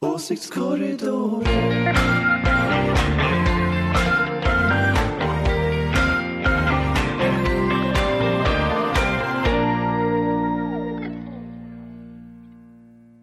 Åsiktskorridoren. 0.00 1.44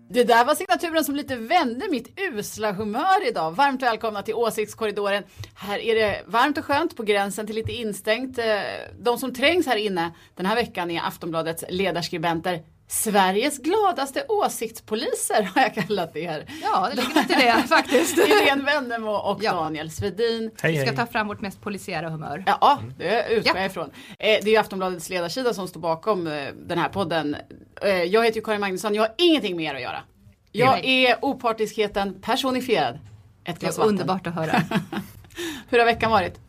Det 0.09 0.23
där 0.23 0.45
var 0.45 0.55
signaturen 0.55 1.03
som 1.03 1.15
lite 1.15 1.35
vände 1.35 1.87
mitt 1.91 2.19
usla 2.19 2.71
humör 2.71 3.27
idag. 3.27 3.51
Varmt 3.51 3.81
välkomna 3.81 4.21
till 4.23 4.33
Åsiktskorridoren. 4.33 5.23
Här 5.55 5.79
är 5.79 5.95
det 5.95 6.23
varmt 6.27 6.57
och 6.57 6.65
skönt 6.65 6.97
på 6.97 7.03
gränsen 7.03 7.47
till 7.47 7.55
lite 7.55 7.71
instängt. 7.71 8.37
Eh, 8.37 8.45
de 8.99 9.17
som 9.17 9.33
trängs 9.33 9.65
här 9.65 9.77
inne 9.77 10.11
den 10.35 10.45
här 10.45 10.55
veckan 10.55 10.91
är 10.91 11.01
Aftonbladets 11.07 11.63
ledarskribenter. 11.69 12.72
Sveriges 12.87 13.57
gladaste 13.57 14.25
åsiktspoliser 14.29 15.43
har 15.55 15.61
jag 15.61 15.73
kallat 15.75 16.15
er. 16.15 16.45
Ja, 16.61 16.89
det 16.89 16.95
ligger 16.95 17.15
lite 17.21 17.33
i 17.33 17.35
det 17.45 17.63
faktiskt. 17.67 18.17
Irene 18.17 18.63
Wennemo 18.63 19.11
och 19.11 19.43
Ja. 19.43 19.51
Daniel 19.53 19.91
Svedin. 19.91 20.51
Hej, 20.61 20.71
Vi 20.71 20.77
ska 20.77 20.87
hej. 20.87 20.95
ta 20.95 21.05
fram 21.05 21.27
vårt 21.27 21.41
mest 21.41 21.61
polisiära 21.61 22.09
humör. 22.09 22.43
Ja, 22.47 22.79
det 22.97 23.25
utgår 23.29 23.55
Ja. 23.55 23.61
jag 23.61 23.71
ifrån. 23.71 23.89
Eh, 24.09 24.15
Det 24.19 24.43
är 24.43 24.47
ju 24.51 24.57
Aftonbladets 24.57 25.09
ledarsida 25.09 25.53
som 25.53 25.67
står 25.67 25.79
bakom 25.79 26.27
eh, 26.27 26.47
den 26.67 26.77
här 26.77 26.89
podden. 26.89 27.35
Eh, 27.81 27.89
Jag 28.03 28.23
heter 28.25 28.35
ju 28.39 28.43
Karin 28.43 28.59
Magnusson, 28.61 28.95
jag 28.95 29.03
har 29.03 29.11
ingenting 29.17 29.55
med 29.55 29.65
er 29.71 29.75
att 29.75 29.81
göra. 29.81 29.99
Jag 30.51 30.85
är 30.85 31.25
opartiskheten 31.25 32.21
personifierad. 32.21 32.95
Ett 33.45 33.55
Det 33.55 33.59
glas 33.59 33.75
är 33.75 33.79
vatten. 33.79 33.89
underbart 33.89 34.27
att 34.27 34.35
höra. 34.35 34.61
Hur 35.69 35.79
har 35.79 35.85
veckan 35.85 36.11
varit? 36.11 36.39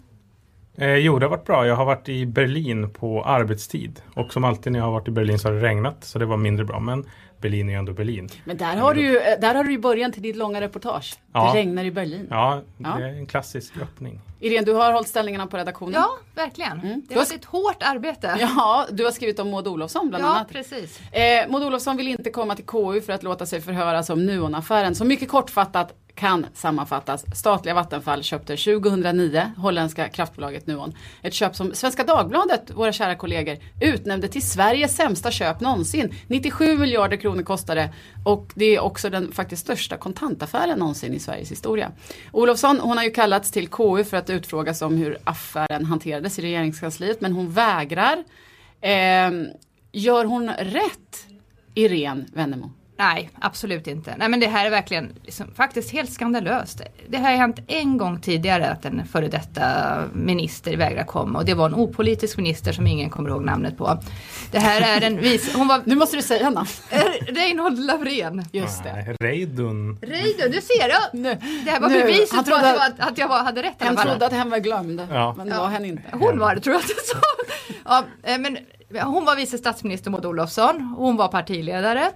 Eh, 0.76 0.94
jo, 0.96 1.18
det 1.18 1.26
har 1.26 1.30
varit 1.30 1.44
bra. 1.46 1.66
Jag 1.66 1.76
har 1.76 1.84
varit 1.84 2.08
i 2.08 2.26
Berlin 2.26 2.90
på 2.90 3.24
arbetstid. 3.24 4.00
Och 4.14 4.32
som 4.32 4.44
alltid 4.44 4.72
när 4.72 4.78
jag 4.78 4.86
har 4.86 4.92
varit 4.92 5.08
i 5.08 5.10
Berlin 5.10 5.38
så 5.38 5.48
har 5.48 5.54
det 5.54 5.60
regnat. 5.62 6.04
Så 6.04 6.18
det 6.18 6.26
var 6.26 6.36
mindre 6.36 6.64
bra. 6.64 6.80
Men 6.80 7.04
Berlin 7.40 7.68
är 7.68 7.72
ju 7.72 7.78
ändå 7.78 7.92
Berlin. 7.92 8.28
Men 8.44 8.56
där 8.56 8.76
har 8.76 8.94
du 8.94 9.00
ju, 9.00 9.16
eh, 9.18 9.40
där 9.40 9.54
har 9.54 9.64
du 9.64 9.72
ju 9.72 9.78
början 9.78 10.12
till 10.12 10.22
ditt 10.22 10.36
långa 10.36 10.60
reportage. 10.60 11.14
Ja. 11.32 11.52
Det 11.52 11.58
regnar 11.58 11.84
i 11.84 11.90
Berlin. 11.90 12.26
Ja, 12.30 12.60
det 12.78 12.88
Ja. 12.88 12.98
är 13.00 13.08
en 13.08 13.26
klassisk 13.26 13.76
öppning. 13.82 14.20
Irene, 14.40 14.64
du 14.66 14.72
har 14.72 14.92
hållit 14.92 15.08
ställningarna 15.08 15.46
på 15.46 15.56
redaktionen. 15.56 15.94
Ja, 15.94 16.10
verkligen. 16.34 16.80
Mm. 16.80 17.02
Det 17.08 17.14
har 17.14 17.20
varit 17.20 17.32
ett 17.34 17.44
hårt 17.44 17.82
arbete. 17.82 18.36
Ja, 18.40 18.86
du 18.90 19.04
har 19.04 19.10
skrivit 19.10 19.38
om 19.38 19.50
Maud 19.50 19.66
Olofsson 19.68 20.08
bland 20.08 20.24
Ja, 20.24 20.28
annat. 20.28 20.48
precis. 20.48 21.00
Eh, 21.12 21.50
Maud 21.50 21.64
Olofsson 21.64 21.96
vill 21.96 22.08
inte 22.08 22.30
komma 22.30 22.54
till 22.56 22.64
KU 22.66 23.00
för 23.00 23.12
att 23.12 23.22
låta 23.22 23.46
sig 23.46 23.60
förhöras 23.60 24.10
om 24.10 24.26
Nuonaffären 24.26 24.94
som 24.94 25.08
mycket 25.08 25.28
kortfattat 25.28 25.92
kan 26.14 26.46
sammanfattas. 26.54 27.24
Statliga 27.34 27.74
Vattenfall 27.74 28.22
köpte 28.22 28.56
2009 28.56 29.52
holländska 29.56 30.08
kraftbolaget 30.08 30.66
Nuon. 30.66 30.94
Ett 31.22 31.34
köp 31.34 31.56
som 31.56 31.74
Svenska 31.74 32.04
Dagbladet, 32.04 32.70
våra 32.70 32.92
kära 32.92 33.14
kollegor, 33.14 33.56
utnämnde 33.80 34.28
till 34.28 34.42
Sveriges 34.42 34.96
sämsta 34.96 35.30
köp 35.30 35.60
någonsin. 35.60 36.14
97 36.26 36.78
miljarder 36.78 37.16
kronor 37.16 37.42
kostade 37.42 37.90
och 38.24 38.52
det 38.54 38.76
är 38.76 38.80
också 38.80 39.10
den 39.10 39.32
faktiskt 39.32 39.62
största 39.62 39.96
kontantaffären 39.96 40.78
någonsin 40.78 41.14
i 41.14 41.18
Sveriges 41.18 41.50
historia. 41.50 41.92
Olofsson, 42.32 42.80
hon 42.80 42.96
har 42.96 43.04
ju 43.04 43.10
kallats 43.10 43.50
till 43.50 43.68
KU 43.68 44.04
för 44.04 44.16
att 44.16 44.30
utfrågas 44.30 44.82
om 44.82 44.96
hur 44.96 45.18
affären 45.24 45.84
hanterades 45.84 46.38
i 46.38 46.42
regeringskansliet 46.42 47.20
men 47.20 47.32
hon 47.32 47.50
vägrar. 47.50 48.24
Eh, 48.80 49.30
gör 49.92 50.24
hon 50.24 50.50
rätt, 50.50 51.26
Irene 51.74 52.24
Wennemo? 52.32 52.70
Nej, 52.98 53.30
absolut 53.40 53.86
inte. 53.86 54.14
Nej 54.18 54.28
men 54.28 54.40
det 54.40 54.46
här 54.46 54.66
är 54.66 54.70
verkligen 54.70 55.12
liksom, 55.22 55.54
faktiskt 55.54 55.90
helt 55.92 56.12
skandalöst. 56.12 56.80
Det 57.08 57.16
har 57.18 57.30
hänt 57.30 57.58
en 57.66 57.98
gång 57.98 58.20
tidigare 58.20 58.70
att 58.70 58.84
en 58.84 59.06
före 59.06 59.28
detta 59.28 59.64
minister 60.12 60.76
vägrar 60.76 61.04
komma 61.04 61.38
och 61.38 61.44
det 61.44 61.54
var 61.54 61.66
en 61.66 61.74
opolitisk 61.74 62.36
minister 62.36 62.72
som 62.72 62.86
ingen 62.86 63.10
kommer 63.10 63.30
ihåg 63.30 63.44
namnet 63.44 63.78
på. 63.78 64.02
Det 64.50 64.58
här 64.58 65.02
är 65.02 65.06
en 65.06 65.16
vice, 65.20 65.58
hon 65.58 65.68
var 65.68 65.80
Nu 65.84 65.94
måste 65.96 66.16
du 66.16 66.22
säga 66.22 66.50
namn. 66.50 66.68
Reinhold 67.28 67.78
Lavrén. 67.78 68.44
Just 68.52 68.82
det. 68.84 69.16
Reidun. 69.20 69.98
Reidun, 70.02 70.50
du 70.50 70.60
ser! 70.60 70.88
Ja. 70.88 70.98
Nu, 71.12 71.34
Det 71.64 71.70
här 71.70 71.80
var 71.80 71.88
nu. 71.88 72.00
beviset 72.00 72.32
Han 72.34 72.44
på 72.44 72.50
trodde 72.50 72.70
att, 72.70 72.90
att- 72.90 72.98
var, 72.98 73.06
att 73.08 73.18
jag 73.18 73.28
var, 73.28 73.42
hade 73.44 73.62
rätt 73.62 73.74
Han 73.78 73.96
trodde 73.96 74.26
att 74.26 74.32
hen 74.32 74.50
var 74.50 74.58
glömd, 74.58 75.06
Ja. 75.10 75.34
men 75.36 75.48
det 75.48 75.56
var 75.56 75.68
hen 75.68 75.84
inte. 75.84 76.02
Hon 76.12 76.38
var 76.38 76.54
det 76.54 76.60
tror 76.60 76.74
jag 76.74 76.80
att 76.80 76.88
det 76.88 76.94
sa. 77.06 77.18
Ja, 77.84 78.04
eh, 78.22 78.38
men 78.38 78.58
hon 79.02 79.24
var 79.24 79.36
vice 79.36 79.58
statsminister 79.58 80.10
Maud 80.10 80.26
Olofsson, 80.26 80.94
hon 80.96 81.16
var 81.16 81.28
partiledare 81.28 82.10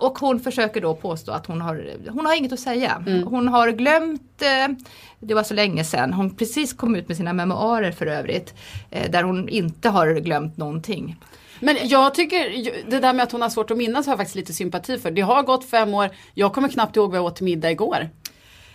och 0.00 0.18
hon 0.18 0.40
försöker 0.40 0.80
då 0.80 0.94
påstå 0.94 1.32
att 1.32 1.46
hon 1.46 1.60
har, 1.60 1.90
hon 2.10 2.26
har 2.26 2.36
inget 2.36 2.52
att 2.52 2.60
säga. 2.60 3.04
Hon 3.26 3.48
har 3.48 3.70
glömt, 3.70 4.42
eh, 4.42 4.76
det 5.20 5.34
var 5.34 5.42
så 5.42 5.54
länge 5.54 5.84
sedan, 5.84 6.12
hon 6.12 6.36
precis 6.36 6.72
kom 6.72 6.96
ut 6.96 7.08
med 7.08 7.16
sina 7.16 7.32
memoarer 7.32 7.92
för 7.92 8.06
övrigt, 8.06 8.54
eh, 8.90 9.10
där 9.10 9.22
hon 9.22 9.48
inte 9.48 9.88
har 9.88 10.14
glömt 10.14 10.56
någonting. 10.56 11.16
Men 11.60 11.76
jag 11.82 12.14
tycker, 12.14 12.70
det 12.90 13.00
där 13.00 13.12
med 13.12 13.22
att 13.22 13.32
hon 13.32 13.42
har 13.42 13.48
svårt 13.48 13.70
att 13.70 13.76
minnas 13.76 14.06
har 14.06 14.12
jag 14.12 14.18
faktiskt 14.18 14.36
lite 14.36 14.52
sympati 14.52 14.98
för. 14.98 15.10
Det 15.10 15.22
har 15.22 15.42
gått 15.42 15.70
fem 15.70 15.94
år, 15.94 16.10
jag 16.34 16.52
kommer 16.52 16.68
knappt 16.68 16.96
ihåg 16.96 17.10
vad 17.10 17.18
jag 17.18 17.24
åt 17.24 17.36
till 17.36 17.44
middag 17.44 17.70
igår. 17.70 18.08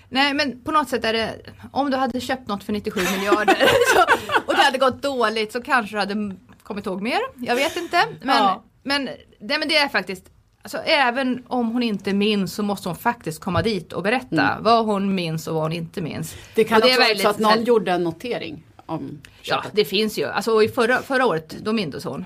Nej 0.10 0.34
men 0.34 0.64
på 0.64 0.72
något 0.72 0.90
sätt 0.90 1.06
är 1.06 1.14
det, 1.14 1.36
om 1.72 1.92
du 1.92 1.98
hade 1.98 2.22
köpt 2.22 2.48
något 2.48 2.64
för 2.64 2.74
97 2.74 3.00
miljarder 3.18 3.56
så, 3.94 4.02
och 4.46 4.56
det 4.56 4.62
hade 4.62 4.78
gått 4.78 5.02
dåligt 5.02 5.52
så 5.52 5.62
kanske 5.62 5.96
du 5.96 6.00
hade 6.00 6.36
kommit 6.70 6.86
ihåg 6.86 7.02
mer. 7.02 7.20
Jag 7.36 7.56
vet 7.56 7.76
inte. 7.78 8.06
Men, 8.22 8.38
Ja. 8.38 8.64
men, 8.84 9.06
det, 9.40 9.58
men 9.60 9.68
det 9.68 9.78
är 9.78 9.88
faktiskt, 9.90 10.24
alltså, 10.62 10.78
även 10.78 11.44
om 11.48 11.72
hon 11.72 11.84
inte 11.84 12.14
minns 12.14 12.54
så 12.54 12.64
måste 12.64 12.90
hon 12.90 12.96
faktiskt 12.96 13.42
komma 13.42 13.62
dit 13.62 13.94
och 13.94 14.04
berätta 14.04 14.58
vad 14.62 14.86
hon 14.86 15.16
minns 15.16 15.48
och 15.48 15.54
vad 15.54 15.64
hon 15.64 15.74
inte 15.74 16.02
minns. 16.02 16.36
Det 16.56 16.64
kan 16.64 16.78
Och 16.82 16.88
också 16.88 17.00
vara 17.00 17.16
så 17.18 17.28
att 17.30 17.38
så 17.42 17.48
här- 17.48 17.56
någon 17.56 17.66
gjorde 17.66 17.92
en 17.92 18.04
notering 18.04 18.64
om 18.86 19.22
Ja, 19.42 19.64
det 19.72 19.86
finns 19.86 20.18
ju. 20.20 20.26
Alltså 20.26 20.64
i 20.64 20.68
förra, 20.68 20.98
förra 21.02 21.26
året, 21.26 21.56
då 21.62 21.74
mindes 21.74 22.04
hon. 22.04 22.26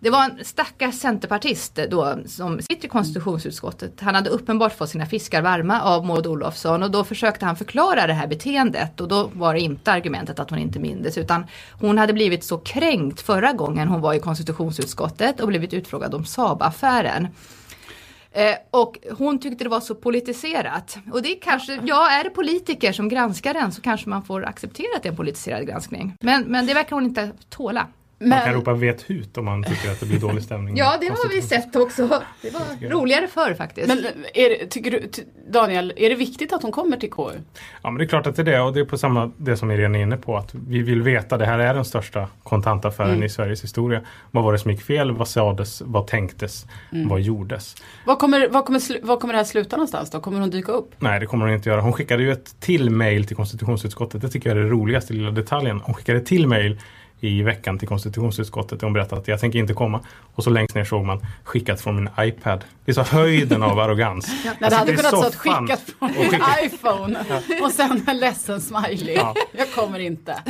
Det 0.00 0.10
var 0.10 0.24
en 0.24 0.44
stackars 0.44 0.94
centerpartist 0.94 1.78
då 1.90 2.18
som 2.26 2.60
sitter 2.62 2.84
i 2.84 2.88
konstitutionsutskottet. 2.88 4.00
Han 4.00 4.14
hade 4.14 4.30
uppenbart 4.30 4.78
fått 4.78 4.90
sina 4.90 5.06
fiskar 5.06 5.42
varma 5.42 5.82
av 5.82 6.06
Maud 6.06 6.26
Olofsson 6.26 6.82
och 6.82 6.90
då 6.90 7.04
försökte 7.04 7.46
han 7.46 7.56
förklara 7.56 8.06
det 8.06 8.12
här 8.12 8.26
beteendet 8.26 9.00
och 9.00 9.08
då 9.08 9.30
var 9.32 9.54
det 9.54 9.60
inte 9.60 9.92
argumentet 9.92 10.38
att 10.38 10.50
hon 10.50 10.58
inte 10.58 10.78
mindes 10.78 11.18
utan 11.18 11.46
hon 11.80 11.98
hade 11.98 12.12
blivit 12.12 12.44
så 12.44 12.58
kränkt 12.58 13.20
förra 13.20 13.52
gången 13.52 13.88
hon 13.88 14.00
var 14.00 14.14
i 14.14 14.18
konstitutionsutskottet 14.18 15.40
och 15.40 15.48
blivit 15.48 15.74
utfrågad 15.74 16.14
om 16.14 16.24
Saab-affären. 16.24 17.28
Eh, 18.32 18.54
och 18.70 18.98
hon 19.18 19.38
tyckte 19.38 19.64
det 19.64 19.70
var 19.70 19.80
så 19.80 19.94
politiserat. 19.94 20.98
Och 21.12 21.22
det 21.22 21.28
är 21.28 21.40
kanske, 21.40 21.80
ja 21.84 22.10
är 22.10 22.24
det 22.24 22.30
politiker 22.30 22.92
som 22.92 23.08
granskar 23.08 23.54
den 23.54 23.72
så 23.72 23.82
kanske 23.82 24.08
man 24.08 24.22
får 24.22 24.44
acceptera 24.44 24.96
att 24.96 25.02
det 25.02 25.08
är 25.08 25.10
en 25.10 25.16
politiserad 25.16 25.66
granskning. 25.66 26.16
Men, 26.20 26.42
men 26.42 26.66
det 26.66 26.74
verkar 26.74 26.96
hon 26.96 27.04
inte 27.04 27.30
tåla. 27.48 27.86
Man 28.28 28.38
kan 28.38 28.48
Men, 28.48 28.54
ropa 28.60 28.72
vet 28.72 29.10
hut 29.10 29.38
om 29.38 29.44
man 29.44 29.64
tycker 29.64 29.90
att 29.90 30.00
det 30.00 30.06
blir 30.06 30.18
dålig 30.20 30.42
stämning. 30.42 30.76
Ja 30.78 30.96
det 31.00 31.06
har 31.08 31.28
vi 31.28 31.42
sett 31.42 31.76
också. 31.76 32.22
Det 32.42 32.50
var 32.52 32.88
roligare 32.90 33.26
förr 33.28 33.54
faktiskt. 33.54 33.88
men 33.88 33.98
är, 34.34 34.48
det- 34.50 34.66
tycker 34.66 34.90
du, 34.90 35.10
Daniel, 35.50 35.92
är 35.96 36.08
det 36.08 36.14
viktigt 36.14 36.52
att 36.52 36.62
hon 36.62 36.72
kommer 36.72 36.96
till 36.96 37.10
KU? 37.10 37.22
Ja 37.82 37.90
men 37.90 37.94
det 37.98 38.04
är 38.04 38.06
klart 38.08 38.26
att 38.26 38.36
det 38.36 38.42
är 38.42 38.46
det 38.46 38.60
och 38.60 38.72
det 38.74 38.80
är 38.80 38.84
på 38.84 38.98
samma 38.98 39.30
det 39.36 39.56
som 39.56 39.70
Irene 39.70 39.98
är 39.98 40.02
inne 40.02 40.16
på 40.16 40.36
att 40.36 40.54
vi 40.68 40.82
vill 40.82 41.02
veta 41.02 41.38
det 41.38 41.46
här 41.46 41.58
är 41.58 41.74
den 41.74 41.84
största 41.84 42.28
kontantaffären 42.42 43.10
Mm. 43.10 43.22
i 43.22 43.28
Sveriges 43.28 43.62
historia. 43.64 44.00
Vad 44.30 44.44
var 44.44 44.52
det 44.52 44.58
som 44.58 44.70
gick 44.70 44.82
fel? 44.82 45.12
Vad 45.12 45.28
sades? 45.28 45.82
Vad 45.84 46.06
tänktes? 46.06 46.66
Mm. 46.92 47.08
Vad 47.08 47.20
gjordes? 47.20 47.76
Vad 48.06 48.18
kommer, 48.18 48.48
vad, 48.48 48.64
kommer, 48.64 49.06
vad 49.06 49.20
kommer 49.20 49.34
det 49.34 49.38
här 49.38 49.44
sluta 49.44 49.76
någonstans 49.76 50.10
då? 50.10 50.20
Kommer 50.20 50.40
hon 50.40 50.50
dyka 50.50 50.72
upp? 50.72 50.90
Nej 50.98 51.20
det 51.20 51.26
kommer 51.26 51.46
hon 51.46 51.54
inte 51.54 51.68
göra. 51.70 51.80
Hon 51.80 51.92
skickade 51.92 52.22
ju 52.22 52.32
ett 52.32 52.60
till 52.60 52.90
mail 52.90 53.26
till 53.26 53.36
konstitutionsutskottet. 53.36 54.22
Det 54.22 54.28
tycker 54.28 54.50
jag 54.50 54.58
är 54.58 54.62
det 54.62 54.68
roligaste 54.70 55.12
lilla 55.12 55.30
detaljen. 55.30 55.80
Hon 55.84 55.94
skickade 55.94 56.20
till 56.20 56.46
mail 56.46 56.80
i 57.24 57.42
veckan 57.42 57.78
till 57.78 57.88
konstitutionsutskottet. 57.88 58.82
Hon 58.82 58.92
berättade 58.92 59.20
att 59.20 59.28
jag 59.28 59.40
tänker 59.40 59.58
inte 59.58 59.74
komma. 59.74 60.00
Och 60.34 60.44
så 60.44 60.50
längst 60.50 60.74
ner 60.74 60.84
såg 60.84 61.04
man 61.04 61.26
skickat 61.44 61.80
från 61.80 61.96
min 61.96 62.08
iPad. 62.20 62.64
Det 62.84 62.90
är 62.92 62.94
så 62.94 63.02
höjden 63.02 63.62
av 63.62 63.78
arrogans. 63.78 64.26
Nej, 64.44 64.54
Jag 64.60 64.70
det 64.70 64.76
hade 64.76 64.96
kunnat 64.96 65.10
soffan 65.10 65.32
skickat 65.66 65.80
från 65.98 66.12
min 66.12 66.30
skickat- 66.30 66.64
iPhone 66.64 67.24
och 67.62 67.72
sen 67.72 68.04
en 68.08 68.18
ledsen 68.18 68.60
smiley. 68.60 69.14
Ja. 69.14 69.34
Jag 69.52 69.72
kommer 69.72 69.98
inte. 69.98 70.42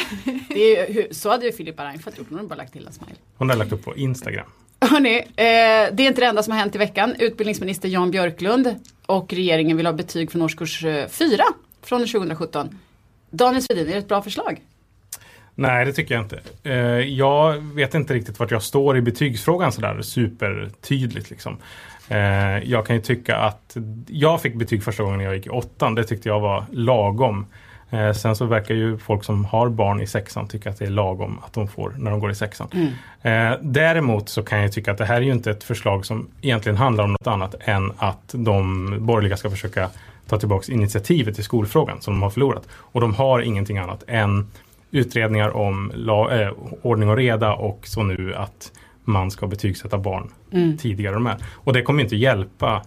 Det 0.49 0.77
är, 0.79 0.91
ju- 0.95 1.09
så 1.11 1.31
hade 1.31 1.47
ju 1.47 1.53
Filippa 1.53 1.85
Reinfeldt 1.85 2.19
gjort, 2.19 2.27
hon 2.29 2.39
hade 2.39 2.49
bara 2.49 2.55
lagt 2.57 2.73
till 2.73 2.87
en 2.87 2.93
smiley. 2.93 3.17
Hon 3.37 3.51
har 3.51 3.57
lagt 3.57 3.73
upp 3.73 3.85
på 3.85 3.97
Instagram. 3.97 4.47
Hörrni, 4.81 5.17
eh, 5.19 5.25
det 5.37 6.01
är 6.01 6.01
inte 6.01 6.21
det 6.21 6.27
enda 6.27 6.43
som 6.43 6.53
har 6.53 6.59
hänt 6.61 6.75
i 6.75 6.79
veckan. 6.79 7.15
Utbildningsminister 7.19 7.89
Jan 7.89 8.11
Björklund 8.11 8.75
och 9.07 9.33
regeringen 9.33 9.77
vill 9.77 9.87
ha 9.87 9.93
betyg 9.93 10.33
från 10.33 10.43
årskurs 10.43 10.85
4 11.09 11.45
från 11.83 12.01
2017. 12.07 12.79
Daniel 13.31 13.63
Svedin, 13.63 13.87
är 13.89 13.93
det 13.93 13.99
ett 13.99 14.09
bra 14.09 14.23
förslag? 14.23 14.61
Nej, 15.55 15.85
det 15.85 15.93
tycker 15.93 16.15
jag 16.15 16.25
inte. 16.25 16.41
Eh, 16.63 16.75
jag 16.99 17.53
vet 17.75 17.95
inte 17.95 18.15
riktigt 18.15 18.39
vart 18.39 18.51
jag 18.51 18.63
står 18.63 18.97
i 18.97 19.01
betygsfrågan 19.01 19.73
sådär 19.73 20.03
supertydligt. 20.03 21.31
Liksom. 21.31 21.57
Eh, 22.09 22.59
jag 22.59 22.87
kan 22.87 22.97
ju 22.97 23.03
tycka 23.03 23.37
att 23.37 23.77
jag 24.07 24.43
fick 24.43 24.55
betyg 24.55 24.83
första 24.83 25.03
gången 25.03 25.21
jag 25.21 25.37
gick 25.37 25.47
i 25.47 25.51
åttan. 25.51 25.95
Det 25.95 26.05
tyckte 26.05 26.29
jag 26.29 26.41
var 26.41 26.65
lagom. 26.71 27.47
Eh, 27.91 28.13
sen 28.13 28.37
så 28.37 28.45
verkar 28.45 28.75
ju 28.75 28.99
folk 28.99 29.25
som 29.25 29.45
har 29.45 29.69
barn 29.69 30.01
i 30.01 30.07
sexan 30.07 30.49
tycka 30.49 30.71
att 30.71 30.79
det 30.79 30.85
är 30.85 30.91
lagom 30.91 31.39
att 31.47 31.53
de 31.53 31.69
får 31.69 31.95
när 31.99 32.11
de 32.11 32.21
går 32.21 32.31
i 32.31 32.35
sexan. 32.35 32.69
Eh, 33.23 33.53
däremot 33.63 34.29
så 34.29 34.43
kan 34.43 34.63
jag 34.63 34.73
tycka 34.73 34.93
att 34.93 34.99
det 34.99 35.05
här 35.05 35.17
är 35.17 35.21
ju 35.21 35.33
inte 35.33 35.51
ett 35.51 35.65
förslag 35.65 36.07
som 36.07 36.29
egentligen 36.41 36.77
handlar 36.77 37.05
om 37.05 37.11
något 37.11 37.27
annat 37.27 37.55
än 37.61 37.93
att 37.97 38.29
de 38.33 38.89
borgerliga 39.07 39.37
ska 39.37 39.51
försöka 39.51 39.91
ta 40.29 40.39
tillbaka 40.39 40.73
initiativet 40.73 41.39
i 41.39 41.43
skolfrågan 41.43 42.01
som 42.01 42.15
de 42.15 42.23
har 42.23 42.31
förlorat. 42.31 42.69
Och 42.73 43.01
de 43.01 43.15
har 43.15 43.41
ingenting 43.41 43.79
annat 43.79 44.05
än 44.07 44.47
utredningar 44.95 45.57
om 45.57 45.93
la, 45.95 46.41
eh, 46.41 46.53
ordning 46.83 47.09
och 47.09 47.17
reda 47.17 47.55
och 47.55 47.81
så 47.87 48.03
nu 48.03 48.35
att 48.35 48.73
man 49.05 49.31
ska 49.31 49.47
betygsätta 49.47 49.99
barn 49.99 50.31
tidigare. 50.79 51.15
De 51.15 51.27
är. 51.27 51.37
Och 51.53 51.73
det 51.73 51.83
kommer 51.83 52.03
inte 52.03 52.17
hjälpa 52.17 52.83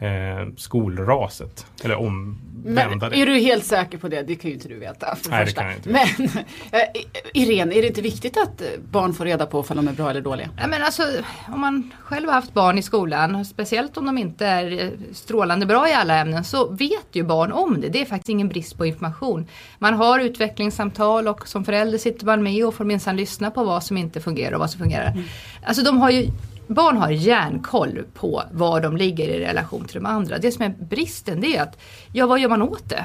eh, 0.00 0.48
skolraset. 0.56 1.66
Eller 1.84 1.96
omvända 1.96 3.08
det. 3.08 3.22
är 3.22 3.26
du 3.26 3.38
helt 3.38 3.64
säker 3.64 3.98
på 3.98 4.08
det? 4.08 4.22
Det 4.22 4.34
kan 4.34 4.50
ju 4.50 4.54
inte 4.54 4.68
du 4.68 4.78
veta. 4.78 5.16
För 5.16 5.30
Nej, 5.30 5.44
det 5.44 5.52
kan 5.52 5.66
jag 5.66 5.76
inte 5.76 5.88
Men 5.88 6.24
eh, 6.72 7.02
Irene, 7.34 7.74
är 7.74 7.82
det 7.82 7.88
inte 7.88 8.00
viktigt 8.00 8.36
att 8.36 8.60
eh, 8.60 8.66
barn 8.90 9.14
får 9.14 9.24
reda 9.24 9.46
på 9.46 9.58
om 9.58 9.76
de 9.76 9.88
är 9.88 9.92
bra 9.92 10.10
eller 10.10 10.20
dåliga? 10.20 10.48
Ja, 10.56 10.66
men 10.66 10.82
alltså, 10.82 11.02
om 11.48 11.60
man 11.60 11.90
själv 12.00 12.28
har 12.28 12.34
haft 12.34 12.54
barn 12.54 12.78
i 12.78 12.82
skolan, 12.82 13.44
speciellt 13.44 13.96
om 13.96 14.06
de 14.06 14.18
inte 14.18 14.46
är 14.46 14.84
eh, 14.84 14.90
strålande 15.12 15.66
bra 15.66 15.88
i 15.88 15.92
alla 15.92 16.16
ämnen, 16.16 16.44
så 16.44 16.68
vet 16.70 17.06
ju 17.12 17.22
barn 17.22 17.52
om 17.52 17.80
det. 17.80 17.88
Det 17.88 18.00
är 18.00 18.06
faktiskt 18.06 18.28
ingen 18.28 18.48
brist 18.48 18.78
på 18.78 18.86
information. 18.86 19.46
Man 19.78 19.94
har 19.94 20.20
utvecklingssamtal 20.20 21.28
och 21.28 21.48
som 21.48 21.64
förälder 21.64 21.98
sitter 21.98 22.26
man 22.26 22.42
med 22.42 22.66
och 22.66 22.74
får 22.74 22.84
minsann 22.84 23.16
lyssna 23.16 23.50
på 23.50 23.64
vad 23.64 23.84
som 23.84 23.96
inte 23.96 24.20
fungerar 24.20 24.52
och 24.52 24.60
vad 24.60 24.70
som 24.70 24.78
fungerar. 24.78 25.22
Alltså 25.62 25.84
de 25.84 25.98
har 25.98 26.10
ju 26.10 26.30
Barn 26.74 26.96
har 26.96 27.10
järnkoll 27.10 28.04
på 28.14 28.42
var 28.52 28.80
de 28.80 28.96
ligger 28.96 29.28
i 29.28 29.40
relation 29.40 29.84
till 29.84 29.94
de 29.94 30.06
andra. 30.06 30.38
Det 30.38 30.52
som 30.52 30.64
är 30.64 30.68
bristen 30.68 31.40
det 31.40 31.56
är 31.56 31.62
att, 31.62 31.78
ja 32.12 32.26
vad 32.26 32.40
gör 32.40 32.48
man 32.48 32.62
åt 32.62 32.88
det? 32.88 33.04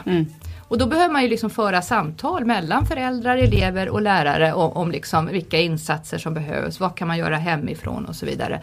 Och 0.68 0.78
då 0.78 0.86
behöver 0.88 1.14
man 1.14 1.24
ju 1.24 1.28
liksom 1.30 1.50
föra 1.50 1.82
samtal 1.82 2.46
mellan 2.46 2.86
föräldrar, 2.86 3.38
elever 3.38 3.90
och 3.90 4.02
lärare 4.02 4.54
om, 4.54 4.72
om 4.72 4.92
liksom 4.92 5.26
vilka 5.28 5.60
insatser 5.60 6.18
som 6.18 6.34
behövs, 6.34 6.80
vad 6.80 6.96
kan 6.96 7.08
man 7.08 7.18
göra 7.18 7.36
hemifrån 7.38 8.06
och 8.06 8.16
så 8.16 8.26
vidare. 8.26 8.62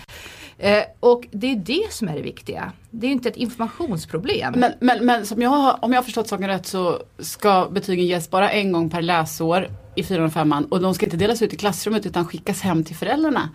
Eh, 0.59 0.83
och 1.01 1.25
det 1.31 1.47
är 1.53 1.57
det 1.57 1.93
som 1.93 2.09
är 2.09 2.15
det 2.15 2.23
viktiga. 2.23 2.73
Det 2.91 3.07
är 3.07 3.11
inte 3.11 3.29
ett 3.29 3.37
informationsproblem. 3.37 4.55
Men, 4.57 4.73
men, 4.81 5.07
men 5.07 5.27
som 5.27 5.43
jag, 5.43 5.51
har- 5.51 5.79
om 5.85 5.93
jag 5.93 5.99
har 5.99 6.05
förstått 6.05 6.29
saken 6.29 6.47
rätt 6.49 6.67
så 6.67 6.99
ska 7.19 7.69
betygen 7.73 8.07
ges 8.07 8.31
bara 8.31 8.51
en 8.51 8.73
gång 8.73 8.91
per 8.91 9.03
läsår 9.03 9.69
i 9.95 10.03
4 10.05 10.25
och 10.25 10.33
5 10.33 10.53
och 10.71 10.81
de 10.81 10.95
ska 10.95 11.07
inte 11.07 11.17
delas 11.17 11.43
ut 11.43 11.53
i 11.53 11.57
klassrummet 11.57 12.07
utan 12.07 12.27
skickas 12.29 12.61
hem 12.61 12.85
till 12.85 12.97
föräldrarna. 12.97 13.49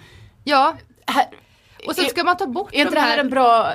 ja, 0.44 0.74
Här, 1.08 1.26
och 1.88 1.96
sen 1.96 2.06
ska 2.06 2.24
man 2.24 2.38
ta 2.38 2.48
bort 2.48 2.74
är 2.74 2.78
inte 2.78 2.90
de 2.90 2.96
det 2.96 3.02
här 3.02 3.10
här 3.10 3.18
en 3.20 3.30
bra 3.30 3.74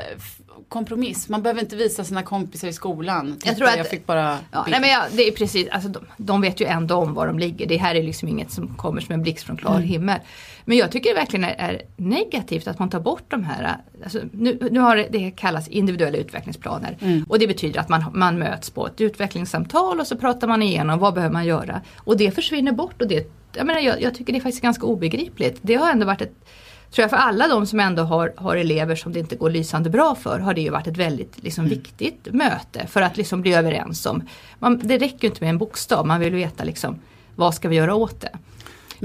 kompromiss? 0.69 1.29
Man 1.29 1.43
behöver 1.43 1.61
inte 1.61 1.76
visa 1.76 2.05
sina 2.05 2.23
kompisar 2.23 2.69
i 2.69 2.73
skolan. 2.73 3.26
Jag 3.44 3.56
tror 3.56 3.67
Titta, 3.67 3.70
att- 3.70 3.76
jag 3.76 3.90
fick 3.90 4.06
bara 4.06 4.38
Ja, 4.52 4.67
nej 4.69 4.81
men 4.81 4.90
ja, 4.90 5.02
det 5.12 5.29
är 5.29 5.32
precis, 5.32 5.69
alltså 5.69 5.88
de, 5.88 6.06
de 6.17 6.40
vet 6.40 6.61
ju 6.61 6.67
ändå 6.67 6.94
om 6.94 7.14
var 7.14 7.26
de 7.26 7.38
ligger. 7.38 7.67
Det 7.67 7.76
här 7.76 7.94
är 7.94 8.02
liksom 8.02 8.29
inget 8.29 8.50
som 8.50 8.75
kommer 8.76 9.00
som 9.00 9.14
en 9.14 9.23
blixt 9.23 9.44
från 9.46 9.56
klar 9.56 9.79
himmel. 9.81 10.19
Men 10.64 10.76
jag 10.76 10.93
tycker 10.93 11.11
det 11.11 11.14
verkligen 11.14 11.44
är, 11.44 11.55
är 11.58 11.82
negativt 11.96 12.69
att 12.69 12.79
man 12.79 12.90
tar 12.90 13.00
bort 13.00 13.25
de 13.29 13.44
här, 13.44 13.76
alltså, 14.05 14.19
nu, 14.32 14.69
nu 14.70 14.81
har 14.81 14.96
det, 14.96 15.08
det 15.11 15.31
kallas 15.31 15.69
individuella 15.69 16.19
utvecklingsplaner. 16.19 17.25
Och 17.29 17.38
det 17.38 17.46
betyder 17.46 17.81
att 17.81 17.88
man, 17.88 18.05
man 18.14 18.38
möts 18.38 18.70
på 18.70 18.87
ett 18.87 19.00
utvecklingssamtal 19.00 20.00
och 20.00 20.06
så 20.06 20.17
pratar 20.17 20.49
man 20.49 20.62
igenom 20.62 20.99
vad 20.99 21.14
behöver 21.14 21.32
man 21.32 21.46
göra. 21.46 21.81
Och 21.96 22.17
det 22.17 22.31
försvinner 22.31 22.73
bort 22.73 23.02
och 23.02 23.08
det, 23.08 23.32
jag 23.56 23.67
menar 23.67 23.81
jag, 23.81 24.02
jag 24.02 24.14
tycker 24.14 24.32
det 24.32 24.38
är 24.38 24.40
faktiskt 24.43 24.62
ganska 24.62 24.87
obegripligt. 24.87 25.58
Det 25.62 25.75
har 25.75 25.90
ändå 25.90 26.06
varit 26.06 26.20
ett 26.23 26.44
Tror 26.92 27.02
jag 27.02 27.10
för 27.10 27.16
alla 27.16 27.48
de 27.48 27.66
som 27.66 27.80
ändå 27.80 28.02
har, 28.02 28.32
har 28.36 28.56
elever 28.56 28.94
som 28.96 29.12
det 29.12 29.18
inte 29.18 29.36
går 29.36 29.50
lysande 29.50 29.90
bra 29.90 30.14
för 30.14 30.38
har 30.38 30.54
det 30.54 30.60
ju 30.60 30.70
varit 30.70 30.86
ett 30.86 30.96
väldigt 30.96 31.42
liksom, 31.42 31.68
viktigt 31.68 32.28
möte 32.32 32.86
för 32.86 33.02
att 33.02 33.16
liksom 33.16 33.42
bli 33.42 33.54
överens 33.54 34.06
om. 34.06 34.22
Man, 34.58 34.78
det 34.84 34.98
räcker 34.98 35.28
inte 35.28 35.40
med 35.44 35.50
en 35.50 35.58
bokstav, 35.58 36.06
man 36.06 36.20
vill 36.20 36.34
veta 36.34 36.64
liksom, 36.64 36.98
vad 37.36 37.54
ska 37.54 37.68
vi 37.68 37.76
göra 37.76 37.94
åt 37.94 38.20
det. 38.20 38.28
Men, 38.32 38.40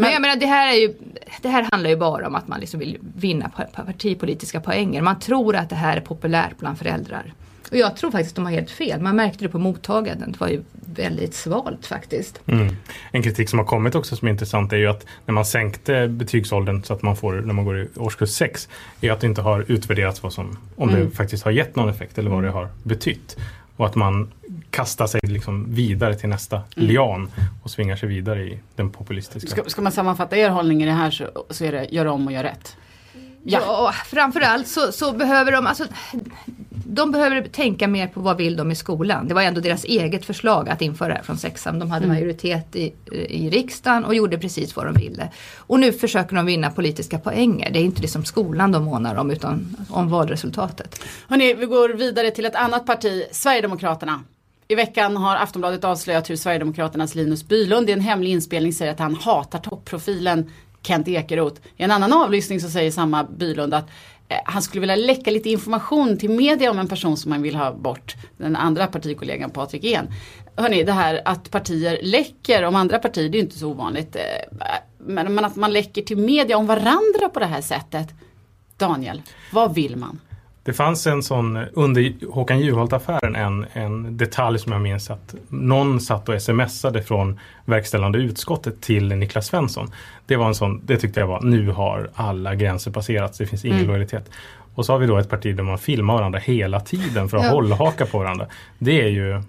Men- 0.04 0.12
jag 0.14 0.22
menar 0.22 0.36
det 0.36 0.46
här, 0.46 0.68
är 0.68 0.80
ju, 0.80 0.94
det 1.42 1.50
här 1.50 1.68
handlar 1.72 1.90
ju 1.90 1.96
bara 1.96 2.28
om 2.28 2.36
att 2.36 2.48
man 2.48 2.60
liksom 2.60 2.80
vill 2.80 2.98
vinna 3.16 3.50
pa- 3.50 3.64
pa- 3.74 3.84
partipolitiska 3.84 4.60
poänger. 4.62 5.02
Man 5.02 5.20
tror 5.20 5.56
att 5.56 5.70
det 5.70 5.76
här 5.76 5.98
är 5.98 6.02
populärt 6.02 6.58
bland 6.58 6.78
föräldrar. 6.78 7.34
Och 7.72 7.78
jag 7.78 7.98
tror 7.98 8.12
faktiskt 8.12 8.32
att 8.32 8.36
de 8.36 8.46
har 8.46 8.52
helt 8.52 8.72
fel. 8.72 9.02
Man 9.02 9.16
märkte 9.16 9.46
det 9.46 9.50
på 9.50 9.60
mottagandet. 9.60 10.34
Det 10.34 10.40
var 10.40 10.48
ju 10.48 10.62
väldigt 10.72 11.34
svalt 11.34 11.86
faktiskt. 11.86 12.42
Mm. 12.46 12.76
En 13.12 13.24
kritik 13.24 13.50
som 13.50 13.60
har 13.60 13.66
kommit 13.66 13.96
också 13.96 14.16
som 14.16 14.28
är 14.28 14.32
intressant 14.32 14.74
är 14.74 14.78
ju 14.78 14.88
att 14.88 15.06
när 15.26 15.34
man 15.34 15.46
sänkte 15.46 16.08
betygsåldern 16.08 16.84
så 16.84 16.94
att 16.94 17.02
man 17.02 17.16
får 17.16 17.34
när 17.34 17.54
man 17.54 17.66
går 17.66 17.80
i 17.80 17.88
årskurs 17.96 18.30
6 18.30 18.70
är 19.02 19.12
att 19.12 19.20
det 19.20 19.28
inte 19.28 19.42
har 19.42 19.66
utvärderats 19.68 20.24
vad 20.24 20.34
som, 20.34 20.58
om 20.76 20.90
Mm. 20.90 21.06
det 21.06 21.16
faktiskt 21.16 21.44
har 21.44 21.52
gett 21.52 21.76
någon 21.76 21.90
effekt 21.90 22.18
eller 22.18 22.30
vad 22.30 22.44
det 22.44 22.50
har 22.50 22.68
betytt. 22.84 23.38
Och 23.78 23.86
att 23.86 23.96
man 23.96 24.32
kastar 24.70 25.08
sig 25.08 25.20
liksom 25.24 25.66
vidare 25.76 26.16
till 26.16 26.30
nästa 26.30 26.62
lian 26.76 27.32
och 27.64 27.72
svingar 27.72 27.96
sig 27.96 28.10
vidare 28.10 28.44
i 28.44 28.60
den 28.76 28.90
populistiska. 28.90 29.50
Ska, 29.50 29.64
ska 29.70 29.82
man 29.82 29.92
sammanfatta 29.92 30.38
er 30.38 30.50
hållning 30.50 30.84
i 30.84 30.86
det 30.86 30.92
här 30.92 31.12
så, 31.12 31.46
så 31.50 31.66
är 31.66 31.72
det 31.72 31.88
gör 31.92 32.06
om 32.06 32.28
och 32.28 32.34
gör 32.34 32.44
rätt. 32.44 32.76
Ja. 33.44 33.60
Ja, 33.66 33.92
framförallt 34.06 34.68
så, 34.68 34.92
så 34.92 35.12
behöver 35.12 35.52
de, 35.52 35.68
alltså, 35.68 35.86
de 36.90 37.12
behöver 37.12 37.42
tänka 37.42 37.88
mer 37.88 38.08
på 38.08 38.20
vad 38.20 38.38
vill 38.38 38.56
de 38.58 38.72
i 38.72 38.76
skolan. 38.76 39.28
Det 39.28 39.34
var 39.34 39.42
ändå 39.42 39.62
deras 39.62 39.84
eget 39.84 40.26
förslag 40.26 40.70
att 40.70 40.82
införa 40.82 41.08
det 41.08 41.14
här 41.16 41.24
från 41.24 41.38
sexan. 41.38 41.80
De 41.80 41.92
hade 41.92 42.06
Mm. 42.06 42.16
majoritet 42.18 42.76
i, 42.76 42.94
i 43.30 43.50
riksdagen 43.50 44.06
och 44.06 44.16
gjorde 44.16 44.38
precis 44.38 44.76
vad 44.76 44.86
de 44.86 44.94
ville. 44.94 45.30
Och 45.58 45.80
nu 45.80 45.94
försöker 45.94 46.36
de 46.36 46.46
vinna 46.46 46.70
politiska 46.70 47.20
poänger. 47.20 47.72
Det 47.72 47.80
är 47.80 47.84
inte 47.84 48.02
liksom 48.02 48.26
skolan 48.26 48.72
de 48.72 48.84
månar 48.84 49.16
om 49.16 49.32
utan 49.32 49.76
om 49.90 50.10
valresultatet. 50.10 51.00
Hörrni, 51.28 51.54
vi 51.54 51.66
går 51.66 51.90
vidare 51.90 52.32
till 52.32 52.46
ett 52.46 52.56
annat 52.56 52.86
parti, 52.86 53.24
Sverigedemokraterna. 53.32 54.24
I 54.68 54.76
veckan 54.76 55.18
har 55.18 55.36
Aftonbladet 55.36 55.84
avslöjat 55.84 56.30
hur 56.30 56.36
Sverigedemokraternas 56.36 57.16
Linus 57.16 57.48
Bylund 57.48 57.90
i 57.90 57.94
en 57.94 58.02
hemlig 58.02 58.32
inspelning 58.32 58.74
säger 58.74 58.92
att 58.92 59.00
han 59.00 59.16
hatar 59.16 59.60
topprofilen 59.60 60.52
Kent 60.82 61.08
Ekeroth. 61.08 61.62
I 61.78 61.84
en 61.84 61.92
annan 61.92 62.14
avlyssning 62.14 62.60
så 62.60 62.70
säger 62.70 62.92
samma 62.92 63.24
Bylund 63.24 63.74
att 63.74 63.90
Eh, 64.30 64.38
han 64.46 64.62
skulle 64.62 64.82
vilja 64.82 64.96
läcka 64.96 65.32
lite 65.32 65.50
information 65.50 66.18
till 66.18 66.30
media 66.30 66.72
om 66.72 66.80
en 66.80 66.88
person 66.88 67.18
som 67.18 67.30
man 67.30 67.42
vill 67.42 67.56
ha 67.56 67.74
bort. 67.74 68.16
Den 68.38 68.56
andra 68.56 68.88
partikollegan 68.88 69.50
Patrik 69.50 69.84
En. 69.84 70.08
Hörrni, 70.56 70.84
det 70.84 70.92
här 70.92 71.22
att 71.26 71.52
partier 71.52 72.00
läcker 72.04 72.64
om 72.64 72.76
andra 72.76 73.00
partier, 73.00 73.30
det 73.30 73.38
är 73.38 73.40
ju 73.40 73.46
inte 73.46 73.60
så 73.60 73.68
ovanligt. 73.68 74.16
Eh, 74.16 74.22
men, 74.98 75.34
men 75.34 75.46
att 75.46 75.56
man 75.56 75.74
läcker 75.74 76.02
till 76.02 76.18
media 76.18 76.58
om 76.58 76.66
varandra 76.66 77.30
på 77.34 77.40
det 77.40 77.46
här 77.46 77.62
sättet. 77.62 78.08
Daniel, 78.78 79.22
vad 79.52 79.76
vill 79.76 79.96
man? 79.96 80.20
Det 80.68 80.74
fanns 80.74 81.08
en 81.08 81.24
sån 81.24 81.58
under 81.74 82.14
Håkan 82.32 82.60
Juholt-affären 82.60 83.36
en, 83.36 83.66
en 83.74 84.18
detalj 84.18 84.60
som 84.60 84.72
jag 84.72 84.82
minns 84.82 85.10
att 85.10 85.36
någon 85.50 86.02
satt 86.02 86.30
och 86.30 86.42
smsade 86.42 87.04
från 87.04 87.40
verkställande 87.66 88.18
utskottet 88.18 88.82
till 88.82 89.08
Niklas 89.16 89.48
Svensson. 89.48 89.92
Det 90.26 90.36
var 90.36 90.48
en 90.48 90.56
sån, 90.56 90.82
det 90.86 90.98
tyckte 90.98 91.20
jag 91.20 91.28
var, 91.28 91.42
nu 91.42 91.72
har 91.72 92.10
alla 92.14 92.56
gränser 92.56 92.92
passerats, 92.92 93.38
det 93.38 93.46
finns 93.48 93.66
ingen 93.66 93.78
Mm. 93.78 93.88
lojalitet. 93.88 94.30
Och 94.76 94.86
så 94.86 94.94
har 94.94 95.00
vi 95.00 95.08
då 95.08 95.18
ett 95.18 95.30
parti 95.30 95.56
där 95.56 95.64
man 95.64 95.78
filmar 95.78 96.14
varandra 96.14 96.40
hela 96.40 96.80
tiden 96.80 97.30
för 97.30 97.38
att 97.38 97.44
Ja. 97.46 97.52
hålla 97.52 97.76
haka 97.76 98.06
på 98.06 98.18
varandra. 98.20 98.46
Det 98.80 99.02
är 99.02 99.08
ju, 99.08 99.42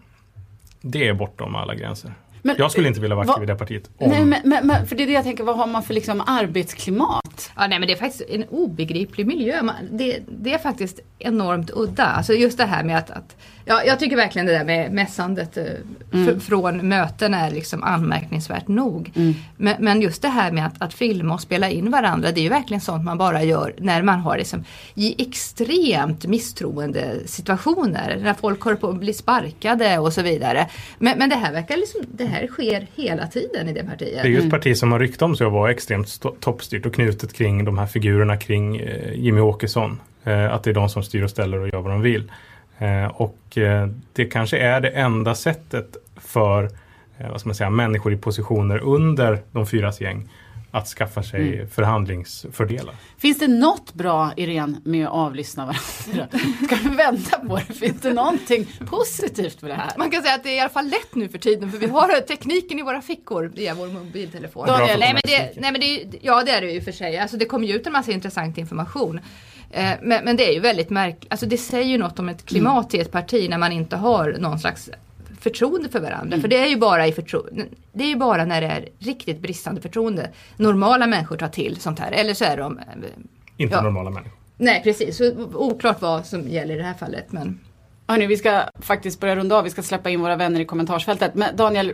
det 0.81 1.09
är 1.09 1.15
bortom 1.15 1.57
alla 1.57 1.75
gränser. 1.75 2.13
Men- 2.43 2.55
jag 2.59 2.71
skulle 2.71 2.89
inte 2.89 3.01
vilja 3.01 3.17
vara 3.17 3.31
aktiv 3.31 3.43
i 3.43 3.47
det 3.47 3.55
partiet. 3.57 3.91
Om, 3.99 4.11
Nej, 4.11 4.25
men, 4.25 4.41
men, 4.45 4.67
men, 4.67 4.87
för 4.87 4.97
det 4.97 5.03
är 5.03 5.07
det 5.07 5.13
jag 5.13 5.25
tänker, 5.25 5.45
vad 5.45 5.57
har 5.57 5.67
man 5.67 5.83
för 5.83 5.95
liksom 5.95 6.23
arbetsklimat? 6.27 7.51
Ja, 7.57 7.67
nej, 7.67 7.79
men 7.79 7.87
det 7.89 7.93
är 7.93 7.97
faktiskt 7.99 8.23
en 8.31 8.45
obegriplig 8.45 9.27
miljö. 9.27 9.63
Man, 9.63 9.75
det, 9.93 10.19
det 10.43 10.53
är 10.55 10.59
faktiskt 10.59 11.01
enormt 11.19 11.71
udda. 11.75 12.05
Alltså 12.05 12.33
just 12.33 12.59
det 12.59 12.65
här 12.65 12.85
med 12.85 12.99
att, 12.99 13.11
att 13.11 13.37
ja, 13.65 13.83
jag 13.87 13.99
tycker 13.99 14.17
verkligen 14.17 14.47
det 14.47 14.53
där 14.53 14.65
med 14.65 14.93
mässandet 14.93 15.57
eh, 15.57 15.65
fr- 16.11 16.39
från 16.41 16.89
möten 16.89 17.35
är 17.35 17.51
liksom 17.51 17.83
anmärkningsvärt 17.83 18.69
nog. 18.69 19.13
Men, 19.57 19.75
men 19.79 20.01
just 20.03 20.23
det 20.23 20.29
här 20.29 20.53
med 20.53 20.67
att, 20.67 20.83
att 20.83 20.95
filma 20.95 21.35
och 21.35 21.41
spela 21.41 21.71
in 21.71 21.91
varandra, 21.91 22.31
det 22.33 22.41
är 22.41 22.43
ju 22.43 22.49
verkligen 22.49 22.81
sånt 22.81 23.05
man 23.05 23.19
bara 23.19 23.43
gör 23.43 23.75
när 23.79 24.03
man 24.03 24.21
har 24.21 24.39
liksom 24.39 24.65
i 24.95 25.23
extremt 25.23 26.27
misstroende 26.27 27.15
situationer. 27.27 28.19
När 28.23 28.35
folk 28.35 28.63
håller 28.63 28.77
på 28.77 28.89
att 28.89 28.97
bli 29.01 29.13
sparkade 29.13 29.99
och 29.99 30.13
så 30.13 30.23
vidare. 30.23 30.69
Men, 30.99 31.19
men 31.19 31.29
det 31.31 31.37
här 31.37 31.53
verkar 31.53 31.77
liksom, 31.77 32.01
det 32.13 32.25
här 32.29 32.47
sker 32.47 32.87
hela 32.95 33.27
tiden 33.27 33.69
i 33.69 33.73
det 33.73 33.85
partiet. 33.85 34.23
Det 34.23 34.29
är 34.29 34.33
ju 34.33 34.39
ett 34.39 34.51
parti 34.51 34.77
som 34.77 34.93
har 34.93 34.99
rykte 34.99 35.25
om 35.25 35.37
sig 35.37 35.47
att 35.47 35.53
vara 35.53 35.71
extremt 35.71 36.21
toppstyrt 36.41 36.87
och 36.87 36.95
knutet 36.95 37.33
kring 37.33 37.65
de 37.65 37.79
här 37.79 37.87
figurerna 37.87 38.37
kring 38.37 38.77
eh, 38.77 39.13
Jimmy 39.15 39.41
Åkesson. 39.41 40.01
Eh, 40.25 40.55
att 40.55 40.63
det 40.63 40.71
är 40.71 40.75
de 40.75 40.89
som 40.89 41.03
styr 41.03 41.23
och 41.23 41.31
ställer 41.31 41.59
och 41.59 41.69
gör 41.69 41.81
vad 41.81 41.93
de 41.93 42.01
vill. 42.01 42.33
Eh, 42.79 43.07
och 43.07 43.59
eh, 43.59 43.89
det 44.13 44.25
kanske 44.25 44.59
är 44.59 44.81
det 44.81 44.89
enda 44.89 45.35
sättet 45.35 45.97
för 46.17 46.71
vad 47.31 47.41
ska 47.41 47.49
man 47.49 47.55
säga, 47.55 47.71
människor 47.71 48.13
i 48.13 48.17
positioner 48.17 48.79
under 48.79 49.39
de 49.53 49.67
fyras 49.67 50.01
gäng 50.01 50.29
att 50.71 50.89
skaffa 50.89 51.23
sig 51.23 51.67
förhandlingsfördelar. 51.67 52.95
Finns 53.19 53.39
det 53.39 53.49
något 53.49 53.95
bra 53.95 54.33
Irene 54.37 54.81
med 54.85 55.07
att 55.07 55.13
avlyssna 55.13 55.67
varandra? 55.67 56.39
Ska 56.67 56.77
vi 56.89 56.97
vända 56.97 57.39
på 57.49 57.57
det? 57.57 57.75
Finns 57.75 58.01
det 58.01 58.13
någonting 58.13 58.67
positivt 58.87 59.63
med 59.63 59.71
det 59.71 59.75
här? 59.75 59.93
Man 59.99 60.11
kan 60.11 60.23
säga 60.23 60.35
att 60.35 60.43
det 60.43 60.51
är 60.51 60.57
i 60.57 60.61
alla 60.61 60.69
fall 60.69 60.87
lätt 60.87 61.15
nu 61.15 61.29
för 61.29 61.39
tiden 61.39 61.73
för 61.73 61.79
vi 61.79 61.87
har 61.87 62.21
tekniken 62.21 62.79
i 62.79 62.83
våra 62.83 63.03
fickor 63.03 63.53
via 63.55 63.75
vår 63.75 63.87
mobiltelefon. 63.87 64.67
Daniel, 64.67 64.99
nej, 65.01 65.13
men 65.13 65.23
det, 65.25 65.61
nej 65.61 65.73
men 65.73 65.81
det, 65.81 66.19
ja 66.23 66.43
det 66.45 66.51
är 66.51 66.61
det 66.61 66.73
ju 66.73 66.81
för 66.81 66.93
sig. 66.93 67.19
Alltså 67.19 67.37
det 67.37 67.45
kommer 67.45 67.67
ju 67.67 67.75
ut 67.75 67.87
en 67.87 67.93
massa 67.93 68.13
intressant 68.13 68.59
information. 68.59 69.21
Eh, 69.71 69.91
men, 70.03 70.25
men 70.25 70.37
det 70.37 70.49
är 70.49 70.53
ju 70.53 70.61
väldigt 70.61 70.91
märkligt, 70.91 71.33
alltså 71.33 71.47
det 71.47 71.59
säger 71.59 71.89
ju 71.89 71.99
något 71.99 72.19
om 72.19 72.29
ett 72.29 72.47
klimat 72.47 72.95
i 72.95 72.99
ett 72.99 73.13
parti 73.13 73.51
när 73.51 73.59
man 73.59 73.73
inte 73.73 73.97
har 73.97 74.37
någon 74.39 74.59
slags 74.59 74.91
förtroende 75.41 75.89
för 75.89 76.01
varandra. 76.01 76.41
För 76.41 76.49
det 76.49 76.57
är 76.57 76.67
ju 76.67 76.77
bara 76.77 77.07
i 77.07 77.13
förtro- 77.13 77.65
det 77.93 78.05
är 78.05 78.09
ju 78.09 78.17
bara 78.17 78.45
när 78.45 78.61
det 78.61 78.67
är 78.67 78.89
riktigt 78.99 79.41
bristande 79.43 79.81
förtroende 79.81 80.31
normala 80.57 81.07
människor 81.07 81.37
tar 81.37 81.49
till 81.49 81.81
sånt 81.81 81.99
här. 81.99 82.13
Eller 82.13 82.35
så 82.35 82.45
är 82.45 82.57
de, 82.57 82.79
eh, 82.79 82.85
Inte 83.57 83.75
Ja. 83.75 83.83
normala 83.83 84.11
människor. 84.11 84.39
nej 84.57 84.81
precis, 84.85 85.17
så 85.17 85.33
oklart 85.55 86.01
vad 86.03 86.27
som 86.27 86.49
gäller 86.49 86.75
i 86.75 86.79
det 86.79 86.85
här 86.85 86.95
fallet. 86.95 87.33
Men 87.33 87.61
Hörrni, 88.11 88.27
vi 88.27 88.37
ska 88.37 88.63
faktiskt 88.81 89.21
börja 89.21 89.37
runda 89.37 89.57
av. 89.57 89.65
Vi 89.65 89.71
ska 89.71 89.83
släppa 89.83 90.11
in 90.11 90.21
våra 90.21 90.37
vänner 90.37 90.61
i 90.61 90.65
kommentarsfältet. 90.65 91.35
Men 91.35 91.57
Daniel, 91.57 91.93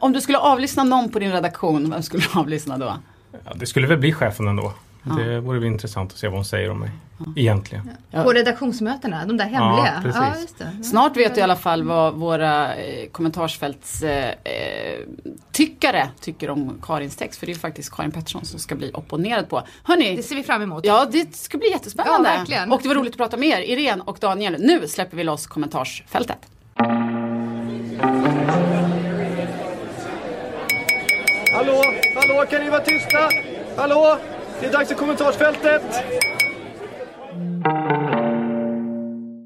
om 0.00 0.12
du 0.12 0.20
skulle 0.20 0.38
avlyssna 0.38 0.84
någon 0.84 1.10
på 1.10 1.18
din 1.18 1.32
redaktion, 1.32 1.90
vem 1.90 2.02
skulle 2.02 2.22
du 2.32 2.40
avlyssna 2.40 2.78
då? 2.78 2.96
Ja, 3.44 3.52
det 3.54 3.66
skulle 3.66 3.86
väl 3.86 3.98
bli 3.98 4.12
chefen 4.12 4.48
ändå. 4.48 4.72
Det 5.02 5.40
vore 5.40 5.58
väl 5.58 5.66
intressant 5.68 6.12
att 6.12 6.18
se 6.18 6.26
vad 6.28 6.36
hon 6.36 6.44
säger 6.44 6.70
om 6.70 6.80
mig. 6.80 6.90
Egentligen. 7.36 7.90
Ja. 8.10 8.22
På 8.22 8.32
redaktionsmötena, 8.32 9.26
de 9.26 9.36
där 9.36 9.44
hemliga. 9.44 9.92
Ja, 9.94 10.02
precis. 10.02 10.42
just 10.42 10.58
det. 10.58 10.70
Ja. 10.78 10.84
Snart 10.84 11.16
vet 11.16 11.34
du 11.34 11.40
i 11.40 11.44
alla 11.44 11.56
fall 11.56 11.82
vad 11.82 12.14
våra 12.14 12.74
eh, 12.74 13.08
kommentarsfältstyckare 13.10 14.36
eh, 14.44 15.06
tyckare 15.52 16.08
tycker 16.20 16.50
om 16.50 16.78
Karins 16.82 17.16
text. 17.16 17.38
För 17.40 17.46
det 17.46 17.52
är 17.52 17.56
faktiskt 17.56 17.92
Karin 17.96 18.10
Pettersson 18.10 18.44
som 18.44 18.58
ska 18.60 18.74
bli 18.74 18.90
opponerad 18.94 19.48
på. 19.48 19.62
Hörni, 19.84 20.16
Det 20.16 20.22
ser 20.22 20.34
vi 20.36 20.42
fram 20.42 20.62
emot. 20.62 20.84
ja 20.86 21.06
det 21.12 21.36
ska 21.36 21.58
bli 21.58 21.70
jättespännande. 21.70 22.28
Ja, 22.30 22.36
verkligen. 22.38 22.72
och 22.72 22.80
det 22.82 22.88
var 22.88 22.94
roligt 22.94 23.12
att 23.12 23.16
prata 23.18 23.36
med 23.36 23.48
er, 23.48 23.60
Irene 23.78 24.02
och 24.06 24.16
Daniel. 24.20 24.56
Nu 24.58 24.88
släpper 24.88 25.16
vi 25.16 25.24
loss 25.24 25.46
kommentarsfältet. 25.46 26.38
Hallå, 31.54 31.82
hallå, 32.14 32.44
kan 32.50 32.60
ni 32.64 32.70
vara 32.70 32.80
tysta? 32.80 33.18
Hallå, 33.76 34.18
det 34.62 34.68
är 34.68 34.72
dags 34.72 34.88
för 34.88 34.94
kommentarsfältet. 34.94 35.82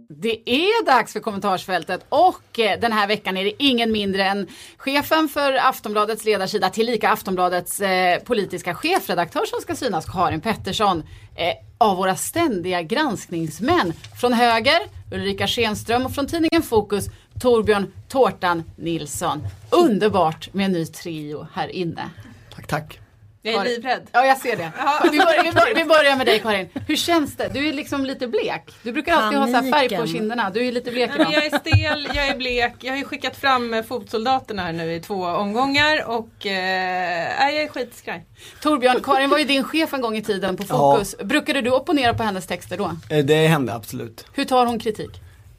Det 0.09 0.51
är 0.51 0.87
dags 0.87 1.13
för 1.13 1.21
kommentarsfältet 1.21 2.07
och 2.09 2.59
eh, 2.59 2.81
den 2.81 2.93
här 2.93 3.07
veckan 3.07 3.37
är 3.37 3.45
det 3.45 3.63
ingen 3.63 3.93
mindre 3.93 4.25
än 4.25 4.47
chefen 4.77 5.29
för 5.29 5.53
Aftonbladets 5.69 6.25
ledarsida, 6.25 6.71
tillika 6.71 7.11
Aftonbladets 7.11 7.81
eh, 7.81 8.23
politiska 8.23 8.75
chefredaktör 8.75 9.45
som 9.47 9.61
ska 9.61 9.75
synas, 9.75 10.05
Karin 10.07 10.41
Pettersson. 10.41 11.03
Eh, 11.37 11.55
av 11.79 11.97
våra 11.97 12.17
ständiga 12.17 12.83
granskningsmän. 12.83 13.93
Från 14.21 14.33
höger, 14.33 14.81
Ulrika 15.13 15.47
Schenström 15.47 16.07
och 16.07 16.15
från 16.15 16.27
tidningen 16.27 16.63
Fokus, 16.63 17.07
Torbjörn 17.41 17.93
Tårtan 18.09 18.63
Nilsson. 18.77 19.47
Underbart 19.71 20.55
med 20.55 20.67
en 20.67 20.73
ny 20.73 20.87
trio 20.87 21.47
här 21.53 21.69
inne. 21.69 22.11
Tack, 22.55 22.67
tack. 22.67 23.06
Jag 23.47 23.55
är 23.55 23.59
Karin. 23.59 23.75
livrädd. 23.75 24.03
Ja, 24.13 24.27
jag 24.27 24.39
ser 24.39 24.57
det. 24.57 24.71
Vi 25.13 25.19
börjar, 25.19 25.43
vi, 25.45 25.53
börjar, 25.53 25.75
vi 25.75 25.85
börjar 25.85 26.17
med 26.17 26.27
dig 26.27 26.41
Karin. 26.41 26.69
Hur 26.89 26.97
känns 26.97 27.37
det? 27.37 27.49
Du 27.55 27.69
är 27.69 27.73
liksom 27.73 28.05
lite 28.05 28.29
blek. 28.29 28.63
Du 28.83 28.93
brukar 28.93 29.13
alltid 29.15 29.39
ha 29.39 29.47
så 29.47 29.53
här 29.53 29.73
färg 29.73 29.89
på 29.89 29.95
Paniken. 29.95 30.07
kinderna. 30.19 30.51
Du 30.51 30.67
är 30.67 30.73
lite 30.73 30.91
blek 30.91 31.11
idag. 31.15 31.33
jag 31.33 31.47
är 31.47 31.59
stel, 31.59 32.09
jag 32.15 32.27
är 32.29 32.37
blek. 32.37 32.75
Jag 32.81 32.93
har 32.93 32.99
ju 32.99 33.05
skickat 33.05 33.37
fram 33.37 33.75
eh, 33.75 33.83
fotsoldaterna 33.83 34.63
här 34.63 34.73
nu 34.73 34.95
i 34.95 35.01
två 35.01 35.25
omgångar 35.25 36.05
och 36.09 36.47
eh, 36.47 37.53
jag 37.55 37.63
är 37.63 37.69
skitskraj. 37.69 38.25
Torbjörn, 38.63 39.03
Karin 39.03 39.31
var 39.31 39.39
ju 39.39 39.45
din 39.45 39.65
chef 39.65 39.95
en 39.95 40.01
gång 40.01 40.17
i 40.17 40.23
tiden 40.23 40.57
på 40.57 40.65
Fokus. 40.65 41.17
Brukade 41.19 41.61
du 41.61 41.71
opponera 41.71 42.15
på 42.15 42.23
hennes 42.23 42.47
texter 42.47 42.77
då? 42.77 42.91
Eh, 43.11 43.25
Det 43.25 43.47
hände 43.47 43.75
absolut. 43.75 44.25
Hur 44.33 44.45
tar 44.45 44.67
hon 44.67 44.79
kritik? 44.79 45.11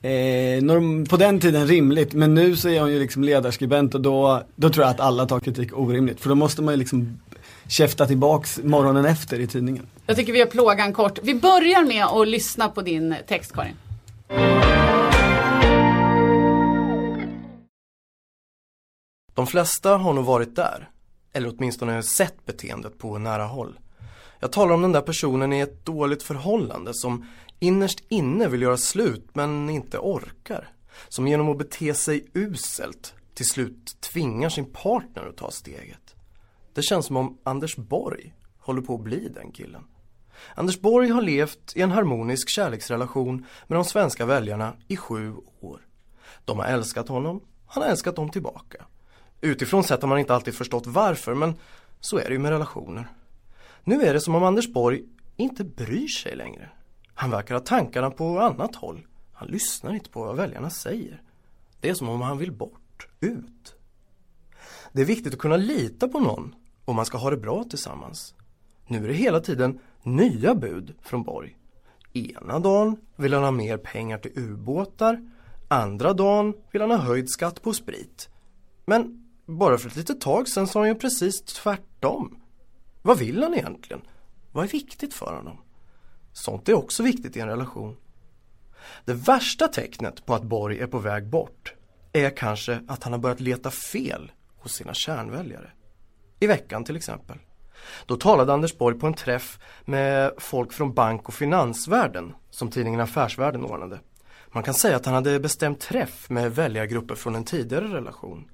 Eh, 0.02 0.64
norm, 0.64 1.06
på 1.06 1.18
den 1.18 1.40
tiden 1.40 1.68
rimligt, 1.68 2.14
men 2.14 2.34
nu 2.34 2.56
så 2.56 2.70
är 2.70 2.80
hon 2.82 2.92
ju 2.92 3.00
liksom 3.00 3.24
ledarskribent 3.24 3.96
och 3.96 4.02
då, 4.02 4.44
då 4.56 4.70
tror 4.70 4.86
jag 4.86 4.92
att 4.92 5.00
alla 5.00 5.26
tar 5.26 5.40
kritik 5.40 5.78
orimligt. 5.78 6.22
För 6.22 6.30
då 6.30 6.36
måste 6.36 6.62
man 6.62 6.74
ju 6.74 6.78
liksom 6.78 7.20
käfta 7.68 8.08
tillbaks 8.08 8.60
morgonen 8.64 9.06
efter 9.06 9.40
i 9.40 9.48
tidningen. 9.48 9.88
Jag 10.06 10.16
tycker 10.16 10.34
vi 10.34 10.40
gör 10.40 10.46
plågan 10.46 10.94
kort. 10.94 11.20
Vi 11.24 11.36
börjar 11.36 11.86
med 11.86 12.06
att 12.06 12.28
lyssna 12.28 12.70
på 12.70 12.82
din 12.82 13.16
text 13.28 13.54
Karin. 13.54 13.76
De 19.34 19.48
flesta 19.48 19.98
har 19.98 20.14
nog 20.14 20.26
varit 20.26 20.56
där, 20.56 20.90
eller 21.34 21.54
åtminstone 21.58 22.04
sett 22.04 22.46
beteendet 22.46 22.98
på 22.98 23.18
nära 23.18 23.46
håll. 23.46 23.80
Jag 24.40 24.52
talar 24.52 24.74
om 24.74 24.82
den 24.82 24.92
där 24.92 25.02
personen 25.02 25.54
i 25.54 25.60
ett 25.60 25.86
dåligt 25.86 26.24
förhållande 26.24 26.92
som 26.94 27.26
innerst 27.60 28.00
inne 28.10 28.48
vill 28.48 28.62
göra 28.62 28.78
slut 28.78 29.30
men 29.34 29.70
inte 29.70 29.98
orkar. 29.98 30.70
Som 31.10 31.28
genom 31.28 31.50
att 31.50 31.58
bete 31.58 31.94
sig 31.94 32.26
uselt 32.34 33.14
till 33.34 33.46
slut 33.46 34.02
tvingar 34.02 34.50
sin 34.50 34.66
partner 34.66 35.30
att 35.30 35.38
ta 35.38 35.52
steget. 35.52 36.07
Det 36.78 36.84
känns 36.84 37.06
som 37.06 37.18
om 37.18 37.38
Anders 37.44 37.76
Borg 37.76 38.34
håller 38.60 38.82
på 38.82 38.96
att 38.96 39.02
bli 39.02 39.30
den 39.30 39.52
killen. 39.52 39.84
Anders 40.56 40.80
Borg 40.80 41.10
har 41.10 41.22
levt 41.22 41.74
i 41.76 41.82
en 41.82 41.92
harmonisk 41.92 42.50
kärleksrelation 42.50 43.46
med 43.68 43.78
de 43.78 43.86
svenska 43.86 44.26
väljarna 44.26 44.74
i 44.88 44.98
sju 44.98 45.36
år. 45.60 45.82
De 46.46 46.60
har 46.60 46.66
älskat 46.66 47.08
honom, 47.08 47.42
han 47.68 47.84
har 47.84 47.90
älskat 47.90 48.16
dem 48.16 48.30
tillbaka. 48.30 48.86
Utifrån 49.42 49.84
sett 49.84 50.02
har 50.02 50.10
man 50.10 50.20
inte 50.20 50.36
alltid 50.36 50.56
förstått 50.56 50.88
varför 50.88 51.34
men 51.34 51.56
så 52.00 52.18
är 52.18 52.26
det 52.26 52.34
ju 52.34 52.40
med 52.40 52.52
relationer. 52.52 53.08
Nu 53.84 54.02
är 54.02 54.14
det 54.14 54.22
som 54.22 54.36
om 54.36 54.44
Anders 54.44 54.74
Borg 54.74 55.04
inte 55.36 55.64
bryr 55.64 56.08
sig 56.08 56.36
längre. 56.36 56.70
Han 57.14 57.32
verkar 57.32 57.56
ha 57.56 57.62
tankarna 57.62 58.12
på 58.12 58.40
annat 58.40 58.76
håll. 58.76 59.08
Han 59.34 59.48
lyssnar 59.48 59.94
inte 59.94 60.10
på 60.10 60.24
vad 60.24 60.36
väljarna 60.36 60.70
säger. 60.70 61.22
Det 61.80 61.90
är 61.90 61.94
som 61.94 62.10
om 62.10 62.22
han 62.22 62.38
vill 62.38 62.52
bort, 62.52 63.08
ut. 63.20 63.76
Det 64.92 65.02
är 65.02 65.06
viktigt 65.06 65.34
att 65.34 65.40
kunna 65.40 65.58
lita 65.58 66.08
på 66.08 66.20
någon 66.20 66.56
och 66.88 66.96
man 66.96 67.06
ska 67.06 67.18
ha 67.18 67.30
det 67.30 67.38
bra 67.38 67.64
tillsammans. 67.64 68.36
Nu 68.88 69.04
är 69.04 69.08
det 69.08 69.14
hela 69.14 69.40
tiden 69.40 69.80
nya 70.04 70.56
bud 70.56 70.96
från 71.02 71.24
Borg. 71.24 71.58
Ena 72.14 72.60
dagen 72.60 72.98
vill 73.16 73.34
han 73.34 73.44
ha 73.44 73.52
mer 73.52 73.78
pengar 73.78 74.18
till 74.18 74.32
ubåtar. 74.36 75.30
Andra 75.68 76.14
dagen 76.14 76.54
vill 76.72 76.82
han 76.82 76.92
ha 76.92 76.98
höjd 76.98 77.30
skatt 77.30 77.62
på 77.62 77.74
sprit. 77.74 78.30
Men 78.86 79.28
bara 79.46 79.78
för 79.78 79.90
ett 79.90 79.96
litet 79.96 80.22
tag 80.22 80.48
sedan 80.48 80.68
sa 80.68 80.80
han 80.80 80.88
ju 80.88 80.96
precis 80.96 81.42
tvärtom. 81.42 82.40
Vad 83.02 83.18
vill 83.18 83.44
han 83.44 83.54
egentligen? 83.54 84.02
Vad 84.52 84.64
är 84.64 84.70
viktigt 84.70 85.14
för 85.14 85.36
honom? 85.36 85.58
Sånt 86.34 86.70
är 86.70 86.74
också 86.74 87.04
viktigt 87.04 87.38
i 87.38 87.40
en 87.40 87.48
relation. 87.48 87.98
Det 89.06 89.14
värsta 89.14 89.68
tecknet 89.68 90.26
på 90.26 90.34
att 90.34 90.44
Borg 90.44 90.80
är 90.80 90.88
på 90.88 91.00
väg 91.00 91.30
bort 91.30 91.74
är 92.14 92.38
kanske 92.38 92.82
att 92.88 93.04
han 93.04 93.14
har 93.14 93.20
börjat 93.20 93.40
leta 93.40 93.72
fel 93.72 94.32
hos 94.58 94.74
sina 94.74 94.94
kärnväljare. 94.94 95.72
I 96.40 96.48
veckan 96.48 96.84
till 96.84 96.96
exempel. 96.96 97.38
Då 98.06 98.16
talade 98.16 98.54
Anders 98.54 98.78
Borg 98.78 99.00
på 99.00 99.08
en 99.08 99.14
träff 99.14 99.60
med 99.86 100.32
folk 100.38 100.74
från 100.74 100.94
bank 100.94 101.28
och 101.28 101.34
finansvärlden 101.34 102.34
som 102.50 102.72
tidningen 102.72 103.00
Affärsvärlden 103.00 103.66
ordnade. 103.66 104.00
Man 104.52 104.64
kan 104.64 104.74
säga 104.74 104.96
att 104.96 105.06
han 105.06 105.16
hade 105.16 105.40
bestämt 105.40 105.80
träff 105.80 106.30
med 106.30 106.56
väljargrupper 106.56 107.16
från 107.16 107.36
en 107.36 107.44
tidigare 107.44 107.86
relation. 107.86 108.50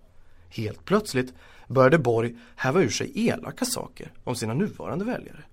Helt 0.49 0.85
plötsligt 0.85 1.33
började 1.67 1.97
Borg 1.97 2.35
häva 2.55 2.81
ur 2.81 2.89
sig 2.89 3.27
elaka 3.27 3.65
saker 3.65 4.11
om 4.23 4.35
sina 4.35 4.53
nuvarande 4.53 5.05
väljare. 5.05 5.43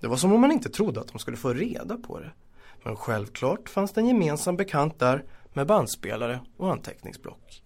Det 0.00 0.06
var 0.06 0.16
som 0.16 0.32
om 0.32 0.40
man 0.40 0.52
inte 0.52 0.68
trodde 0.68 1.00
att 1.00 1.08
de 1.08 1.18
skulle 1.18 1.36
få 1.36 1.52
reda 1.52 1.96
på 1.96 2.20
det. 2.20 2.30
Men 2.82 2.96
självklart 2.96 3.68
fanns 3.68 3.92
det 3.92 4.00
en 4.00 4.06
gemensam 4.06 4.56
bekant 4.56 4.98
där 4.98 5.24
med 5.52 5.66
bandspelare 5.66 6.40
och 6.56 6.72
anteckningsblock. 6.72 7.62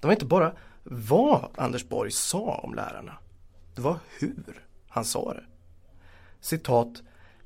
Det 0.00 0.06
var 0.06 0.12
inte 0.12 0.26
bara 0.26 0.52
vad 0.82 1.48
Anders 1.56 1.88
Borg 1.88 2.10
sa 2.10 2.60
om 2.62 2.74
lärarna. 2.74 3.18
Det 3.74 3.80
var 3.80 3.98
hur 4.18 4.66
han 4.88 5.04
sa 5.04 5.34
det. 5.34 5.44
Citat. 6.40 7.02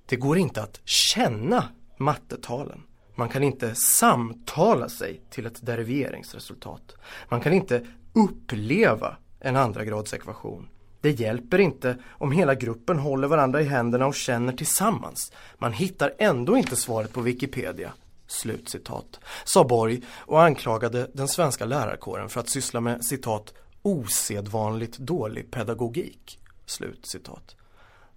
Det 0.06 0.16
går 0.16 0.38
inte 0.38 0.62
att 0.62 0.80
känna 0.84 1.64
mattetalen. 1.96 2.82
Man 3.14 3.28
kan 3.28 3.42
inte 3.42 3.74
samtala 3.74 4.88
sig 4.88 5.20
till 5.30 5.46
ett 5.46 5.66
deriveringsresultat. 5.66 6.96
Man 7.28 7.40
kan 7.40 7.52
inte 7.52 7.86
uppleva 8.12 9.16
en 9.40 9.56
andra 9.56 9.84
grads 9.84 10.14
ekvation. 10.14 10.68
Det 11.00 11.10
hjälper 11.10 11.58
inte 11.58 11.96
om 12.10 12.32
hela 12.32 12.54
gruppen 12.54 12.98
håller 12.98 13.28
varandra 13.28 13.60
i 13.60 13.64
händerna 13.64 14.06
och 14.06 14.14
känner 14.14 14.52
tillsammans. 14.52 15.32
Man 15.58 15.72
hittar 15.72 16.14
ändå 16.18 16.56
inte 16.56 16.76
svaret 16.76 17.12
på 17.12 17.20
Wikipedia. 17.20 17.92
Slutcitat. 18.26 19.20
Sa 19.44 19.64
Borg 19.64 20.02
och 20.16 20.42
anklagade 20.42 21.10
den 21.14 21.28
svenska 21.28 21.64
lärarkåren 21.64 22.28
för 22.28 22.40
att 22.40 22.48
syssla 22.48 22.80
med 22.80 23.04
citat 23.04 23.54
osedvanligt 23.88 24.98
dålig 24.98 25.50
pedagogik. 25.50 26.38
Slut 26.66 27.06
citat. 27.06 27.56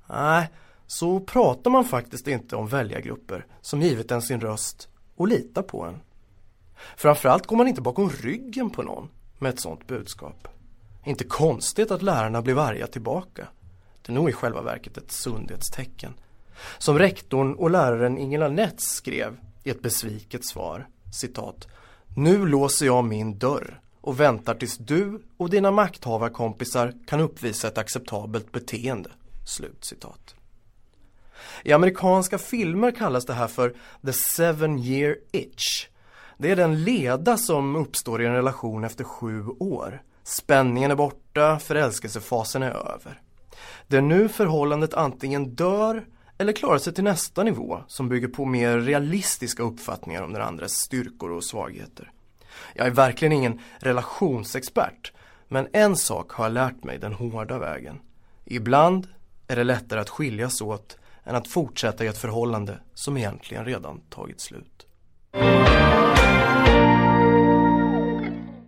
Nej, 0.08 0.50
så 0.88 1.20
pratar 1.20 1.72
man 1.72 1.86
faktiskt 1.86 2.28
inte 2.28 2.56
om 2.56 2.68
väljargrupper 2.68 3.46
som 3.62 3.82
givit 3.82 4.12
en 4.12 4.22
sin 4.22 4.42
röst 4.42 4.90
och 5.16 5.28
litar 5.28 5.62
på 5.62 5.84
en. 5.84 6.02
Framförallt 6.98 7.48
går 7.48 7.58
man 7.58 7.68
inte 7.68 7.82
bakom 7.82 8.10
ryggen 8.10 8.70
på 8.70 8.84
någon 8.84 9.10
med 9.40 9.54
ett 9.54 9.60
sånt 9.60 9.88
budskap. 9.88 10.48
Inte 11.06 11.24
konstigt 11.24 11.92
att 11.92 12.02
lärarna 12.02 12.42
blev 12.42 12.60
arga 12.60 12.88
tillbaka. 12.88 13.48
Det 14.02 14.12
är 14.12 14.16
nog 14.16 14.30
i 14.30 14.34
själva 14.34 14.62
verket 14.62 14.98
ett 14.98 15.12
sundhetstecken. 15.12 16.14
Som 16.78 17.00
rektorn 17.00 17.54
och 17.54 17.70
läraren 17.70 18.18
Ingela 18.18 18.48
Netz 18.48 18.84
skrev 18.84 19.38
i 19.64 19.70
ett 19.70 19.82
besviket 19.82 20.46
svar, 20.46 20.88
citat. 21.14 21.68
Nu 22.16 22.46
låser 22.46 22.86
jag 22.86 23.06
min 23.06 23.38
dörr 23.38 23.82
och 24.02 24.20
väntar 24.20 24.56
tills 24.56 24.78
du 24.78 25.22
och 25.38 25.50
dina 25.50 25.72
makthavarkompisar 25.72 26.94
kan 27.08 27.20
uppvisa 27.20 27.68
ett 27.68 27.78
acceptabelt 27.78 28.52
beteende. 28.52 29.10
Slut 29.46 29.86
citat. 29.86 30.36
I 31.64 31.72
amerikanska 31.72 32.38
filmer 32.38 32.92
kallas 32.92 33.26
det 33.26 33.34
här 33.34 33.48
för 33.48 33.76
the 34.06 34.14
seven 34.14 34.80
year 34.80 35.16
itch. 35.32 35.88
Det 36.38 36.52
är 36.52 36.56
den 36.56 36.84
leda 36.84 37.38
som 37.38 37.76
uppstår 37.76 38.22
i 38.22 38.26
en 38.26 38.34
relation 38.34 38.84
efter 38.84 39.04
sju 39.04 39.46
år. 39.48 40.02
Spänningen 40.24 40.92
är 40.92 40.96
borta, 40.96 41.60
förälskelsefasen 41.60 42.64
är 42.64 42.72
över. 42.72 43.22
Det 43.88 43.98
är 43.98 44.02
nu 44.02 44.30
förhållandet 44.30 44.94
antingen 44.94 45.56
dör 45.56 46.06
eller 46.38 46.54
klarar 46.54 46.78
sig 46.78 46.94
till 46.94 47.04
nästa 47.04 47.44
nivå 47.44 47.84
som 47.88 48.10
bygger 48.10 48.28
på 48.28 48.46
mer 48.46 48.78
realistiska 48.78 49.64
uppfattningar 49.64 50.22
om 50.22 50.34
den 50.34 50.42
andres 50.42 50.72
styrkor 50.72 51.32
och 51.32 51.44
svagheter. 51.44 52.12
Jag 52.74 52.88
är 52.88 52.92
verkligen 52.92 53.32
ingen 53.32 53.60
relationsexpert, 53.80 55.12
men 55.48 55.68
en 55.74 55.96
sak 55.96 56.32
har 56.32 56.46
jag 56.46 56.54
lärt 56.54 56.84
mig 56.84 56.98
den 56.98 57.14
hårda 57.14 57.60
vägen. 57.60 58.00
Ibland 58.46 59.08
är 59.48 59.56
det 59.56 59.64
lättare 59.64 60.00
att 60.00 60.10
skiljas 60.10 60.62
åt 60.62 60.98
än 61.24 61.36
att 61.36 61.48
fortsätta 61.48 62.04
i 62.04 62.08
ett 62.08 62.18
förhållande 62.18 62.80
som 62.94 63.18
egentligen 63.18 63.66
redan 63.66 64.00
tagit 64.10 64.42
slut. 64.42 64.88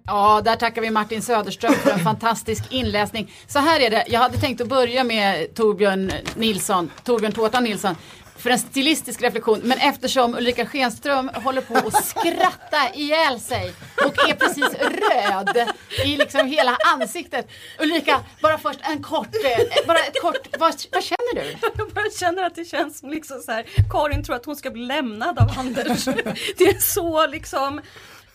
Ja, 0.05 0.41
där 0.41 0.55
tackar 0.55 0.81
vi 0.81 0.89
Martin 0.89 1.21
Söderström 1.21 1.73
för 1.73 1.91
en 1.91 1.99
fantastisk 2.03 2.71
inläsning. 2.71 3.31
Så 3.47 3.59
här 3.59 3.79
är 3.79 3.89
det, 3.89 4.05
jag 4.07 4.19
hade 4.19 4.37
tänkt 4.37 4.61
att 4.61 4.67
börja 4.67 5.03
med 5.03 5.55
Torbjörn 5.55 6.11
Nilsson, 6.35 6.91
Torbjörn 7.03 7.31
Tårtan 7.31 7.63
Nilsson 7.63 7.95
för 8.37 8.49
en 8.49 8.59
stilistisk 8.59 9.21
reflektion. 9.21 9.59
Men 9.63 9.77
eftersom 9.77 10.35
Ulrika 10.35 10.65
Schenström 10.65 11.29
håller 11.33 11.61
på 11.61 11.77
att 11.77 12.05
skratta 12.05 12.93
ihjäl 12.93 13.39
sig 13.39 13.73
och 14.05 14.29
är 14.29 14.35
precis 14.35 14.69
röd 14.79 15.69
i 16.05 16.17
liksom 16.17 16.47
hela 16.47 16.77
ansiktet. 16.93 17.47
Ulrika, 17.79 18.19
bara 18.41 18.57
först 18.57 18.79
en 18.83 19.03
kort, 19.03 19.35
eh, 19.35 19.87
bara 19.87 19.99
ett 19.99 20.21
kort, 20.21 20.47
vad, 20.59 20.75
vad 20.91 21.03
känner 21.03 21.35
du? 21.35 21.55
Jag 21.77 21.89
bara 21.89 22.09
känner 22.19 22.43
att 22.43 22.55
det 22.55 22.65
känns 22.65 22.99
som 22.99 23.09
liksom 23.09 23.39
så 23.39 23.51
här, 23.51 23.65
Karin 23.91 24.23
tror 24.23 24.35
att 24.35 24.45
hon 24.45 24.55
ska 24.55 24.71
bli 24.71 24.85
lämnad 24.85 25.39
av 25.39 25.49
Anders. 25.57 26.05
Det 26.57 26.63
är 26.63 26.79
så 26.79 27.27
liksom 27.27 27.81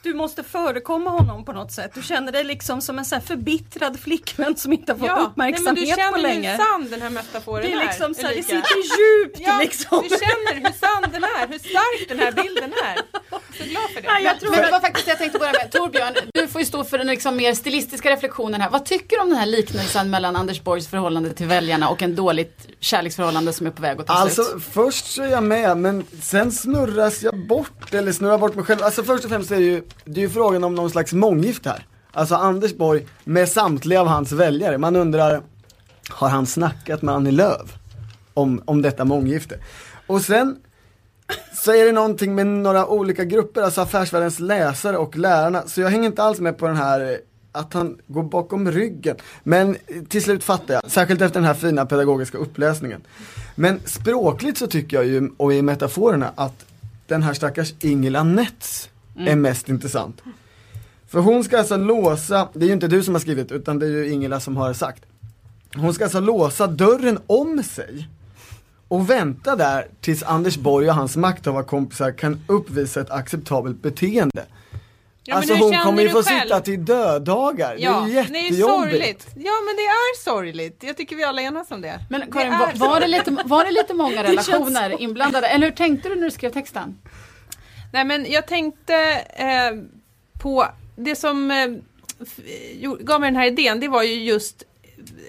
du 0.02 0.14
måste 0.14 0.42
förekomma 0.42 1.10
honom 1.10 1.44
på 1.44 1.52
något 1.52 1.72
sätt. 1.72 1.90
Du 1.94 2.02
känner 2.02 2.32
dig 2.32 2.44
liksom 2.44 2.80
som 2.80 2.98
en 2.98 3.04
så 3.04 3.14
här 3.14 3.22
förbittrad 3.22 4.00
flickvän 4.00 4.56
som 4.56 4.72
inte 4.72 4.92
har 4.92 4.98
fått 4.98 5.08
nej, 5.08 5.24
uppmärksamhet 5.26 5.64
men 5.64 5.74
du 5.74 5.86
känner 5.86 6.12
på 6.12 6.18
länge. 6.18 6.50
hur 6.50 6.58
sann 6.58 6.88
den 6.90 7.02
här 7.02 7.10
metaforen 7.10 7.62
Det 7.62 7.72
är. 7.72 7.80
är 7.80 7.84
liksom 7.86 8.14
så 8.14 8.22
här, 8.26 8.34
det 8.34 8.42
sitter 8.42 8.76
djupt 8.98 9.38
Ja, 9.40 9.58
liksom. 9.60 10.02
du 10.02 10.08
känner 10.08 10.54
hur 10.54 10.72
sann 10.78 11.12
den 11.12 11.24
är, 11.24 11.48
hur 11.48 11.58
stark 11.58 12.08
den 12.08 12.18
här 12.18 12.32
bilden 12.32 12.72
är. 12.84 12.96
Så 13.58 13.64
glad 13.64 13.90
för 13.94 14.00
det. 14.02 14.08
Nej, 14.08 14.24
jag 14.24 14.32
Men, 14.32 14.40
tror 14.40 14.50
men 14.50 14.60
det 14.64 14.70
var 14.70 14.80
faktiskt 14.80 15.06
det 15.06 15.10
jag 15.12 15.18
tänkte 15.18 15.38
börja 15.38 15.52
med. 15.52 15.72
Torbjörn, 15.72 16.14
du 16.34 16.48
får 16.48 16.60
ju 16.60 16.64
stå 16.66 16.84
för 16.84 16.98
den 16.98 17.06
liksom 17.06 17.36
mer 17.36 17.54
stilistiska 17.54 18.10
reflektionen 18.10 18.60
här. 18.60 18.70
Vad 18.70 18.84
tycker 18.84 19.16
du 19.16 19.22
om 19.22 19.28
den 19.28 19.38
här 19.38 19.46
liknelsen 19.46 20.10
mellan 20.10 20.36
Anders 20.36 20.62
Borgs 20.62 20.88
förhållande 20.88 21.30
till 21.32 21.46
väljarna 21.46 21.88
och 21.88 22.02
en 22.02 22.16
dåligt 22.16 22.66
kärleksförhållande 22.80 23.52
som 23.52 23.66
är 23.66 23.70
på 23.70 23.82
väg 23.82 24.00
att 24.00 24.06
ta 24.06 24.12
Alltså 24.12 24.42
slut? 24.44 24.62
först 24.72 25.06
så 25.06 25.22
är 25.22 25.28
jag 25.28 25.42
med 25.42 25.76
men 25.76 26.04
sen 26.22 26.52
snurras 26.52 27.22
jag 27.22 27.46
bort 27.46 27.94
eller 27.94 28.12
snurrar 28.12 28.38
bort 28.38 28.54
mig 28.54 28.64
själv. 28.64 28.82
Alltså 28.82 29.04
först 29.04 29.24
och 29.24 29.30
främst 29.30 29.50
är 29.50 29.56
det 29.56 29.62
ju, 29.62 29.82
det 30.04 30.20
är 30.20 30.24
ju 30.24 30.30
frågan 30.30 30.64
om 30.64 30.74
någon 30.74 30.90
slags 30.90 31.12
månggifte 31.12 31.68
här. 31.68 31.86
Alltså 32.12 32.34
Anders 32.34 32.76
Borg 32.76 33.06
med 33.24 33.48
samtliga 33.48 34.00
av 34.00 34.06
hans 34.06 34.32
väljare. 34.32 34.78
Man 34.78 34.96
undrar, 34.96 35.42
har 36.08 36.28
han 36.28 36.46
snackat 36.46 37.02
med 37.02 37.14
Annie 37.14 37.30
Lööf 37.30 37.74
om, 38.34 38.62
om 38.64 38.82
detta 38.82 39.04
månggifte? 39.04 39.58
Och 40.06 40.20
sen 40.22 40.56
så 41.54 41.72
är 41.72 41.86
det 41.86 41.92
någonting 41.92 42.34
med 42.34 42.46
några 42.46 42.86
olika 42.86 43.24
grupper, 43.24 43.62
alltså 43.62 43.80
affärsvärldens 43.80 44.40
läsare 44.40 44.96
och 44.96 45.16
lärarna. 45.16 45.62
Så 45.66 45.80
jag 45.80 45.88
hänger 45.88 46.06
inte 46.06 46.22
alls 46.22 46.40
med 46.40 46.58
på 46.58 46.66
den 46.66 46.76
här 46.76 47.20
att 47.52 47.74
han 47.74 47.98
går 48.06 48.22
bakom 48.22 48.70
ryggen. 48.70 49.16
Men 49.42 49.76
till 50.08 50.22
slut 50.22 50.44
fattar 50.44 50.74
jag, 50.74 50.90
särskilt 50.90 51.20
efter 51.20 51.40
den 51.40 51.46
här 51.46 51.54
fina 51.54 51.86
pedagogiska 51.86 52.38
uppläsningen. 52.38 53.00
Men 53.54 53.80
språkligt 53.84 54.58
så 54.58 54.66
tycker 54.66 54.96
jag 54.96 55.06
ju, 55.06 55.30
och 55.36 55.52
i 55.52 55.62
metaforerna, 55.62 56.32
att 56.34 56.64
den 57.06 57.22
här 57.22 57.34
stackars 57.34 57.74
Ingela 57.80 58.22
Nets 58.22 58.88
är 59.26 59.36
mest 59.36 59.68
intressant. 59.68 60.22
För 61.08 61.18
hon 61.20 61.44
ska 61.44 61.58
alltså 61.58 61.76
låsa, 61.76 62.48
det 62.52 62.64
är 62.64 62.66
ju 62.66 62.72
inte 62.72 62.88
du 62.88 63.02
som 63.02 63.14
har 63.14 63.20
skrivit 63.20 63.52
utan 63.52 63.78
det 63.78 63.86
är 63.86 63.90
ju 63.90 64.10
Ingela 64.12 64.40
som 64.40 64.56
har 64.56 64.72
sagt. 64.72 65.02
Hon 65.76 65.94
ska 65.94 66.04
alltså 66.04 66.20
låsa 66.20 66.66
dörren 66.66 67.18
om 67.26 67.62
sig 67.62 68.08
och 68.88 69.10
vänta 69.10 69.56
där 69.56 69.86
tills 70.00 70.22
Anders 70.22 70.56
Borg 70.56 70.88
och 70.88 70.94
hans 70.94 71.16
makthavarkompisar 71.16 72.12
kan 72.12 72.40
uppvisa 72.46 73.00
ett 73.00 73.10
acceptabelt 73.10 73.82
beteende. 73.82 74.44
Ja, 75.24 75.34
alltså 75.34 75.54
hon 75.54 75.76
kommer 75.84 76.02
ju 76.02 76.08
få 76.08 76.22
själv? 76.22 76.40
sitta 76.42 76.60
till 76.60 76.84
döddagar, 76.84 77.76
Ja, 77.78 78.00
det 78.00 78.18
är 78.18 78.24
det 78.28 78.38
är 78.38 78.42
jättejobbigt. 78.42 78.62
sorgligt. 78.68 79.26
Ja 79.34 79.52
men 79.66 79.76
det 79.76 79.82
är 79.82 80.22
sorgligt. 80.24 80.76
Jag 80.80 80.96
tycker 80.96 81.16
vi 81.16 81.24
alla 81.24 81.42
enas 81.42 81.70
om 81.70 81.80
det. 81.80 82.00
Men 82.10 82.20
Det 82.20 82.26
Karin, 82.32 82.52
är 82.52 82.58
var, 82.58 82.88
var, 82.88 83.00
det 83.00 83.06
lite, 83.06 83.36
var 83.44 83.64
det 83.64 83.70
lite 83.70 83.94
många 83.94 84.22
relationer 84.30 85.02
inblandade? 85.02 85.46
Eller 85.48 85.66
hur 85.66 85.74
tänkte 85.76 86.08
du 86.08 86.14
när 86.16 86.24
du 86.24 86.30
skrev 86.30 86.50
texten? 86.52 86.98
Nej 87.92 88.04
men 88.04 88.30
jag 88.30 88.46
tänkte 88.46 88.94
eh, 89.34 89.76
på 90.42 90.66
det 90.96 91.16
som 91.16 91.50
eh, 91.50 91.68
gav 93.00 93.20
mig 93.20 93.30
den 93.30 93.40
här 93.40 93.46
idén, 93.46 93.80
det 93.80 93.88
var 93.88 94.02
ju 94.02 94.14
just 94.14 94.62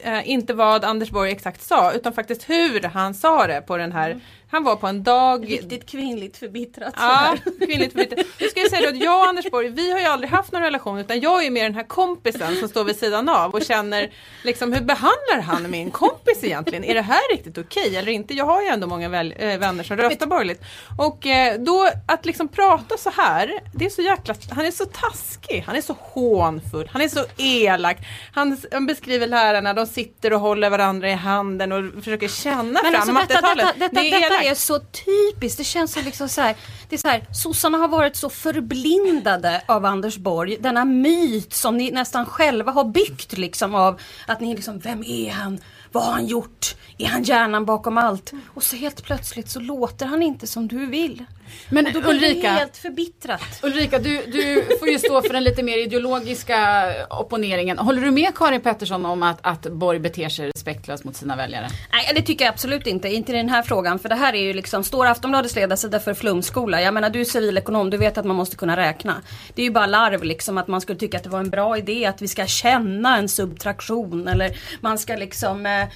eh, 0.03 0.29
inte 0.29 0.53
vad 0.53 0.83
Anders 0.83 1.09
Borg 1.09 1.31
exakt 1.31 1.61
sa, 1.61 1.91
utan 1.93 2.13
faktiskt 2.13 2.49
hur 2.49 2.81
han 2.81 3.13
sa 3.13 3.47
det 3.47 3.61
på 3.61 3.77
den 3.77 3.91
här, 3.91 4.09
mm 4.09 4.21
han 4.51 4.63
var 4.63 4.75
på 4.75 4.87
en 4.87 5.03
dag 5.03 5.51
Riktigt 5.51 5.85
kvinnligt 5.89 6.37
förbittrat 6.37 6.93
Ja, 6.97 7.35
kvinnligt 7.65 7.93
förbyte. 7.93 8.23
Nu 8.39 8.47
ska 8.47 8.59
jag 8.59 8.69
säga 8.69 8.89
att 8.89 8.97
jag 9.03 9.19
och 9.19 9.27
Anders 9.27 9.51
Borg, 9.51 9.69
vi 9.69 9.91
har 9.91 9.99
ju 9.99 10.05
aldrig 10.05 10.31
haft 10.31 10.51
någon 10.51 10.61
relation 10.61 10.97
utan 10.99 11.19
jag 11.19 11.45
är 11.45 11.51
mer 11.51 11.63
den 11.63 11.75
här 11.75 11.83
kompisen 11.83 12.55
som 12.55 12.69
står 12.69 12.83
vid 12.83 12.95
sidan 12.95 13.29
av 13.29 13.51
och 13.53 13.61
känner 13.61 14.11
liksom 14.43 14.73
hur 14.73 14.81
behandlar 14.81 15.41
han 15.41 15.71
min 15.71 15.91
kompis 15.91 16.43
egentligen? 16.43 16.83
Är 16.83 16.93
det 16.93 17.01
här 17.01 17.35
riktigt 17.35 17.57
okej 17.57 17.95
eller 17.95 18.11
inte? 18.11 18.33
Jag 18.33 18.45
har 18.45 18.61
ju 18.61 18.67
ändå 18.67 18.87
många 18.87 19.09
väl, 19.09 19.33
äh, 19.39 19.57
vänner 19.57 19.83
som 19.83 19.97
röstar 19.97 20.25
borgerligt. 20.27 20.61
Och 20.97 21.25
eh, 21.27 21.59
då 21.59 21.89
att 22.07 22.25
liksom 22.25 22.47
prata 22.47 22.97
så 22.97 23.09
här, 23.09 23.51
det 23.75 23.85
är 23.85 23.89
så 23.89 24.01
jäkla, 24.01 24.35
han 24.51 24.65
är 24.65 24.71
så 24.71 24.85
taskig, 24.85 25.63
han 25.67 25.75
är 25.75 25.81
så 25.81 25.95
hånfull, 25.99 26.89
han 26.93 27.01
är 27.01 27.07
så 27.07 27.25
elak. 27.37 27.97
Han, 28.33 28.57
han 28.71 28.85
beskriver 28.85 29.27
lärarna, 29.27 29.73
de 29.73 29.85
sitter 29.85 30.33
och 30.33 30.39
håller 30.39 30.69
varandra 30.69 31.09
i 31.09 31.13
handen 31.13 31.71
och 31.71 32.03
försöker 32.03 32.27
känna 32.27 32.79
Men 32.83 32.91
fram 32.91 32.95
alltså 32.95 33.11
mattetalet. 33.11 33.75
det 33.91 34.13
är 34.13 34.38
Exakt. 34.41 34.51
är 34.51 34.55
så 34.55 34.79
typiskt. 34.79 35.57
Det 35.57 35.63
känns 35.63 35.93
så 35.93 36.01
liksom 36.01 36.29
så 36.29 36.41
här. 36.41 36.55
Det 36.89 36.95
är 36.95 36.99
så 36.99 37.07
här, 37.07 37.27
sossarna 37.33 37.77
har 37.77 37.87
varit 37.87 38.15
så 38.15 38.29
förblindade 38.29 39.61
av 39.67 39.85
Anders 39.85 40.17
Borg. 40.17 40.57
Denna 40.59 40.85
myt 40.85 41.53
som 41.53 41.77
ni 41.77 41.91
nästan 41.91 42.25
själva 42.25 42.71
har 42.71 42.83
byggt 42.83 43.37
liksom 43.37 43.75
av 43.75 43.99
att 44.27 44.39
ni 44.39 44.55
liksom, 44.55 44.79
vem 44.79 45.03
är 45.03 45.31
han? 45.31 45.59
Vad 45.91 46.03
har 46.03 46.11
han 46.11 46.27
gjort? 46.27 46.75
Är 46.97 47.07
han 47.07 47.23
hjärnan 47.23 47.65
bakom 47.65 47.97
allt? 47.97 48.31
Och 48.47 48.63
så 48.63 48.75
helt 48.75 49.03
plötsligt 49.03 49.49
så 49.49 49.59
låter 49.59 50.05
han 50.05 50.23
inte 50.23 50.47
som 50.47 50.67
du 50.67 50.85
vill. 50.85 51.25
Men 51.69 51.85
Och 51.85 51.93
då 51.93 51.99
blir 51.99 52.19
det 52.19 52.27
Ulrika, 52.27 52.51
helt 52.51 52.77
förbittrat. 52.77 53.59
Ulrika 53.63 53.99
du, 53.99 54.25
du 54.25 54.77
får 54.79 54.87
ju 54.89 54.99
stå 54.99 55.21
för 55.21 55.33
den 55.33 55.43
lite 55.43 55.63
mer 55.63 55.77
ideologiska 55.77 56.89
opponeringen. 57.09 57.77
Håller 57.79 58.01
du 58.01 58.11
med 58.11 58.35
Karin 58.35 58.61
Pettersson 58.61 59.05
om 59.05 59.23
att, 59.23 59.39
att 59.41 59.61
Borg 59.61 59.99
beter 59.99 60.29
sig 60.29 60.47
respektlöst 60.47 61.03
mot 61.03 61.15
sina 61.15 61.35
väljare? 61.35 61.67
Nej 61.91 62.11
det 62.15 62.21
tycker 62.21 62.45
jag 62.45 62.53
absolut 62.53 62.87
inte, 62.87 63.09
inte 63.09 63.31
i 63.31 63.35
den 63.35 63.49
här 63.49 63.61
frågan. 63.63 63.99
För 63.99 64.09
det 64.09 64.15
här 64.15 64.33
är 64.33 64.41
ju 64.41 64.53
liksom, 64.53 64.83
står 64.83 65.05
Aftonbladets 65.05 65.55
ledarsida 65.55 65.99
för 65.99 66.13
flumskola. 66.13 66.81
Jag 66.81 66.93
menar 66.93 67.09
du 67.09 67.21
är 67.21 67.25
civilekonom, 67.25 67.89
du 67.89 67.97
vet 67.97 68.17
att 68.17 68.25
man 68.25 68.35
måste 68.35 68.55
kunna 68.55 68.77
räkna. 68.77 69.15
Det 69.55 69.61
är 69.61 69.63
ju 69.63 69.71
bara 69.71 69.85
larv 69.85 70.23
liksom 70.23 70.57
att 70.57 70.67
man 70.67 70.81
skulle 70.81 70.99
tycka 70.99 71.17
att 71.17 71.23
det 71.23 71.29
var 71.29 71.39
en 71.39 71.49
bra 71.49 71.77
idé 71.77 72.05
att 72.05 72.21
vi 72.21 72.27
ska 72.27 72.45
känna 72.45 73.17
en 73.17 73.29
subtraktion. 73.29 74.27
Eller 74.27 74.57
man 74.81 74.97
ska 74.97 75.15
liksom, 75.15 75.65
eh, 75.65 75.81
eh, 75.81 75.87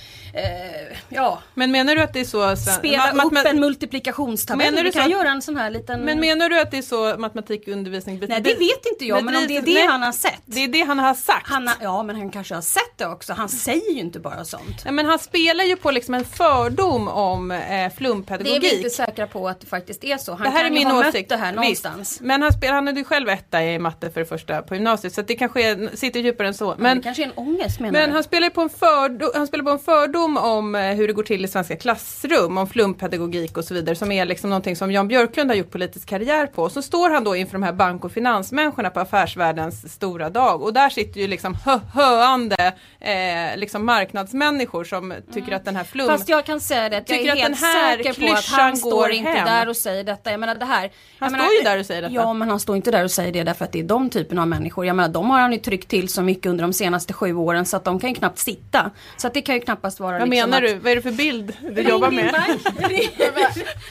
ja, 1.09 1.39
Men 1.53 1.71
menar 1.71 1.95
du 1.95 2.01
att 2.01 2.13
det 2.13 2.19
är 2.19 2.25
så? 2.25 2.55
Sven- 2.55 2.73
spela 2.73 3.11
upp 3.23 3.45
en 3.45 3.59
multiplikationstabell. 3.59 4.71
Menar 4.71 4.83
du 4.83 4.89
Vi 4.89 4.91
kan 4.91 5.03
så 5.03 5.09
göra 5.09 5.29
en 5.29 5.41
sån 5.43 5.57
här 5.57 5.69
liten... 5.69 6.01
Men 6.01 6.19
menar 6.19 6.49
du 6.49 6.59
att 6.59 6.71
det 6.71 6.77
är 6.77 6.81
så 6.81 7.17
matematikundervisning 7.17 8.19
Nej 8.27 8.41
det 8.41 8.53
vet 8.53 8.85
inte 8.91 9.05
jag, 9.05 9.23
men 9.23 9.35
om 9.35 9.47
det 9.47 9.57
är 9.57 9.61
det 9.61 9.73
Nej, 9.73 9.87
han 9.87 10.01
har 10.01 10.11
sett. 10.11 10.41
Det 10.45 10.63
är 10.63 10.67
det 10.67 10.81
han 10.81 10.99
har 10.99 11.13
sagt. 11.13 11.47
Han 11.49 11.67
har, 11.67 11.75
ja 11.81 12.03
men 12.03 12.15
han 12.15 12.29
kanske 12.31 12.53
har 12.55 12.61
sett 12.61 12.97
det 12.97 13.05
också. 13.07 13.33
Han 13.33 13.49
säger 13.49 13.93
ju 13.93 13.99
inte 13.99 14.19
bara 14.19 14.45
sånt. 14.45 14.81
Ja, 14.85 14.91
men 14.91 15.05
han 15.05 15.19
spelar 15.19 15.63
ju 15.63 15.75
på 15.75 15.91
liksom 15.91 16.13
en 16.13 16.25
fördom 16.25 17.07
om 17.07 17.51
eh, 17.51 17.57
Det 17.59 17.63
är 17.63 17.89
flumpedagogik. 17.89 18.63
vi 18.63 18.77
inte 18.77 18.89
säkra 18.89 19.27
på 19.27 19.47
att 19.47 19.61
det 19.61 19.67
faktiskt 19.67 20.03
är 20.03 20.17
så. 20.17 20.31
Han 20.33 20.41
det 20.43 20.49
här 20.49 20.57
kan 20.63 20.65
är 20.65 20.69
ju 20.79 20.85
min 20.85 20.87
ha 20.87 20.99
åsikt. 20.99 21.15
mött 21.15 21.29
det 21.29 21.45
här 21.45 21.51
Visst. 21.51 21.55
någonstans. 21.83 22.19
Men 22.21 22.41
han, 22.41 22.53
spelar, 22.53 22.73
han 22.73 22.87
är 22.87 22.93
ju 22.93 23.03
själv 23.03 23.29
etta 23.29 23.63
i 23.63 23.79
matte 23.79 24.09
för 24.11 24.19
det 24.19 24.25
första 24.25 24.61
på 24.61 24.75
gymnasiet 24.75 25.13
så 25.13 25.21
det 25.21 25.35
kanske 25.35 25.69
är, 25.69 25.95
sitter 25.95 26.19
djupare 26.19 26.47
än 26.47 26.53
så. 26.53 26.67
Men, 26.67 26.77
Men, 26.83 26.97
det 26.97 27.03
kanske 27.03 27.23
är 27.23 27.27
en 27.27 27.33
ångest 27.35 27.79
menar 27.79 27.91
men 27.99 28.09
du? 28.09 28.13
han 28.13 28.23
spelar 28.23 28.47
ju 28.47 28.51
på 28.51 28.61
en 28.61 28.69
fördom, 28.69 29.29
han 29.35 29.47
spelar 29.47 29.63
på 29.63 29.69
en 29.71 29.79
fördom 29.79 30.37
om 30.37 30.75
eh, 30.75 30.81
hur 30.93 31.07
det 31.07 31.13
går 31.13 31.23
till 31.23 31.45
i 31.45 31.47
svenska 31.47 31.75
klassrum, 31.75 32.57
om 32.57 32.67
flumpedagogik 32.67 33.57
och 33.57 33.63
så 33.65 33.73
vidare 33.73 33.95
som 33.95 34.11
är 34.11 34.25
liksom 34.25 34.49
någonting 34.49 34.75
som 34.75 34.91
Jan 34.91 35.07
Björklund 35.33 35.51
har 35.51 35.55
gjort 35.55 35.71
politisk 35.71 36.09
karriär 36.09 36.47
på. 36.47 36.69
Så 36.69 36.81
står 36.81 37.09
han 37.09 37.23
då 37.23 37.35
inför 37.35 37.53
de 37.53 37.63
här 37.63 37.73
bank 37.73 38.05
och 38.05 38.11
finansmänniskorna 38.11 38.89
på 38.89 38.99
affärsvärldens 38.99 39.93
stora 39.93 40.29
dag 40.29 40.61
och 40.61 40.73
där 40.73 40.89
sitter 40.89 41.21
ju 41.21 41.27
liksom 41.27 41.57
hö 41.65 41.79
höande 41.93 42.73
eh, 42.99 43.57
liksom 43.57 43.85
marknadsmänniskor 43.85 44.83
som 44.83 45.13
tycker 45.33 45.51
att 45.51 45.65
den 45.65 45.75
här 45.75 45.83
flum... 45.83 46.07
Fast 46.07 46.29
jag 46.29 46.45
kan 46.45 46.59
säga 46.59 46.89
det 46.89 46.95
jag 46.95 47.05
Tycker 47.05 47.25
är 47.25 47.31
att 47.31 47.37
helt 47.37 47.61
den 47.61 47.69
här 47.69 47.97
säker 47.97 48.27
på 48.27 48.33
att 48.33 48.45
han 48.45 48.71
går 48.71 48.77
står 48.77 49.11
inte 49.11 49.29
hem. 49.29 49.45
där 49.45 49.69
och 49.69 49.77
säger 49.77 50.03
detta. 50.03 50.31
Jag 50.31 50.39
menar 50.39 50.55
det 50.55 50.65
här. 50.65 50.81
Han 50.81 50.91
jag 51.19 51.29
står 51.29 51.37
menar, 51.37 51.51
ju 51.51 51.63
där 51.63 51.79
och 51.79 51.85
säger 51.85 52.01
detta. 52.01 52.13
Ja 52.13 52.33
men 52.33 52.49
han 52.49 52.59
står 52.59 52.75
inte 52.75 52.91
där 52.91 53.03
och 53.03 53.11
säger 53.11 53.31
det 53.31 53.43
därför 53.43 53.65
att 53.65 53.71
det 53.71 53.79
är 53.79 53.83
de 53.83 54.09
typen 54.09 54.39
av 54.39 54.47
människor. 54.47 54.85
Jag 54.85 54.95
menar 54.95 55.09
de 55.09 55.29
har 55.29 55.39
han 55.39 55.51
ju 55.51 55.59
tryckt 55.59 55.89
till 55.89 56.09
så 56.09 56.21
mycket 56.21 56.45
under 56.45 56.61
de 56.61 56.73
senaste 56.73 57.13
sju 57.13 57.35
åren 57.35 57.65
så 57.65 57.77
att 57.77 57.83
de 57.83 57.99
kan 57.99 58.09
ju 58.09 58.15
knappt 58.15 58.39
sitta. 58.39 58.91
Så 59.17 59.27
att 59.27 59.33
det 59.33 59.41
kan 59.41 59.55
ju 59.55 59.61
knappast 59.61 59.99
vara 59.99 60.19
Vad 60.19 60.29
liksom 60.29 60.49
menar 60.49 60.63
att... 60.63 60.69
du? 60.69 60.79
Vad 60.79 60.91
är 60.91 60.95
det 60.95 61.01
för 61.01 61.11
bild 61.11 61.53
du 61.75 61.81
jobbar 61.81 62.11
med? 62.11 62.35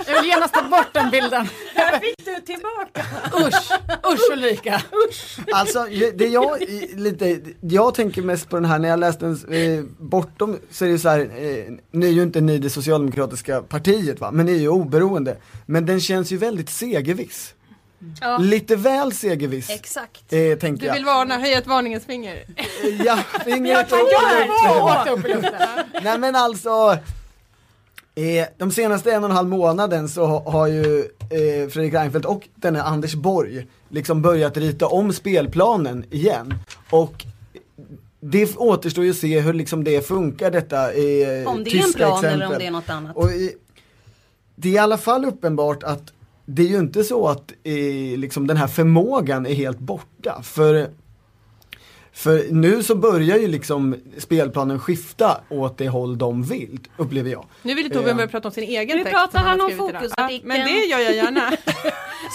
Jag 0.07 0.21
vill 0.21 0.31
genast 0.31 0.55
ta 0.55 0.63
bort 0.63 0.93
den 0.93 1.11
bilden. 1.11 1.32
Här 1.75 1.99
fick 2.01 2.25
du 2.25 2.41
tillbaka. 2.41 3.03
Usch, 3.47 3.73
usch 4.13 4.33
Ulrika. 4.33 4.83
Alltså 5.53 5.87
det 6.15 6.27
jag 6.27 6.61
lite, 6.97 7.41
jag 7.61 7.95
tänker 7.95 8.23
mest 8.23 8.49
på 8.49 8.57
den 8.57 8.65
här 8.65 8.79
när 8.79 8.89
jag 8.89 8.99
läste 9.01 9.25
den, 9.27 9.53
eh, 9.79 9.85
bortom 9.99 10.59
så 10.71 10.85
är 10.85 10.89
det 10.89 10.93
ju 10.93 10.99
så 10.99 11.09
här, 11.09 11.21
eh, 11.21 11.65
nu 11.91 12.07
är 12.07 12.11
ju 12.11 12.23
inte 12.23 12.41
ni 12.41 12.59
det 12.59 12.71
socialdemokratiska 12.71 13.63
partiet 13.63 14.21
va, 14.21 14.31
men 14.31 14.47
ni 14.47 14.53
är 14.53 14.59
ju 14.61 14.69
oberoende. 14.69 15.37
Men 15.67 15.87
den 15.87 16.01
känns 16.01 16.33
ju 16.33 16.37
väldigt 16.37 16.71
segerviss. 16.71 17.55
Ja, 18.21 18.39
Lite 18.39 18.77
väl 18.77 19.13
segerviss, 19.13 19.71
exakt. 19.71 20.33
eh, 20.33 20.59
tänker 20.59 20.81
Du 20.81 20.87
jag. 20.87 20.95
vill 20.95 21.05
varna, 21.05 21.39
höja 21.39 21.59
ett 21.59 21.67
varningens 21.67 22.05
finger. 22.05 22.45
Ja, 23.05 23.19
fingret 23.45 23.87
Jag 23.91 25.09
upp 25.19 25.25
i 25.27 25.29
luften. 25.29 25.53
Nej 26.03 26.19
men 26.19 26.37
alltså 26.37 26.99
Eh, 28.15 28.47
de 28.59 28.71
senaste 28.71 29.13
en 29.13 29.25
och 29.25 29.31
en 29.31 29.37
halv 29.37 29.49
månaden 29.49 30.09
så 30.09 30.27
ha, 30.27 30.51
har 30.51 30.67
ju 30.67 30.99
eh, 31.31 31.69
Fredrik 31.69 31.95
Reinfeldt 31.95 32.27
och 32.27 32.49
denne 32.55 32.83
Anders 32.83 33.15
Borg 33.15 33.67
liksom 33.89 34.23
börjat 34.23 34.57
rita 34.57 34.87
om 34.87 35.13
spelplanen 35.13 36.05
igen. 36.11 36.55
Och 36.91 37.25
det 38.21 38.57
återstår 38.57 39.05
ju 39.05 39.11
att 39.11 39.17
se 39.17 39.41
hur 39.41 39.53
liksom 39.53 39.85
det 39.85 40.07
funkar 40.07 40.51
detta 40.51 40.93
eh, 40.93 41.49
Om 41.49 41.65
det 41.65 41.71
är 41.71 41.85
en 41.85 41.93
plan 41.93 42.15
exempel. 42.15 42.31
eller 42.31 42.47
om 42.47 42.59
det 42.59 42.67
är 42.67 42.71
något 42.71 42.91
annat. 42.91 43.17
Och 43.17 43.31
i, 43.31 43.57
det 44.57 44.69
är 44.69 44.73
i 44.73 44.79
alla 44.79 44.99
fall 44.99 45.25
uppenbart 45.25 45.83
att 45.83 46.13
det 46.47 46.63
är 46.63 46.69
ju 46.69 46.79
inte 46.79 47.05
så 47.05 47.29
att 47.29 47.53
eh, 47.63 48.19
liksom 48.19 48.47
den 48.47 48.57
här 48.57 48.67
förmågan 48.67 49.47
är 49.47 49.55
helt 49.55 49.79
borta. 49.79 50.43
För, 50.43 50.89
för 52.15 52.45
nu 52.51 52.83
så 52.83 52.95
börjar 52.95 53.37
ju 53.39 53.49
liksom 53.49 53.97
spelplanen 54.19 54.79
skifta 54.81 55.41
åt 55.49 55.79
det 55.79 55.89
håll 55.89 56.19
de 56.19 56.43
vill, 56.43 56.79
upplever 56.97 57.31
jag. 57.31 57.47
Nu 57.63 57.75
vill 57.75 57.91
Torbjörn 57.91 58.09
Ja. 58.09 58.15
börja 58.15 58.29
prata 58.29 58.49
om 58.49 58.55
sin 58.55 58.65
egen 58.65 58.97
Nu 58.99 59.05
text. 59.05 59.17
pratar 59.17 59.39
som 59.39 59.49
han 59.49 59.61
om 59.61 59.77
fokusartikeln. 59.77 60.51
Ja, 60.53 60.59
men 60.59 60.67
det 60.67 60.85
gör 60.85 60.99
jag 60.99 61.15
gärna. 61.15 61.51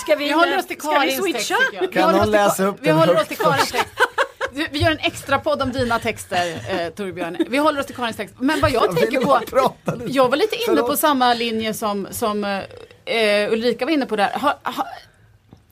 Ska 0.04 0.16
vi, 0.16 0.24
Vi 0.26 0.32
håller 0.32 0.58
oss 0.60 0.68
till 0.68 0.78
vi 0.84 0.90
Karins 0.90 1.34
text. 1.34 1.52
Vi 1.82 1.88
Kan 1.88 2.16
någon 2.16 2.32
läsa 2.32 2.66
upp 2.66 2.76
Vi 2.82 2.88
den 2.88 2.98
håller 2.98 3.12
oss 3.13 3.18
högt 3.18 3.28
till 3.30 3.38
Karins 3.38 3.72
text. 3.72 3.88
Vi 4.72 4.80
gör 4.80 4.92
en 4.92 5.00
extra 5.00 5.40
podd 5.40 5.62
om 5.62 5.72
dina 5.72 6.00
texter, 6.00 6.54
eh, 6.70 6.90
Torbjörn. 6.94 7.38
Vi 7.50 7.58
håller 7.58 7.80
oss 7.80 7.86
till 7.86 7.96
Karins 7.96 8.18
text. 8.18 8.36
Men 8.40 8.60
vad 8.62 8.72
jag, 8.72 8.84
Jag 8.84 8.98
tänker 8.98 9.22
på, 9.22 9.40
jag 10.08 10.30
var 10.30 10.38
lite 10.38 10.56
inne 10.56 10.63
Förlåt. 10.66 10.88
på 10.90 10.98
samma 10.98 11.34
linje 11.34 11.74
som, 11.74 12.08
som 12.12 12.44
eh, 12.44 13.52
Ulrika 13.54 13.86
var 13.86 13.92
inne 13.92 14.06
på 14.06 14.16
där. 14.16 14.30
Ha, 14.40 14.60
ha, 14.63 14.86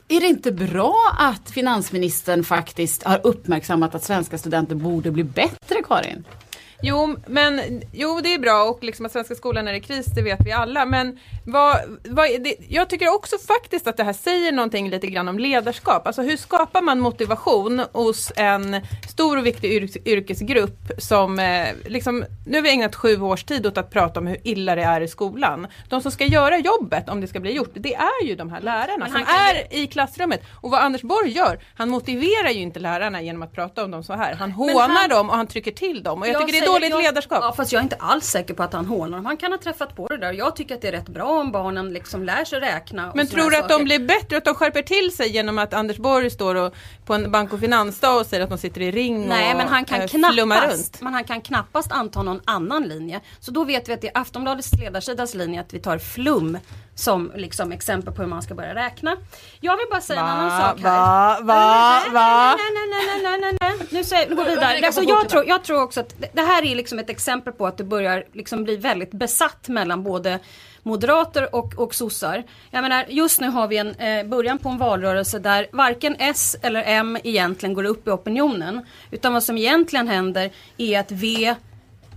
är 0.07 0.19
det 0.19 0.27
inte 0.27 0.51
bra 0.51 0.95
att 1.17 1.49
finansministern 1.49 2.43
faktiskt 2.43 3.03
har 3.03 3.19
uppmärksammat 3.23 3.95
att 3.95 4.03
svenska 4.03 4.37
studenter 4.37 4.75
borde 4.75 5.11
bli 5.11 5.23
bättre, 5.23 5.83
Karin? 5.87 6.25
Jo, 6.87 7.15
men 7.27 7.81
jo, 7.93 8.19
det 8.23 8.33
är 8.33 8.39
bra 8.39 8.63
och 8.63 8.83
liksom 8.83 9.05
att 9.05 9.11
svenska 9.11 9.35
skolan 9.35 9.67
är 9.67 9.73
i 9.73 9.81
kris, 9.81 10.05
det 10.05 10.21
vet 10.21 10.39
vi 10.45 10.51
alla. 10.51 10.85
Men 10.85 11.19
vad, 11.45 11.77
vad 12.03 12.27
det, 12.39 12.55
jag 12.69 12.89
tycker 12.89 13.13
också 13.13 13.35
faktiskt 13.47 13.87
att 13.87 13.97
det 13.97 14.03
här 14.03 14.13
säger 14.13 14.51
någonting 14.51 14.89
lite 14.89 15.07
grann 15.07 15.27
om 15.27 15.39
ledarskap. 15.39 16.07
Alltså 16.07 16.21
hur 16.21 16.37
skapar 16.37 16.81
man 16.81 16.99
motivation 16.99 17.81
hos 17.93 18.31
en 18.35 18.81
stor 19.09 19.37
och 19.37 19.45
viktig 19.45 19.71
yrkes, 19.71 19.97
yrkesgrupp 20.05 20.91
som 20.97 21.39
eh, 21.39 21.67
liksom, 21.85 22.25
nu 22.47 22.57
har 22.57 22.61
vi 22.61 22.69
ägnat 22.69 22.95
sju 22.95 23.21
års 23.21 23.43
tid 23.43 23.67
åt 23.67 23.77
att 23.77 23.91
prata 23.91 24.19
om 24.19 24.27
hur 24.27 24.37
illa 24.43 24.75
det 24.75 24.83
är 24.83 25.01
i 25.01 25.07
skolan. 25.07 25.67
De 25.89 26.01
som 26.01 26.11
ska 26.11 26.25
göra 26.25 26.57
jobbet 26.57 27.09
om 27.09 27.21
det 27.21 27.27
ska 27.27 27.39
bli 27.39 27.51
gjort, 27.51 27.71
det 27.73 27.95
är 27.95 28.23
ju 28.25 28.35
de 28.35 28.49
här 28.51 28.61
lärarna 28.61 29.05
som 29.05 29.15
är 29.27 29.73
i 29.83 29.87
klassrummet. 29.87 30.41
Och 30.61 30.71
vad 30.71 30.79
Anders 30.81 31.01
Borg 31.01 31.29
gör, 31.31 31.59
han 31.75 31.89
motiverar 31.89 32.49
ju 32.49 32.59
inte 32.61 32.79
lärarna 32.79 33.21
genom 33.21 33.41
att 33.41 33.53
prata 33.53 33.83
om 33.83 33.91
dem 33.91 34.03
så 34.03 34.13
här. 34.13 34.33
Han 34.33 34.51
hånar 34.51 34.87
han- 34.87 35.09
dem 35.09 35.29
och 35.29 35.35
han 35.35 35.47
trycker 35.47 35.71
till 35.71 36.03
dem. 36.03 36.21
Och 36.21 36.27
jag, 36.27 36.33
tycker 36.41 36.51
det 36.51 36.57
är 36.57 36.59
säger- 36.59 36.74
dåligt 36.75 36.89
jag, 36.89 37.03
ledarskap. 37.03 37.39
Ja, 37.41 37.53
fast 37.57 37.71
jag 37.71 37.79
är 37.79 37.83
inte 37.83 37.95
alls 37.99 38.25
säker 38.25 38.53
på 38.53 38.63
att 38.63 38.73
han 38.73 38.85
hånar 38.85 39.17
dem. 39.17 39.25
Han 39.25 39.37
kan 39.37 39.51
ha 39.51 39.59
träffat 39.59 39.95
på 39.95 40.07
det 40.07 40.17
där. 40.17 40.33
Jag 40.33 40.55
tycker 40.55 40.75
att 40.75 40.81
det 40.81 40.87
är 40.87 40.91
rätt 40.91 41.09
bra 41.09 41.25
om 41.39 41.51
barnen 41.51 41.93
liksom 41.93 42.23
lär 42.23 42.45
sig 42.45 42.59
räkna. 42.59 43.11
Men 43.15 43.27
tror 43.27 43.49
du 43.49 43.57
att 43.57 43.67
de 43.67 43.73
saker. 43.73 43.83
blir 43.85 43.99
bättre, 43.99 44.37
att 44.37 44.45
de 44.45 44.55
skärper 44.55 44.81
till 44.81 45.15
sig 45.15 45.29
genom 45.29 45.57
att 45.59 45.73
Anders 45.73 45.97
Borg 45.97 46.29
står 46.29 46.55
och, 46.55 46.75
på 47.05 47.13
en 47.13 47.31
bank 47.31 47.53
och 47.53 47.59
finansdag 47.59 48.19
och 48.19 48.25
säger 48.25 48.43
att 48.43 48.49
de 48.49 48.57
sitter 48.57 48.81
i 48.81 48.91
ring 48.91 49.27
Nej 49.27 49.51
och 49.51 49.57
men 49.57 49.67
han 49.67 49.85
kan 49.85 50.01
eh, 50.01 50.07
flummar 50.07 50.57
knappast, 50.57 50.73
runt? 50.77 51.01
men 51.01 51.13
han 51.13 51.23
kan 51.23 51.41
knappast 51.41 51.91
anta 51.91 52.23
någon 52.23 52.41
annan 52.45 52.83
linje. 52.83 53.19
Så 53.39 53.51
då 53.51 53.63
vet 53.63 53.89
vi 53.89 53.93
att 53.93 54.01
det 54.01 54.07
är 54.15 54.21
Aftonbladets 54.21 54.71
ledarsidas 54.79 55.33
linje 55.33 55.61
att 55.61 55.73
vi 55.73 55.79
tar 55.79 55.97
flum 55.97 56.57
som 56.97 57.31
liksom 57.35 57.71
exempel 57.71 58.13
på 58.13 58.21
hur 58.21 58.29
man 58.29 58.41
ska 58.41 58.53
börja 58.55 58.75
räkna. 58.75 59.15
Jag 59.59 59.77
vill 59.77 59.85
bara 59.91 60.01
säga 60.01 60.19
en 60.19 60.25
annan 60.25 60.61
sak 60.61 60.79
här. 60.81 60.97
Va? 60.97 61.37
Va? 61.41 61.99
Nej, 62.03 62.13
Va? 62.13 62.55
Nej, 62.57 62.65
nej, 62.73 62.87
nej, 62.89 63.21
nej, 63.23 63.39
nej, 63.39 63.57
nej, 63.61 63.77
nej. 63.77 63.87
Nu, 63.91 64.03
säger, 64.03 64.29
nu 64.29 64.35
går 64.35 64.43
vi 64.43 64.49
Ulrika 64.51 64.67
vidare. 64.69 64.85
Alltså, 64.87 65.01
får 65.01 65.09
jag, 65.09 65.17
fortsätta. 65.19 65.31
tror, 65.41 65.47
jag 65.49 65.63
tror 65.63 65.81
också 65.81 65.99
att 65.99 66.13
det- 66.19 66.29
det 66.33 66.41
här 66.65 66.71
är 66.71 66.75
liksom 66.75 66.99
ett 66.99 67.09
exempel 67.09 67.53
på 67.53 67.67
att 67.67 67.77
det 67.77 67.83
börjar 67.83 68.23
liksom 68.33 68.63
bli 68.63 68.77
väldigt 68.77 69.11
besatt 69.11 69.67
mellan 69.67 70.03
både 70.03 70.39
moderater 70.83 71.55
och, 71.55 71.73
och 71.77 71.95
sossar. 71.95 72.43
Jag 72.71 72.81
menar, 72.81 73.05
just 73.09 73.41
nu 73.41 73.47
har 73.47 73.67
vi 73.67 73.77
en 73.77 73.95
eh, 73.95 74.25
början 74.25 74.57
på 74.57 74.69
en 74.69 74.77
valrörelse 74.77 75.39
där 75.39 75.67
varken 75.71 76.15
S 76.19 76.55
eller 76.61 76.83
M 76.85 77.17
egentligen 77.23 77.73
går 77.73 77.83
upp 77.83 78.07
i 78.07 78.11
opinionen. 78.11 78.85
Utan 79.11 79.33
vad 79.33 79.43
som 79.43 79.57
egentligen 79.57 80.07
händer 80.07 80.51
är 80.77 80.99
att 80.99 81.11
V 81.11 81.55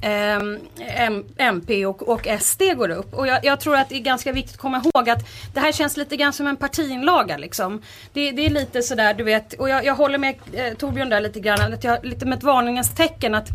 ehm, 0.03 0.59
M, 0.79 1.25
MP 1.37 1.87
och, 1.87 2.09
och 2.09 2.29
SD 2.41 2.63
går 2.77 2.89
upp. 2.89 3.15
Och 3.15 3.27
jag, 3.27 3.45
jag 3.45 3.61
tror 3.61 3.77
att 3.77 3.89
det 3.89 3.95
är 3.95 4.01
ganska 4.01 4.33
viktigt 4.33 4.55
att 4.55 4.61
komma 4.61 4.83
ihåg 4.85 5.11
att 5.11 5.29
det 5.55 5.61
här 5.61 5.73
känns 5.73 5.97
lite 5.97 6.17
grann 6.17 6.33
som 6.33 6.47
en 6.47 6.57
partiinlaga 6.57 7.37
liksom. 7.37 7.83
Det, 8.13 8.31
det 8.31 8.47
är 8.47 8.51
lite 8.51 8.83
sådär 8.83 9.15
du 9.15 9.25
vet, 9.25 9.53
och 9.53 9.69
jag, 9.69 9.85
jag 9.85 9.95
håller 9.95 10.19
med 10.19 10.35
eh, 10.53 10.75
Torbjörn 10.75 11.09
där 11.09 11.21
lite 11.21 11.41
grann, 11.41 11.73
att 11.73 11.85
jag, 11.85 12.05
lite 12.05 12.27
med 12.27 12.39
ett 12.39 12.45
varningens 12.45 12.95
tecken 12.95 13.35
att 13.35 13.49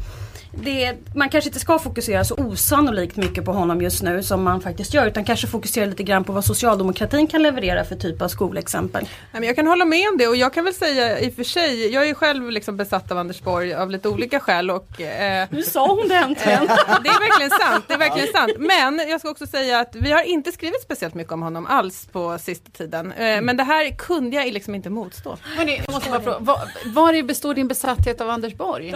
det, 0.56 0.96
man 1.16 1.30
kanske 1.30 1.50
inte 1.50 1.60
ska 1.60 1.80
fokusera 1.80 2.24
så 2.24 2.36
osannolikt 2.36 3.16
mycket 3.16 3.46
på 3.46 3.54
honom 3.54 3.82
just 3.82 4.04
nu 4.04 4.24
som 4.24 4.44
man 4.44 4.62
faktiskt 4.62 4.94
gör 4.94 5.08
utan 5.08 5.26
kanske 5.26 5.48
fokusera 5.48 5.86
lite 5.86 6.04
grann 6.04 6.24
på 6.24 6.32
vad 6.32 6.46
socialdemokratin 6.46 7.28
kan 7.28 7.44
leverera 7.44 7.84
för 7.84 7.96
typ 7.96 8.22
av 8.22 8.28
skolexempel. 8.28 9.04
Nej, 9.04 9.39
men 9.39 9.44
jag 9.44 9.56
kan 9.56 9.68
hålla 9.68 9.86
med 9.86 10.10
om 10.10 10.18
det 10.18 10.28
och 10.28 10.36
jag 10.36 10.54
kan 10.54 10.63
väl 10.66 10.74
säga 10.74 11.20
i 11.20 11.30
och 11.30 11.34
för 11.34 11.44
sig, 11.44 11.94
jag 11.94 12.04
är 12.04 12.08
ju 12.08 12.16
själv 12.16 12.52
liksom 12.52 12.78
besatt 12.78 13.12
av 13.12 13.18
Anders 13.18 13.42
Borg 13.42 13.74
av 13.74 13.92
lite 13.92 14.10
olika 14.10 14.39
skäl 14.39 14.72
och 14.72 15.02
eh, 15.02 15.48
Nu 15.52 15.63
sa 15.63 15.88
hon 15.88 16.08
det 16.08 16.16
äntligen. 16.16 16.66
det 17.04 17.10
är 17.10 17.20
verkligen 17.20 17.52
sant, 17.52 17.86
det 17.88 17.94
är 17.94 17.98
verkligen 17.98 18.34
sant. 18.34 18.52
Men 18.60 19.10
jag 19.10 19.20
ska 19.20 19.30
också 19.30 19.48
säga 19.48 19.80
att 19.80 19.96
vi 19.96 20.12
har 20.12 20.24
inte 20.24 20.52
skrivit 20.52 20.82
speciellt 20.82 21.13
mycket 21.13 21.34
om 21.34 21.42
honom 21.42 21.66
alls 21.66 22.08
på 22.12 22.38
sista 22.39 22.72
tiden. 22.72 23.12
Eh, 23.12 23.42
men 23.42 23.58
det 23.58 23.63
här 23.63 23.98
kunde 23.98 24.36
jag 24.36 24.54
liksom 24.54 24.76
inte 24.76 24.89
motstå. 24.89 25.38
Hörrni, 25.58 25.82
jag 25.86 25.94
måste 25.94 26.10
bara 26.10 26.22
fråga, 26.22 26.38
vad, 26.39 26.60
var 26.86 27.24
består 27.24 27.54
din 27.54 27.68
besatthet 27.68 28.22
av 28.22 28.30
Anders 28.30 28.56
Borg? 28.56 28.96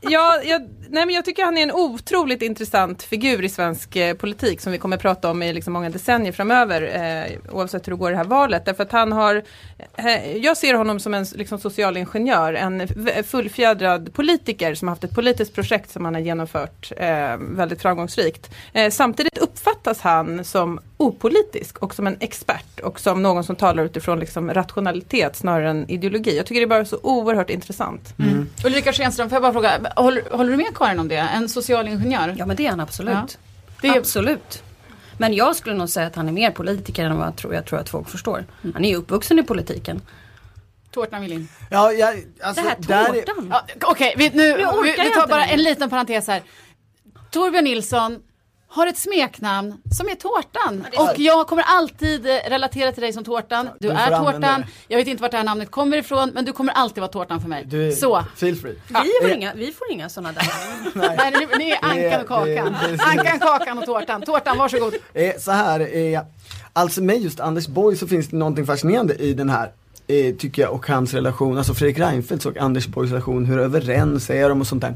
Ja, 0.00 0.40
jag, 0.44 0.68
nej 0.90 1.06
men 1.06 1.14
jag 1.14 1.24
tycker 1.24 1.44
han 1.44 1.58
är 1.58 1.62
en 1.62 1.72
otroligt 1.72 2.42
intressant 2.42 3.02
figur 3.02 3.44
i 3.44 3.48
svensk 3.48 3.96
eh, 3.96 4.14
politik 4.14 4.60
som 4.60 4.72
vi 4.72 4.78
kommer 4.78 4.96
prata 4.96 5.30
om 5.30 5.42
i 5.42 5.52
liksom 5.52 5.72
många 5.72 5.90
decennier 5.90 6.32
framöver 6.32 6.82
eh, 6.82 7.54
oavsett 7.54 7.86
hur 7.86 7.92
det 7.92 7.98
går 7.98 8.10
i 8.10 8.12
det 8.12 8.16
här 8.16 8.24
valet. 8.24 8.64
Därför 8.64 8.82
att 8.82 8.92
han 8.92 9.12
har, 9.12 9.42
eh, 9.96 10.36
jag 10.36 10.56
ser 10.56 10.74
honom 10.74 11.00
som 11.00 11.14
en 11.14 11.26
liksom, 11.34 11.58
socialingenjör, 11.58 12.54
en 12.54 12.88
fullfjädrad 13.24 14.12
politiker 14.12 14.74
som 14.74 14.88
har 14.88 14.92
haft 14.92 15.04
ett 15.04 15.14
politiskt 15.14 15.54
projekt 15.54 15.90
som 15.90 16.04
han 16.04 16.14
har 16.14 16.20
genomfört 16.20 16.92
eh, 16.96 17.36
väldigt 17.38 17.82
framgångsrikt. 17.82 18.50
Eh, 18.72 18.90
samtidigt 18.90 19.38
uppfattas 19.38 20.00
han 20.00 20.44
som 20.44 20.80
opolitisk 20.96 21.78
och 21.78 21.94
som 21.94 22.06
en 22.06 22.16
expert 22.20 22.80
och 22.80 23.00
som 23.00 23.22
någon 23.22 23.44
som 23.44 23.56
talar 23.56 23.84
utifrån 23.84 24.20
liksom, 24.20 24.54
rationalitet 24.54 25.36
snarare 25.36 25.70
än 25.70 25.90
ideologi. 25.90 26.36
Jag 26.36 26.46
tycker 26.46 26.60
det 26.60 26.64
är 26.64 26.68
bara 26.68 26.84
så 26.84 26.98
oerhört 27.02 27.50
intressant. 27.50 28.14
Mm. 28.18 28.48
Ulrika 28.64 28.92
Schenström, 28.92 29.15
får 29.16 29.32
jag 29.36 29.42
bara 29.42 29.52
fråga, 29.52 29.80
håller, 29.96 30.30
håller 30.30 30.50
du 30.50 30.56
med 30.56 30.74
Karin 30.76 30.98
om 30.98 31.08
det? 31.08 31.16
En 31.16 31.48
socialingenjör? 31.48 32.34
Ja 32.38 32.46
men 32.46 32.56
det 32.56 32.66
är 32.66 32.70
han 32.70 32.80
absolut. 32.80 33.14
Ja. 33.14 33.26
Det 33.82 33.88
är- 33.88 33.98
Absolut. 33.98 34.62
Men 35.18 35.34
jag 35.34 35.56
skulle 35.56 35.74
nog 35.76 35.88
säga 35.88 36.06
att 36.06 36.16
han 36.16 36.28
är 36.28 36.32
mer 36.32 36.50
politiker 36.50 37.04
än 37.04 37.16
vad 37.18 37.26
jag 37.26 37.36
tror, 37.36 37.54
jag 37.54 37.64
tror 37.66 37.78
att 37.80 37.88
folk 37.88 38.08
förstår. 38.08 38.44
Han 38.74 38.84
är 38.84 38.88
ju 38.88 38.96
uppvuxen 38.96 39.38
i 39.38 39.42
politiken. 39.42 40.00
Tårtan 40.90 41.20
vill 41.20 41.32
in. 41.32 41.48
Ja, 41.70 41.92
jag, 41.92 42.24
alltså, 42.42 42.62
det 42.62 42.68
här 42.68 42.76
där 42.78 43.14
är, 43.14 43.22
tårtan. 43.22 43.48
Ja, 43.50 43.66
Okej, 43.82 44.14
vi, 44.16 44.30
nu, 44.30 44.42
Jag 44.44 44.78
orkar 44.78 45.02
vi, 45.04 45.08
vi 45.08 45.14
tar 45.14 45.26
bara 45.26 45.46
en 45.46 45.62
liten 45.62 45.90
parentes 45.90 46.26
här. 46.26 46.42
Torbjörn 47.30 47.64
Nilsson 47.64 48.18
har 48.68 48.86
ett 48.86 48.98
smeknamn 48.98 49.74
som 49.96 50.08
är 50.08 50.14
Tårtan. 50.14 50.86
Och 50.98 51.18
jag 51.18 51.46
kommer 51.46 51.62
alltid 51.66 52.26
eh, 52.26 52.30
relatera 52.48 52.92
till 52.92 53.02
dig 53.02 53.12
som 53.12 53.24
Tårtan. 53.24 53.68
Du 53.80 53.88
är 53.88 54.18
Tårtan. 54.18 54.64
Jag 54.88 54.98
vet 54.98 55.06
inte 55.08 55.22
vart 55.22 55.30
det 55.30 55.36
här 55.36 55.44
namnet 55.44 55.70
kommer 55.70 55.96
ifrån, 55.96 56.30
men 56.34 56.44
du 56.44 56.52
kommer 56.52 56.72
alltid 56.72 57.00
vara 57.00 57.12
Tårtan 57.12 57.40
för 57.40 57.48
mig. 57.48 57.64
du 57.66 57.88
är, 57.88 57.92
Så. 57.92 58.24
feel 58.36 58.56
free. 58.56 58.74
Vi, 58.88 58.94
får 59.22 59.28
Eh, 59.30 59.36
inga, 59.36 59.54
vi 59.54 59.72
får 59.72 59.90
inga 59.90 60.08
sådana 60.08 60.32
där. 60.32 60.46
Nej. 60.94 61.16
Nej, 61.16 61.48
ni, 61.50 61.58
ni 61.64 61.70
är 61.70 61.78
Ankan 61.82 62.20
och 62.20 62.28
Kakan. 62.28 62.76
Ankan, 63.00 63.40
Kakan 63.40 63.78
och 63.78 63.84
Tårtan. 63.84 64.22
Tårtan, 64.22 64.58
varsågod. 64.58 64.94
Eh, 65.14 65.32
så 65.38 65.50
här, 65.50 65.88
alltså 66.72 67.02
med 67.02 67.20
just 67.20 67.40
Anders 67.40 67.66
Borg 67.66 67.96
så 67.96 68.06
finns 68.06 68.28
det 68.28 68.36
någonting 68.36 68.66
fascinerande 68.66 69.14
i 69.14 69.34
den 69.34 69.50
här 69.50 69.70
tycker 70.38 70.62
jag 70.62 70.72
och 70.72 70.86
hans 70.88 71.14
relation, 71.14 71.58
alltså 71.58 71.74
Fredrik 71.74 71.98
Reinfeldts 71.98 72.46
och 72.46 72.56
Anders 72.56 72.86
Borgs 72.86 73.10
relation, 73.10 73.44
hur 73.46 73.58
överens 73.58 74.30
är 74.30 74.48
de 74.48 74.60
och 74.60 74.66
sånt 74.66 74.82
där. 74.82 74.94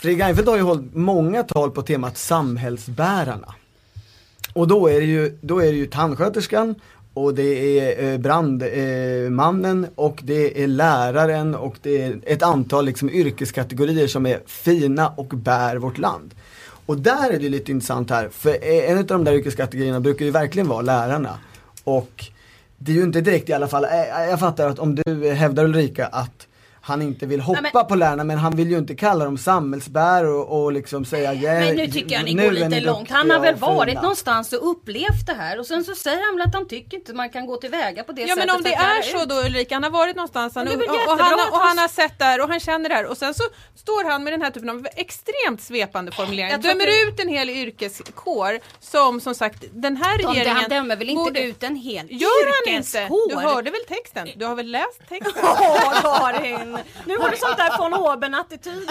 Fredrik 0.00 0.22
Reinfeldt 0.22 0.48
har 0.48 0.56
ju 0.56 0.62
hållit 0.62 0.94
många 0.94 1.42
tal 1.42 1.70
på 1.70 1.82
temat 1.82 2.18
samhällsbärarna. 2.18 3.54
Och 4.52 4.68
då 4.68 4.88
är 4.88 5.00
det 5.00 5.06
ju, 5.06 5.38
då 5.40 5.58
är 5.58 5.66
det 5.66 5.78
ju 5.78 5.86
tandsköterskan 5.86 6.74
och 7.14 7.34
det 7.34 7.78
är 7.78 8.12
eh, 8.12 8.18
brandmannen 8.18 9.84
eh, 9.84 9.90
och 9.94 10.20
det 10.22 10.62
är 10.62 10.66
läraren 10.66 11.54
och 11.54 11.76
det 11.82 12.02
är 12.02 12.20
ett 12.26 12.42
antal 12.42 12.84
liksom 12.84 13.10
yrkeskategorier 13.10 14.06
som 14.06 14.26
är 14.26 14.40
fina 14.46 15.08
och 15.08 15.26
bär 15.26 15.76
vårt 15.76 15.98
land. 15.98 16.34
Och 16.86 16.98
där 16.98 17.30
är 17.30 17.38
det 17.38 17.48
lite 17.48 17.72
intressant 17.72 18.10
här, 18.10 18.28
för 18.28 18.50
eh, 18.50 18.90
en 18.90 18.98
av 18.98 19.04
de 19.04 19.24
där 19.24 19.32
yrkeskategorierna 19.32 20.00
brukar 20.00 20.24
ju 20.24 20.30
verkligen 20.30 20.68
vara 20.68 20.82
lärarna. 20.82 21.38
Och 21.84 22.24
det 22.78 22.92
är 22.92 22.96
ju 22.96 23.02
inte 23.02 23.20
direkt 23.20 23.48
i 23.48 23.52
alla 23.52 23.68
fall, 23.68 23.86
jag 24.28 24.40
fattar 24.40 24.68
att 24.68 24.78
om 24.78 24.94
du 24.94 25.30
hävdar 25.30 25.64
Ulrika 25.64 26.06
att 26.06 26.46
han 26.90 27.02
inte 27.02 27.26
vill 27.26 27.40
hoppa 27.40 27.60
Nej, 27.60 27.70
men- 27.74 27.86
på 27.86 27.94
lärarna 27.94 28.24
men 28.24 28.38
han 28.38 28.56
vill 28.56 28.70
ju 28.70 28.78
inte 28.78 28.94
kalla 28.94 29.24
dem 29.24 29.38
samhällsbär 29.38 30.24
och, 30.24 30.62
och 30.62 30.72
liksom 30.72 31.04
säga 31.04 31.34
"Yeah, 31.34 31.60
Men 31.66 31.76
nu 31.76 31.86
tycker 31.86 32.14
jag 32.16 32.24
ni 32.24 32.34
nu 32.34 32.42
går 32.44 32.50
lite 32.52 32.80
långt. 32.80 33.10
Han 33.10 33.30
har 33.30 33.38
väl 33.40 33.54
och 33.54 33.60
varit 33.60 33.88
fina." 33.90 34.02
någonstans 34.02 34.52
och 34.52 34.70
upplevt 34.70 35.26
det 35.26 35.32
här 35.34 35.58
och 35.58 35.66
sen 35.66 35.84
så 35.84 35.94
säger 35.94 36.26
han 36.26 36.36
väl 36.36 36.46
att 36.48 36.54
han 36.54 36.68
tycker 36.68 36.96
inte 36.96 37.12
man 37.14 37.30
kan 37.30 37.46
gå 37.46 37.56
tillväga 37.56 38.04
på 38.04 38.12
det 38.12 38.20
Ja 38.22 38.26
sättet. 38.28 38.46
men 38.46 38.56
om 38.56 38.62
det 38.62 38.74
är 38.74 39.02
så 39.02 39.22
ut. 39.22 39.28
då 39.28 39.34
Ulrika, 39.34 39.74
han 39.74 39.82
har 39.82 39.90
varit 39.90 40.16
någonstans 40.16 40.54
han, 40.54 40.64
det 40.66 40.70
och, 40.72 40.76
och, 40.76 40.82
jättebra 40.82 41.24
han, 41.24 41.32
och 41.52 41.58
han- 41.58 41.78
har 41.78 41.88
sett 41.88 42.18
det 42.18 42.24
här 42.24 42.42
och 42.42 42.48
han 42.48 42.60
känner 42.60 42.88
det 42.88 42.94
här 42.94 43.06
och 43.06 43.16
sen 43.16 43.34
så 43.34 43.42
står 43.76 44.10
han 44.10 44.24
med 44.24 44.32
den 44.32 44.42
här 44.42 44.50
typen 44.50 44.70
av 44.70 44.86
extremt 44.96 45.62
svepande 45.62 46.12
formuleringar. 46.12 46.58
Dömer 46.58 46.86
att 46.86 47.08
ut 47.12 47.20
en 47.20 47.28
hel 47.28 47.50
yrkeskår 47.50 48.58
som 48.80 49.20
som 49.20 49.34
sagt 49.34 49.64
den 49.72 49.96
här 49.96 50.18
regeringen 50.18 50.56
Han 50.56 50.70
dömer 50.70 50.96
väl 50.96 51.08
inte 51.10 51.22
borde- 51.22 51.42
ut 51.42 51.62
en 51.62 51.76
hel 51.76 52.06
Gör 52.10 52.28
han 52.46 52.74
inte? 52.76 52.98
yrkeskår? 52.98 53.28
Du 53.30 53.36
hörde 53.36 53.70
väl 53.70 53.80
texten? 53.88 54.28
Du 54.36 54.44
har 54.44 54.54
väl 54.54 54.70
läst 54.70 55.00
texten? 55.08 55.32
Åh 55.42 56.00
Karin! 56.02 56.78
Nu 57.04 57.18
har 57.18 57.30
du 57.30 57.36
sånt 57.36 57.56
där 57.56 57.78
von 57.78 57.94
oben 57.94 58.34
attityd 58.34 58.90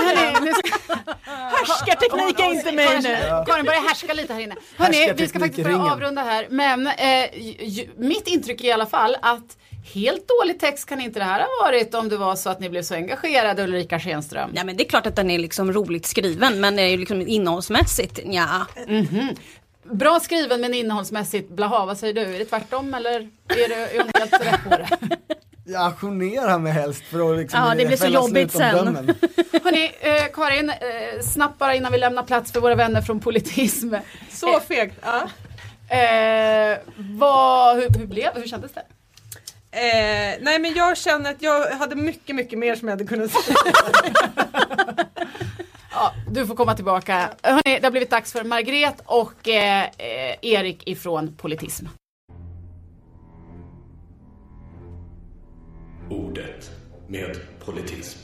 Härskarteknik 1.23 2.39
är 2.39 2.53
inte 2.53 2.71
mig 2.71 3.01
nu. 3.01 3.17
Karin 3.47 3.65
börjar 3.65 3.81
härska 3.81 4.13
lite 4.13 4.33
här 4.33 4.41
inne. 4.41 4.55
Hörrni, 4.77 5.13
vi 5.15 5.27
ska 5.27 5.39
faktiskt 5.39 5.63
börja 5.63 5.91
avrunda 5.91 6.23
här. 6.23 6.47
Men 6.49 6.87
eh, 6.87 7.29
mitt 7.97 8.27
intryck 8.27 8.61
är 8.61 8.67
i 8.67 8.71
alla 8.71 8.85
fall 8.85 9.17
att 9.21 9.57
helt 9.93 10.27
dålig 10.27 10.59
text 10.59 10.89
kan 10.89 11.01
inte 11.01 11.19
det 11.19 11.25
här 11.25 11.39
ha 11.39 11.65
varit 11.65 11.93
om 11.93 12.09
det 12.09 12.17
var 12.17 12.35
så 12.35 12.49
att 12.49 12.59
ni 12.59 12.69
blev 12.69 12.81
så 12.81 12.95
engagerade 12.95 13.63
Ulrika 13.63 13.99
Schenström. 13.99 14.49
Nej 14.53 14.65
men 14.65 14.77
det 14.77 14.85
är 14.85 14.89
klart 14.89 15.05
att 15.07 15.15
den 15.15 15.31
är 15.31 15.39
liksom 15.39 15.73
roligt 15.73 16.05
skriven 16.05 16.61
men 16.61 16.75
det 16.75 16.81
är 16.81 16.87
ju 16.87 16.97
liksom 16.97 17.27
innehållsmässigt, 17.27 18.19
ja. 18.25 18.65
Bra 19.83 20.19
skriven 20.19 20.61
men 20.61 20.73
innehållsmässigt 20.73 21.49
blaha, 21.49 21.85
vad 21.85 21.97
säger 21.97 22.13
du? 22.13 22.21
Är 22.21 22.39
det 22.39 22.45
tvärtom 22.45 22.93
eller 22.93 23.11
är, 23.47 23.69
det, 23.69 23.75
är 23.75 24.03
hon 24.03 24.11
helt 24.19 24.33
rätt 24.33 24.63
på 24.63 24.69
det? 24.69 24.89
Jag 25.71 25.85
ajournerar 25.85 26.59
mig 26.59 26.71
helst 26.71 27.03
för 27.03 27.31
att 27.31 27.37
liksom 27.39 27.59
Ja, 27.59 27.75
det 27.75 27.85
blir 27.85 27.97
så 27.97 28.07
jobbigt 28.07 28.51
sen. 28.51 28.87
Hörrni, 29.63 29.91
eh, 29.99 30.25
Karin, 30.33 30.69
eh, 30.69 31.21
snabbt 31.23 31.57
bara 31.59 31.75
innan 31.75 31.91
vi 31.91 31.97
lämnar 31.97 32.23
plats 32.23 32.51
för 32.51 32.59
våra 32.59 32.75
vänner 32.75 33.01
från 33.01 33.19
politism. 33.19 33.93
Så 34.29 34.59
fegt. 34.59 34.95
Ja. 35.01 35.29
Eh, 35.97 36.77
vad, 36.97 37.75
hur, 37.75 37.99
hur 37.99 38.07
blev 38.07 38.33
hur 38.35 38.47
kändes 38.47 38.71
det? 38.71 38.83
Eh, 39.71 40.37
nej 40.41 40.59
men 40.59 40.73
jag 40.73 40.97
känner 40.97 41.31
att 41.31 41.41
jag 41.41 41.71
hade 41.71 41.95
mycket, 41.95 42.35
mycket 42.35 42.59
mer 42.59 42.75
som 42.75 42.87
jag 42.87 42.95
hade 42.95 43.05
kunnat 43.07 43.31
säga. 43.31 43.57
Ja, 45.91 46.13
du 46.31 46.47
får 46.47 46.55
komma 46.55 46.75
tillbaka. 46.75 47.29
Hörrni, 47.43 47.79
det 47.79 47.83
har 47.83 47.91
blivit 47.91 48.09
dags 48.09 48.31
för 48.31 48.43
Margret 48.43 48.95
och 49.05 49.47
eh, 49.47 49.83
eh, 49.83 50.35
Erik 50.41 50.87
ifrån 50.87 51.35
Politism. 51.37 51.85
Ordet 56.09 56.71
med 57.07 57.35
politism. 57.65 58.19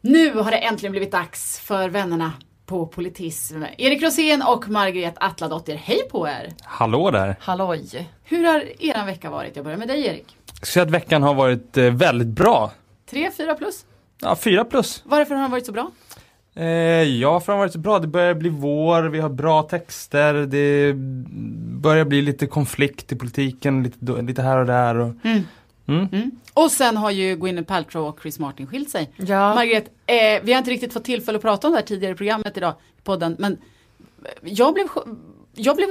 Nu 0.00 0.34
har 0.34 0.50
det 0.50 0.56
äntligen 0.56 0.90
blivit 0.92 1.12
dags 1.12 1.58
för 1.60 1.88
vännerna 1.88 2.32
på 2.66 2.86
Politism. 2.86 3.62
Erik 3.78 4.02
Rosén 4.02 4.42
och 4.42 4.68
Margret 4.68 5.14
Atladottir, 5.16 5.74
hej 5.76 6.08
på 6.10 6.28
er! 6.28 6.52
Hallå 6.62 7.10
där! 7.10 7.36
Halloj! 7.40 8.08
Hur 8.24 8.44
har 8.44 8.82
eran 8.82 9.06
vecka 9.06 9.30
varit? 9.30 9.56
Jag 9.56 9.64
börjar 9.64 9.78
med 9.78 9.88
dig 9.88 10.06
Erik. 10.06 10.36
Jag 10.46 10.56
ska 10.56 10.66
säga 10.66 10.82
att 10.82 10.90
veckan 10.90 11.22
har 11.22 11.34
varit 11.34 11.76
eh, 11.76 11.90
väldigt 11.90 12.28
bra. 12.28 12.72
Tre, 13.10 13.30
fyra 13.30 13.54
plus? 13.54 13.84
Ja, 14.20 14.36
fyra 14.36 14.64
plus. 14.64 15.02
Varför 15.04 15.34
har 15.34 15.42
den 15.42 15.50
varit 15.50 15.66
så 15.66 15.72
bra? 15.72 15.90
Eh, 16.54 16.64
ja, 17.02 17.40
för 17.40 17.56
varit 17.56 17.72
så 17.72 17.78
bra. 17.78 17.98
Det 17.98 18.06
börjar 18.06 18.34
bli 18.34 18.48
vår, 18.48 19.02
vi 19.02 19.20
har 19.20 19.28
bra 19.28 19.62
texter, 19.62 20.34
det 20.34 20.92
börjar 21.80 22.04
bli 22.04 22.22
lite 22.22 22.46
konflikt 22.46 23.12
i 23.12 23.16
politiken, 23.16 23.82
lite, 23.82 24.22
lite 24.22 24.42
här 24.42 24.58
och 24.58 24.66
där. 24.66 24.94
Och, 24.94 25.12
Mm. 25.86 26.08
Mm. 26.12 26.30
Och 26.54 26.70
sen 26.70 26.96
har 26.96 27.10
ju 27.10 27.36
Gwyneth 27.36 27.68
Paltrow 27.68 28.06
och 28.06 28.18
Chris 28.22 28.38
Martin 28.38 28.66
skilt 28.66 28.90
sig. 28.90 29.10
Ja, 29.16 29.54
Margret, 29.54 29.84
eh, 30.06 30.42
vi 30.42 30.52
har 30.52 30.58
inte 30.58 30.70
riktigt 30.70 30.92
fått 30.92 31.04
tillfälle 31.04 31.36
att 31.36 31.42
prata 31.42 31.66
om 31.66 31.72
det 31.72 31.78
här 31.78 31.86
tidigare 31.86 32.12
i 32.12 32.16
programmet 32.16 32.56
idag, 32.56 32.74
i 32.98 33.02
podden, 33.04 33.36
men 33.38 33.58
jag 34.42 34.74
blev, 34.74 34.86
jag 35.54 35.76
blev 35.76 35.88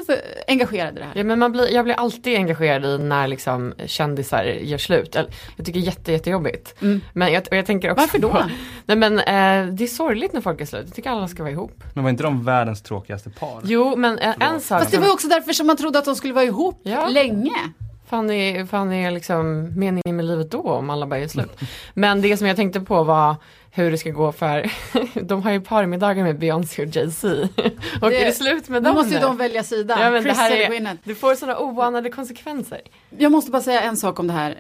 engagerad 0.47 0.95
i 0.95 0.99
det 0.99 1.05
här. 1.05 1.11
ja 1.15 1.23
men 1.23 1.39
man 1.39 1.51
blir, 1.51 1.73
jag 1.73 1.85
blir 1.85 1.95
alltid 1.95 2.35
engagerad 2.37 2.85
i 2.85 2.97
när 2.97 3.27
liksom 3.27 3.73
kändisar 3.85 4.43
gör 4.43 4.77
slut. 4.77 5.15
Jag, 5.15 5.25
jag 5.57 5.65
tycker 5.65 5.79
det 5.79 5.83
är 5.83 5.87
jätte, 5.87 6.11
jättejobbigt. 6.11 6.81
Mm. 6.81 7.01
Men 7.13 7.33
jag, 7.33 7.43
och 7.51 7.57
jag 7.57 7.65
tänker 7.65 7.91
också 7.91 8.01
Varför 8.01 8.19
då? 8.19 8.29
På, 8.29 8.43
nej 8.85 8.97
men 8.97 9.19
eh, 9.19 9.73
det 9.73 9.83
är 9.83 9.87
sorgligt 9.87 10.33
när 10.33 10.41
folk 10.41 10.61
är 10.61 10.65
slut. 10.65 10.83
Jag 10.85 10.95
tycker 10.95 11.09
alla 11.09 11.27
ska 11.27 11.43
vara 11.43 11.51
ihop. 11.53 11.83
Men 11.93 12.03
var 12.03 12.09
inte 12.09 12.23
de 12.23 12.43
världens 12.45 12.81
tråkigaste 12.81 13.29
par? 13.29 13.61
Jo 13.63 13.95
men 13.95 14.19
en, 14.19 14.41
en 14.41 14.59
sak 14.61 14.79
Fast 14.79 14.91
det 14.91 14.97
var 14.97 15.05
ju 15.05 15.13
också 15.13 15.27
därför 15.27 15.53
som 15.53 15.67
man 15.67 15.77
trodde 15.77 15.99
att 15.99 16.05
de 16.05 16.15
skulle 16.15 16.33
vara 16.33 16.45
ihop 16.45 16.79
Ja. 16.83 17.07
länge. 17.07 17.51
Fan 18.09 18.29
är, 18.29 18.65
fan 18.65 18.93
är 18.93 19.11
liksom 19.11 19.69
meningen 19.79 20.15
med 20.15 20.25
livet 20.25 20.51
då 20.51 20.61
om 20.61 20.89
alla 20.89 21.07
bara 21.07 21.19
är 21.19 21.27
slut. 21.27 21.59
Men 21.93 22.21
det 22.21 22.37
som 22.37 22.47
jag 22.47 22.55
tänkte 22.55 22.79
på 22.79 23.03
var 23.03 23.35
hur 23.73 23.91
det 23.91 23.97
ska 23.97 24.09
gå 24.09 24.31
för, 24.31 24.71
de 25.21 25.43
har 25.43 25.51
ju 25.51 25.61
parmiddagar 25.61 26.23
med 26.23 26.39
Beyoncé 26.39 26.81
och 26.85 26.95
Jay-Z. 26.95 27.27
Och 28.01 28.09
Det- 28.09 28.21
är 28.21 28.25
det 28.25 28.31
slut 28.31 28.69
med 28.69 28.83
Då 28.83 28.87
dem 28.89 28.95
måste 28.95 29.13
ju 29.13 29.19
de 29.19 29.37
välja 29.37 29.63
sida. 29.63 29.97
Ja, 29.99 30.03
men 30.11 30.13
det 30.13 30.21
Chris 30.29 30.37
här 30.37 30.51
eller 30.51 30.89
är-. 30.91 30.97
Det 31.03 31.15
får 31.15 31.35
sådana 31.35 31.59
oanade 31.59 32.09
konsekvenser. 32.09 32.81
Jag 33.17 33.31
måste 33.31 33.51
bara 33.51 33.61
säga 33.61 33.81
en 33.81 33.97
sak 33.97 34.19
om 34.19 34.27
det 34.27 34.33
här. 34.33 34.51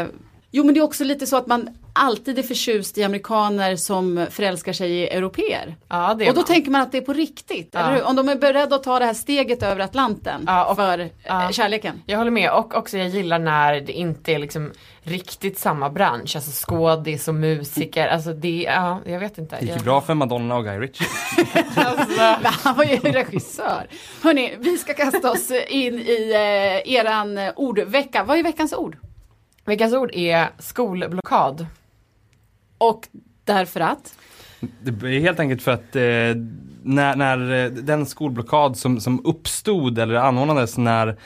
Eh, 0.00 0.06
jo 0.50 0.64
men 0.64 0.74
det 0.74 0.80
är 0.80 0.84
också 0.84 1.04
lite 1.04 1.26
så 1.26 1.36
att 1.36 1.46
man 1.46 1.68
alltid 1.92 2.38
är 2.38 2.42
förtjust 2.42 2.98
i 2.98 3.02
amerikaner 3.04 3.76
som 3.76 4.26
förälskar 4.30 4.72
sig 4.72 4.90
i 4.92 5.08
europeer. 5.08 5.76
Ja, 5.88 6.14
det 6.18 6.24
är 6.24 6.28
Och 6.28 6.34
då 6.34 6.40
man. 6.40 6.46
tänker 6.46 6.70
man 6.70 6.80
att 6.80 6.92
det 6.92 6.98
är 6.98 7.02
på 7.02 7.12
riktigt, 7.12 7.68
Ja. 7.72 7.80
eller 7.80 7.94
hur? 7.94 8.04
Om 8.04 8.16
de 8.16 8.28
är 8.28 8.36
beredda 8.36 8.76
att 8.76 8.82
ta 8.82 8.98
det 8.98 9.04
här 9.04 9.14
steget 9.14 9.62
över 9.62 9.80
Atlanten 9.80 10.44
Ja, 10.46 10.64
och- 10.64 10.76
för 10.76 10.98
eh, 10.98 11.06
ja. 11.24 11.48
kärleken. 11.52 12.02
Jag 12.06 12.18
håller 12.18 12.30
med 12.30 12.50
och 12.52 12.74
också 12.74 12.98
jag 12.98 13.08
gillar 13.08 13.38
när 13.38 13.80
det 13.80 13.92
inte 13.92 14.32
är 14.32 14.38
liksom 14.38 14.72
riktigt 15.02 15.58
samma 15.58 15.90
bransch, 15.90 16.36
alltså 16.36 16.66
skådis 16.66 17.28
och 17.28 17.34
musiker, 17.34 18.06
alltså 18.08 18.32
det, 18.32 18.62
ja 18.68 19.00
jag 19.06 19.20
vet 19.20 19.38
inte. 19.38 19.56
Det 19.60 19.66
gick 19.66 19.76
ju 19.76 19.82
bra 19.82 20.00
för 20.00 20.14
Madonna 20.14 20.56
och 20.56 20.64
Guy 20.64 20.78
Ritchie. 20.78 21.06
Men 22.42 22.44
han 22.44 22.76
var 22.76 22.84
ju 22.84 22.96
regissör. 22.96 23.86
Hörni, 24.22 24.54
vi 24.58 24.78
ska 24.78 24.94
kasta 24.94 25.30
oss 25.30 25.50
in 25.68 25.94
i 25.98 26.30
eh, 26.84 26.92
eran 26.94 27.38
ordvecka. 27.56 28.24
Vad 28.24 28.38
är 28.38 28.42
veckans 28.42 28.72
ord? 28.72 28.96
Veckans 29.64 29.94
ord 29.94 30.10
är 30.14 30.48
skolblockad. 30.58 31.66
Och 32.78 33.08
därför 33.44 33.80
att? 33.80 34.18
Det 34.60 34.90
är 34.90 35.20
helt 35.20 35.40
enkelt 35.40 35.62
för 35.62 35.70
att 35.72 35.96
eh, 35.96 36.02
när, 36.82 37.16
när 37.16 37.64
eh, 37.64 37.70
den 37.70 38.06
skolblockad 38.06 38.76
som, 38.76 39.00
som 39.00 39.26
uppstod 39.26 39.98
eller 39.98 40.14
anordnades 40.14 40.78
när 40.78 41.16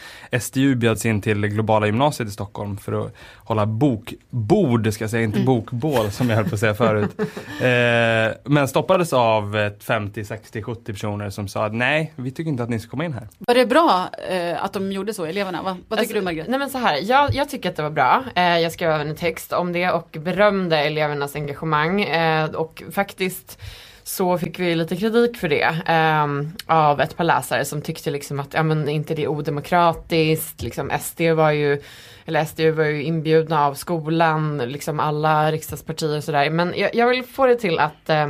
SDU 0.41 0.75
bjöds 0.75 1.07
in 1.07 1.21
till 1.21 1.47
globala 1.47 1.87
gymnasiet 1.87 2.29
i 2.29 2.33
Stockholm 2.33 2.77
för 2.77 3.07
att 3.07 3.15
hålla 3.37 3.67
bokbord, 3.67 4.93
ska 4.93 5.05
jag 5.05 5.11
säga, 5.11 5.23
inte 5.23 5.41
bokbål 5.41 6.11
som 6.11 6.29
jag 6.31 6.37
höll 6.37 6.49
på 6.49 6.55
att 6.55 6.61
säga 6.61 6.75
förut. 6.75 7.11
Eh, 7.55 8.33
men 8.45 8.69
stoppades 8.69 9.13
av 9.13 9.57
ett 9.57 9.85
50, 9.85 10.25
60, 10.25 10.63
70 10.63 10.93
personer 10.93 11.31
som 11.31 11.49
sa 11.49 11.67
att 11.67 11.75
nej, 11.75 12.13
vi 12.17 12.31
tycker 12.31 12.51
inte 12.51 12.63
att 12.63 12.69
ni 12.69 12.79
ska 12.79 12.91
komma 12.91 13.05
in 13.05 13.13
här. 13.13 13.29
Var 13.39 13.55
det 13.55 13.67
bra 13.67 14.09
eh, 14.29 14.65
att 14.65 14.73
de 14.73 14.93
gjorde 14.93 15.15
så, 15.15 15.25
eleverna? 15.25 15.63
Va, 15.63 15.77
vad 15.89 15.99
tycker 15.99 16.01
Alltså, 16.01 16.15
du 16.15 16.21
Margret? 16.21 16.49
Nej 16.49 16.59
men 16.59 16.71
så 16.71 16.79
här, 16.79 16.99
jag, 17.03 17.35
jag 17.35 17.49
tycker 17.49 17.71
att 17.71 17.77
det 17.77 17.83
var 17.83 17.91
bra. 17.91 18.25
Eh, 18.35 18.59
jag 18.59 18.73
skrev 18.73 18.91
även 18.91 19.09
en 19.09 19.17
text 19.17 19.53
om 19.53 19.73
det 19.73 19.91
och 19.91 20.17
berömde 20.21 20.79
elevernas 20.79 21.37
engagemang. 21.37 22.03
Eh, 22.03 22.51
och 22.51 22.83
faktiskt 22.93 23.59
så 24.05 24.39
fick 24.39 24.59
vi 24.59 24.75
lite 24.75 24.97
kritik 24.97 25.37
för 25.37 25.49
det 25.49 25.83
eh, 25.87 26.27
av 26.67 27.01
ett 27.01 27.17
par 27.17 27.25
läsare 27.25 27.65
som 27.65 27.83
tyckte 27.83 28.11
liksom 28.11 28.41
att 28.41 28.55
ja, 28.55 28.63
men 28.63 28.89
inte 28.89 29.15
det 29.15 29.23
är 29.23 29.29
odemokratiskt. 29.29 30.63
Liksom 30.63 30.91
SD 31.01 31.21
var 31.21 31.51
ju 31.51 31.83
eller 32.25 32.45
SD 32.45 32.61
var 32.61 32.85
ju 32.85 33.03
inbjudna 33.03 33.67
av 33.67 33.75
skolan, 33.75 34.59
liksom 34.59 35.01
alla 35.01 35.53
riksdagspartier 35.53 36.17
och 36.17 36.25
sådär. 36.25 36.51
Men 36.51 36.75
jag, 36.77 36.95
jag 36.95 37.09
vill 37.09 37.25
få 37.25 37.47
det 37.47 37.57
till 37.57 37.79
att 37.79 38.11
eh, 38.11 38.29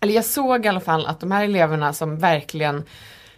eller 0.00 0.14
jag 0.14 0.24
såg 0.24 0.66
i 0.66 0.68
alla 0.68 0.80
fall 0.80 1.06
att 1.06 1.20
de 1.20 1.30
här 1.30 1.44
eleverna 1.44 1.92
som 1.92 2.18
verkligen 2.18 2.82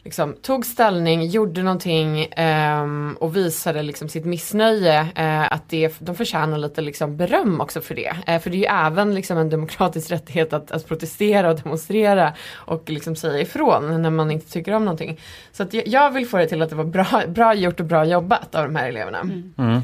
liksom, 0.09 0.33
tog 0.43 0.67
ställning, 0.67 1.27
gjorde 1.27 1.63
någonting 1.63 2.29
ehm, 2.37 3.17
och 3.21 3.37
visade 3.37 3.83
liksom, 3.83 4.09
sitt 4.09 4.25
missnöje. 4.25 5.01
eh, 5.17 5.53
att 5.53 5.69
det, 5.69 5.95
de 5.99 6.15
förtjänar 6.15 6.59
lite 6.59 6.81
liksom, 6.81 7.17
beröm 7.17 7.61
också 7.61 7.81
för 7.81 7.95
det. 7.95 8.17
Eh, 8.27 8.41
för 8.41 8.51
det 8.51 8.57
är 8.57 8.59
ju 8.59 8.87
även 8.87 9.15
liksom, 9.15 9.39
en 9.39 9.51
demokratisk 9.51 10.11
rättighet 10.17 10.53
att, 10.53 10.71
att 10.71 10.89
protestera 10.89 11.51
och 11.51 11.61
demonstrera 11.61 12.33
och 12.55 12.91
liksom, 12.91 13.17
säga 13.17 13.41
ifrån 13.41 14.03
när 14.03 14.11
man 14.11 14.31
inte 14.31 14.53
tycker 14.53 14.73
om 14.73 14.85
någonting. 14.85 15.21
Så 15.53 15.63
att 15.63 15.75
jag, 15.75 15.89
jag 15.89 16.11
vill 16.11 16.27
få 16.27 16.37
det 16.39 16.47
till 16.49 16.63
att 16.63 16.71
det 16.71 16.77
var 16.77 16.85
bra, 16.85 17.07
bra 17.29 17.55
gjort 17.55 17.81
och 17.81 17.87
bra 17.87 18.05
jobbat 18.05 18.55
av 18.55 18.65
de 18.65 18.77
här 18.77 18.89
eleverna. 18.89 19.19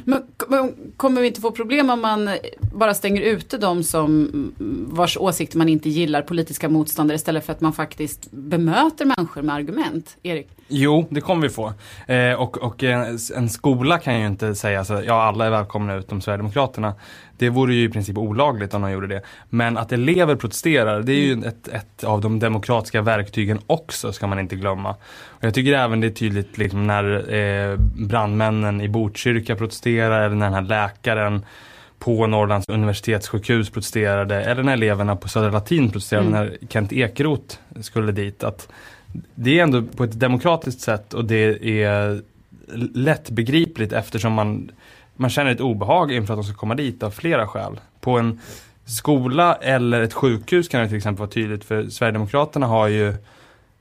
Men, 0.04 0.22
k- 0.36 0.46
men 0.48 0.72
kommer 0.96 1.20
vi 1.20 1.26
inte 1.26 1.40
få 1.40 1.50
problem 1.50 1.90
om 1.90 2.00
man 2.00 2.30
bara 2.74 2.94
stänger 2.94 3.22
ute 3.22 3.58
de 3.58 3.82
som 3.82 4.04
mm, 4.04 4.86
vars 4.90 5.16
åsikter 5.16 5.58
man 5.58 5.68
inte 5.68 5.88
gillar, 5.88 6.22
politiska 6.22 6.68
motståndare, 6.68 7.16
istället 7.16 7.46
för 7.46 7.52
att 7.52 7.60
man 7.60 7.72
faktiskt 7.72 8.30
bemöter 8.30 9.04
människor 9.04 9.42
med 9.42 9.54
argument? 9.54 10.13
Erik? 10.22 10.48
Jo, 10.68 11.06
det 11.10 11.20
kommer 11.20 11.42
vi 11.42 11.54
få. 11.54 11.72
Eh, 12.06 12.32
och 12.32 12.58
och 12.58 12.82
en, 12.82 13.18
en 13.36 13.48
skola 13.48 13.98
kan 13.98 14.20
ju 14.20 14.26
inte 14.26 14.54
säga 14.54 14.84
så 14.84 15.02
ja 15.06 15.22
alla 15.22 15.46
är 15.46 15.50
välkomna 15.50 15.94
utom 15.94 16.20
Sverigedemokraterna. 16.20 16.94
Det 17.38 17.50
vore 17.50 17.74
ju 17.74 17.84
i 17.84 17.88
princip 17.88 18.18
olagligt 18.18 18.74
om 18.74 18.82
de 18.82 18.90
gjorde 18.90 19.06
det. 19.06 19.22
Men 19.50 19.78
att 19.78 19.92
elever 19.92 20.36
protesterar, 20.36 21.02
det 21.02 21.12
är 21.12 21.20
ju 21.20 21.44
ett, 21.44 21.68
ett 21.68 22.04
av 22.04 22.20
de 22.20 22.38
demokratiska 22.38 23.02
verktygen 23.02 23.60
också, 23.66 24.12
ska 24.12 24.26
man 24.26 24.38
inte 24.38 24.56
glömma. 24.56 24.90
Och 25.26 25.44
jag 25.44 25.54
tycker 25.54 25.72
även 25.72 26.00
det 26.00 26.06
är 26.06 26.10
tydligt 26.10 26.58
liksom, 26.58 26.86
när 26.86 27.34
eh, 27.34 27.76
brandmännen 28.08 28.80
i 28.80 28.88
Botkyrka 28.88 29.56
protesterar 29.56 30.26
eller 30.26 30.36
när 30.36 30.46
den 30.46 30.54
här 30.54 30.62
läkaren 30.62 31.44
på 31.98 32.26
Norrlands 32.26 32.68
universitetssjukhus 32.68 33.70
protesterade 33.70 34.44
eller 34.44 34.62
när 34.62 34.72
eleverna 34.72 35.16
på 35.16 35.28
Södra 35.28 35.50
Latin 35.50 35.90
protesterade 35.90 36.26
Mm. 36.26 36.32
när 36.32 36.58
Kent 36.68 36.92
Ekeroth 36.92 37.56
skulle 37.80 38.12
dit. 38.12 38.44
Att 38.44 38.68
det 39.34 39.58
är 39.58 39.62
ändå 39.62 39.82
på 39.82 40.04
ett 40.04 40.20
demokratiskt 40.20 40.80
sätt 40.80 41.14
och 41.14 41.24
det 41.24 41.82
är 41.82 42.22
lättbegripligt 42.94 43.92
eftersom 43.92 44.32
man, 44.32 44.70
man 45.16 45.30
känner 45.30 45.50
ett 45.50 45.60
obehag 45.60 46.12
inför 46.12 46.34
att 46.34 46.38
de 46.38 46.44
ska 46.44 46.54
komma 46.56 46.74
dit 46.74 47.02
av 47.02 47.10
flera 47.10 47.46
skäl. 47.46 47.80
På 48.00 48.18
en 48.18 48.40
skola 48.84 49.54
eller 49.54 50.00
ett 50.02 50.12
sjukhus 50.12 50.68
kan 50.68 50.80
det 50.80 50.88
till 50.88 50.96
exempel 50.96 51.18
vara 51.18 51.30
tydligt 51.30 51.64
för 51.64 51.88
Sverigedemokraterna 51.88 52.66
har 52.66 52.88
ju 52.88 53.14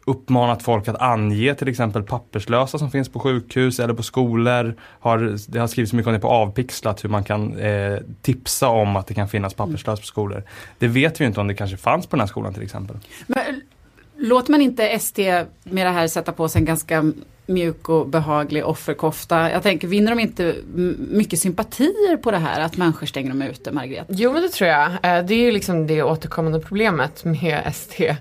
uppmanat 0.05 0.63
folk 0.63 0.87
att 0.87 1.01
ange 1.01 1.55
till 1.55 1.67
exempel 1.67 2.03
papperslösa 2.03 2.77
som 2.77 2.91
finns 2.91 3.09
på 3.09 3.19
sjukhus 3.19 3.79
eller 3.79 3.93
på 3.93 4.03
skolor. 4.03 4.75
Har, 4.99 5.37
det 5.47 5.59
har 5.59 5.67
skrivits 5.67 5.93
mycket 5.93 6.07
om 6.07 6.13
det 6.13 6.19
på 6.19 6.27
Avpixlat 6.27 7.03
hur 7.03 7.09
man 7.09 7.23
kan 7.23 7.59
eh, 7.59 7.97
tipsa 8.21 8.67
om 8.67 8.95
att 8.95 9.07
det 9.07 9.13
kan 9.13 9.29
finnas 9.29 9.53
papperslösa 9.53 10.01
på 10.01 10.05
skolor. 10.07 10.43
Det 10.77 10.87
vet 10.87 11.19
vi 11.19 11.23
ju 11.23 11.27
inte 11.27 11.41
om 11.41 11.47
det 11.47 11.55
kanske 11.55 11.77
fanns 11.77 12.07
på 12.07 12.15
den 12.15 12.19
här 12.19 12.27
skolan 12.27 12.53
till 12.53 12.63
exempel. 12.63 12.97
Men, 13.27 13.61
låter 14.23 14.51
man 14.51 14.61
inte 14.61 14.87
ST 14.87 15.45
med 15.63 15.85
det 15.85 15.91
här 15.91 16.07
sätta 16.07 16.31
på 16.31 16.49
sig 16.49 16.59
en 16.59 16.65
ganska 16.65 17.13
mjuk 17.45 17.89
och 17.89 18.07
behaglig 18.07 18.65
offerkofta? 18.65 19.51
Jag 19.51 19.63
tänker, 19.63 19.87
vinner 19.87 20.09
de 20.11 20.19
inte 20.19 20.55
mycket 20.97 21.39
sympatier 21.39 22.17
på 22.17 22.31
det 22.31 22.37
här 22.37 22.61
att 22.61 22.77
människor 22.77 23.07
stänger 23.07 23.29
dem 23.29 23.41
ute, 23.41 23.71
Margret? 23.71 24.05
Jo 24.09 24.33
men 24.33 24.41
det 24.41 24.49
tror 24.49 24.69
jag. 24.69 24.91
Eh, 24.91 25.25
det 25.25 25.33
är 25.33 25.41
ju 25.41 25.51
liksom 25.51 25.87
det 25.87 26.03
återkommande 26.03 26.59
problemet 26.59 27.23
med 27.23 27.61
ST. 27.67 28.15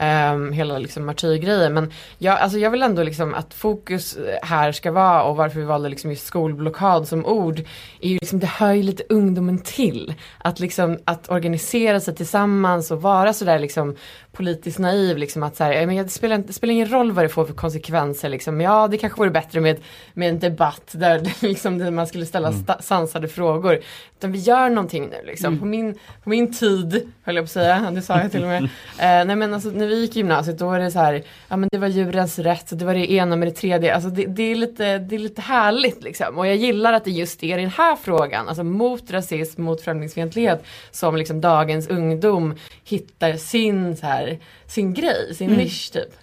Um, 0.00 0.04
ehm, 0.04 0.52
hela 0.52 0.78
liksom 0.78 1.06
martyrgrejen. 1.06 1.74
Men 1.74 1.92
jag, 2.18 2.38
alltså 2.38 2.58
jag 2.58 2.70
vill 2.70 2.82
ändå 2.82 3.02
liksom 3.02 3.34
att 3.34 3.54
fokus 3.54 4.18
här 4.42 4.72
ska 4.72 4.92
vara 4.92 5.22
och 5.22 5.36
varför 5.36 5.60
vi 5.60 5.66
valde 5.66 5.88
liksom 5.88 6.10
just 6.10 6.26
skolblockad 6.26 7.08
som 7.08 7.26
ord. 7.26 7.58
Är 8.00 8.08
ju 8.08 8.14
liksom, 8.14 8.38
det 8.38 8.46
hör 8.46 8.72
ju 8.72 8.82
lite 8.82 9.02
ungdomen 9.08 9.58
till. 9.58 10.14
Att 10.38 10.60
liksom 10.60 10.98
att 11.04 11.30
organisera 11.30 12.00
sig 12.00 12.14
tillsammans 12.14 12.90
och 12.90 13.02
vara 13.02 13.32
sådär 13.32 13.58
liksom 13.58 13.96
politiskt 14.38 14.78
naiv. 14.78 15.18
Liksom 15.18 15.42
att 15.42 15.56
så 15.56 15.64
här, 15.64 15.86
men 15.86 15.96
det, 15.96 16.08
spelar, 16.08 16.38
det 16.38 16.52
spelar 16.52 16.74
ingen 16.74 16.90
roll 16.90 17.12
vad 17.12 17.24
det 17.24 17.28
får 17.28 17.44
för 17.44 17.54
konsekvenser. 17.54 18.28
Liksom. 18.28 18.60
Ja 18.60 18.88
det 18.88 18.98
kanske 18.98 19.18
vore 19.18 19.30
bättre 19.30 19.60
med, 19.60 19.76
med 20.14 20.28
en 20.28 20.38
debatt 20.38 20.90
där, 20.92 21.32
liksom, 21.46 21.78
där 21.78 21.90
man 21.90 22.06
skulle 22.06 22.26
ställa 22.26 22.52
sta, 22.52 22.82
sansade 22.82 23.28
frågor. 23.28 23.80
Utan 24.18 24.32
vi 24.32 24.38
gör 24.38 24.68
någonting 24.68 25.08
nu 25.08 25.26
liksom. 25.26 25.58
På, 25.58 25.64
min, 25.66 25.94
på 26.24 26.30
min 26.30 26.54
tid, 26.54 27.12
höll 27.22 27.36
jag 27.36 27.44
på 27.44 27.46
att 27.46 27.50
säga, 27.50 27.90
det 27.94 28.02
sa 28.02 28.20
jag 28.20 28.32
till 28.32 28.42
och 28.42 28.48
med. 28.48 28.68
Eh, 28.98 29.24
nej 29.24 29.36
men 29.36 29.54
alltså 29.54 29.68
när 29.68 29.86
vi 29.86 30.00
gick 30.00 30.16
i 30.16 30.18
gymnasiet 30.18 30.58
då 30.58 30.66
var 30.66 30.78
det 30.78 30.90
så 30.90 30.98
här, 30.98 31.22
ja 31.48 31.56
men 31.56 31.68
det 31.72 31.78
var 31.78 31.88
djurens 31.88 32.38
rätt, 32.38 32.78
det 32.78 32.84
var 32.84 32.94
det 32.94 33.12
ena 33.12 33.36
med 33.36 33.48
det 33.48 33.52
tredje. 33.52 33.94
Alltså 33.94 34.10
det, 34.10 34.26
det, 34.26 34.42
är, 34.42 34.54
lite, 34.54 34.98
det 34.98 35.14
är 35.14 35.18
lite 35.18 35.40
härligt 35.40 36.02
liksom. 36.02 36.38
Och 36.38 36.46
jag 36.46 36.56
gillar 36.56 36.92
att 36.92 37.04
det 37.04 37.10
just 37.10 37.42
är 37.42 37.58
i 37.58 37.60
den 37.60 37.70
här 37.70 37.96
frågan, 37.96 38.48
alltså 38.48 38.64
mot 38.64 39.10
rasism, 39.10 39.62
mot 39.62 39.82
främlingsfientlighet, 39.82 40.64
som 40.90 41.16
liksom 41.16 41.40
dagens 41.40 41.88
ungdom 41.88 42.54
hittar 42.84 43.32
sin, 43.32 43.96
så 43.96 44.06
här, 44.06 44.27
sin 44.66 44.94
grej, 44.94 45.34
sin 45.34 45.46
Mm. 45.48 45.58
nisch 45.64 45.92
typ. 45.92 46.14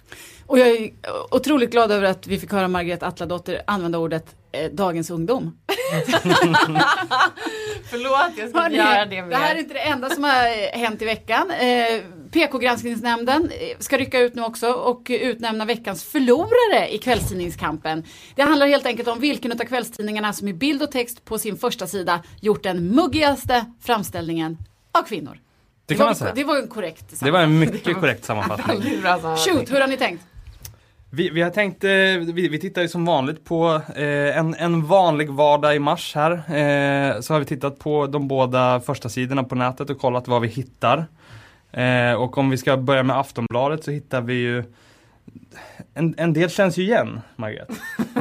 Och 0.46 0.58
jag 0.58 0.68
är 0.68 0.90
otroligt 1.30 1.70
glad 1.70 1.90
över 1.92 2.04
att 2.06 2.26
vi 2.26 2.38
fick 2.38 2.52
höra 2.52 2.68
Margret 2.68 3.02
Atladotter 3.02 3.62
använda 3.66 3.98
ordet 3.98 4.34
eh, 4.52 4.70
dagens 4.72 5.10
ungdom. 5.10 5.58
Förlåt, 7.90 8.38
jag 8.38 8.50
ska 8.50 8.60
Hörrni, 8.60 8.76
göra 8.76 9.04
det 9.06 9.22
mer. 9.22 9.30
det 9.30 9.36
här 9.36 9.54
är 9.54 9.58
inte 9.58 9.74
det 9.74 9.80
enda 9.80 10.10
som 10.10 10.24
har 10.24 10.46
eh, 10.46 10.80
hänt 10.80 11.02
i 11.02 11.04
veckan. 11.04 11.50
Eh, 11.50 12.00
PK-granskningsnämnden 12.32 13.42
eh, 13.50 13.78
ska 13.78 13.98
rycka 13.98 14.20
ut 14.20 14.34
nu 14.34 14.42
också 14.42 14.68
och 14.72 15.06
utnämna 15.08 15.64
veckans 15.64 16.04
förlorare 16.04 16.88
i 16.94 16.98
kvällstidningskampen. 16.98 18.04
Det 18.34 18.42
handlar 18.42 18.66
helt 18.66 18.86
enkelt 18.86 19.08
om 19.08 19.20
vilken 19.20 19.52
av 19.52 19.56
kvällstidningarna 19.56 20.32
som 20.32 20.48
i 20.48 20.52
bild 20.52 20.82
och 20.82 20.90
text 20.92 21.24
på 21.24 21.38
sin 21.38 21.56
första 21.56 21.86
sida 21.86 22.22
gjort 22.40 22.62
den 22.62 22.88
muggigaste 22.94 23.64
framställningen 23.82 24.58
av 24.92 25.02
kvinnor. 25.02 25.38
Det 25.86 25.94
kan 25.94 25.98
var, 25.98 26.06
man 26.06 26.14
säga. 26.14 26.32
det 26.34 26.44
var 26.44 26.56
en 26.56 26.68
korrekt 26.68 27.20
Det 27.20 27.30
var 27.30 27.40
en 27.40 27.58
mycket 27.58 27.94
korrekt 28.00 28.24
sammanfattning. 28.24 28.82
Sammanfattning. 28.82 29.54
Shoot, 29.54 29.72
hur 29.72 29.80
har 29.80 29.88
ni 29.88 29.96
tänkt? 29.96 30.24
Vi, 31.10 31.30
vi 31.30 31.42
har 31.42 31.50
tänkt, 31.50 31.84
eh, 31.84 31.90
vi, 32.34 32.48
vi 32.48 32.58
tittar 32.58 32.82
ju 32.82 32.88
som 32.88 33.04
vanligt 33.04 33.44
på 33.44 33.80
eh, 33.96 34.38
en, 34.38 34.54
en 34.54 34.86
vanlig 34.86 35.30
vardag 35.30 35.76
i 35.76 35.78
mars 35.78 36.14
här. 36.14 36.32
Eh, 36.32 37.20
så 37.20 37.32
har 37.32 37.38
vi 37.38 37.46
tittat 37.46 37.78
på 37.78 38.06
de 38.06 38.28
båda 38.28 38.80
första 38.80 39.08
sidorna 39.08 39.44
på 39.44 39.54
nätet 39.54 39.90
och 39.90 39.98
kollat 39.98 40.28
vad 40.28 40.42
vi 40.42 40.48
hittar. 40.48 41.06
Och 42.18 42.38
om 42.38 42.50
vi 42.50 42.56
ska 42.56 42.76
börja 42.76 43.02
med 43.02 43.18
Aftonbladet 43.18 43.84
så 43.84 43.90
hittar 43.90 44.20
vi 44.20 44.34
ju 44.34 44.64
en, 45.94 46.14
en 46.18 46.32
del 46.32 46.50
känns 46.50 46.78
ju 46.78 46.82
igen, 46.82 47.20
Margret. 47.36 47.68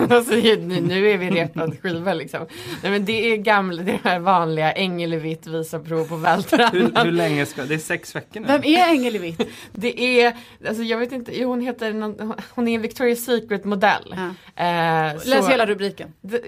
Alltså, 0.10 0.34
nu, 0.36 0.82
nu 0.82 1.10
är 1.10 1.18
vi 1.18 1.30
repad 1.30 1.82
skiva 1.82 2.14
liksom. 2.14 2.46
Nej 2.84 2.92
men 2.92 3.06
det 3.06 3.32
är 3.34 3.38
gamla, 3.38 3.84
det 3.84 4.00
här 4.04 4.20
vanliga 4.20 4.72
Ängelvitt 4.72 5.48
visar 5.48 5.80
prov 5.80 6.08
på 6.08 6.16
Hur, 6.16 6.22
vältränad. 6.24 7.06
hur 7.06 7.12
länge 7.12 7.46
ska, 7.46 7.64
det 7.66 7.74
är 7.74 7.78
sex 7.78 8.16
veckor 8.16 8.40
nu. 8.40 8.48
Vem 8.48 8.64
är 8.64 8.90
Engelvitt? 8.90 9.42
Det 9.72 10.22
är, 10.22 10.34
alltså 10.68 10.84
jag 10.84 10.98
vet 10.98 11.12
inte, 11.12 11.44
hon 11.44 11.62
heter, 11.62 11.94
någon, 11.94 12.34
hon 12.50 12.68
är 12.68 12.76
en 12.76 12.86
Victoria's 12.86 13.16
Secret 13.16 13.66
modell. 13.66 14.16
Ja. 14.16 14.64
Eh, 14.64 15.14
Läs 15.26 15.46
så- 15.46 15.48
hela 15.52 15.66
rubriken. 15.66 16.14
det- 16.22 16.42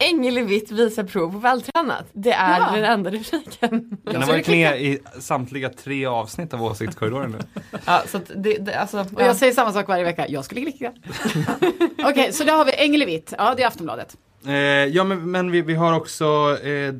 Ängelvitt 0.00 0.70
visar 0.70 1.04
prov 1.04 1.32
på 1.32 1.38
vältränat. 1.38 2.04
Det 2.12 2.32
är 2.32 2.58
Ja. 2.60 2.70
den 2.74 2.84
enda 2.84 3.10
rubriken. 3.10 3.98
Den 4.02 4.22
har 4.22 4.28
varit 4.28 4.48
med 4.48 4.82
i 4.82 4.98
samtliga 5.20 5.68
tre 5.68 6.06
avsnitt 6.06 6.54
av 6.54 6.62
Åsiktskorridoren 6.62 7.30
nu. 7.30 7.38
ja, 7.86 8.02
så 8.06 8.16
att 8.16 8.30
det, 8.36 8.54
det, 8.58 8.74
alltså, 8.74 8.98
Och 9.14 9.22
jag 9.22 9.36
säger 9.36 9.52
samma 9.52 9.72
sak 9.72 9.88
varje 9.88 10.04
vecka, 10.04 10.28
jag 10.28 10.44
skulle 10.44 10.60
klicka. 10.60 10.92
Okej, 12.04 12.32
så 12.32 12.44
då 12.44 12.52
har 12.52 12.64
vi 12.64 12.72
Engelvitt, 12.76 13.34
ja 13.38 13.54
det 13.56 13.62
är 13.62 13.66
Aftonbladet. 13.66 14.16
Eh, 14.46 14.54
ja 14.84 15.04
men, 15.04 15.30
men 15.30 15.50
vi, 15.50 15.62
vi 15.62 15.74
har 15.74 15.92
också, 15.96 16.58
eh, 16.62 16.94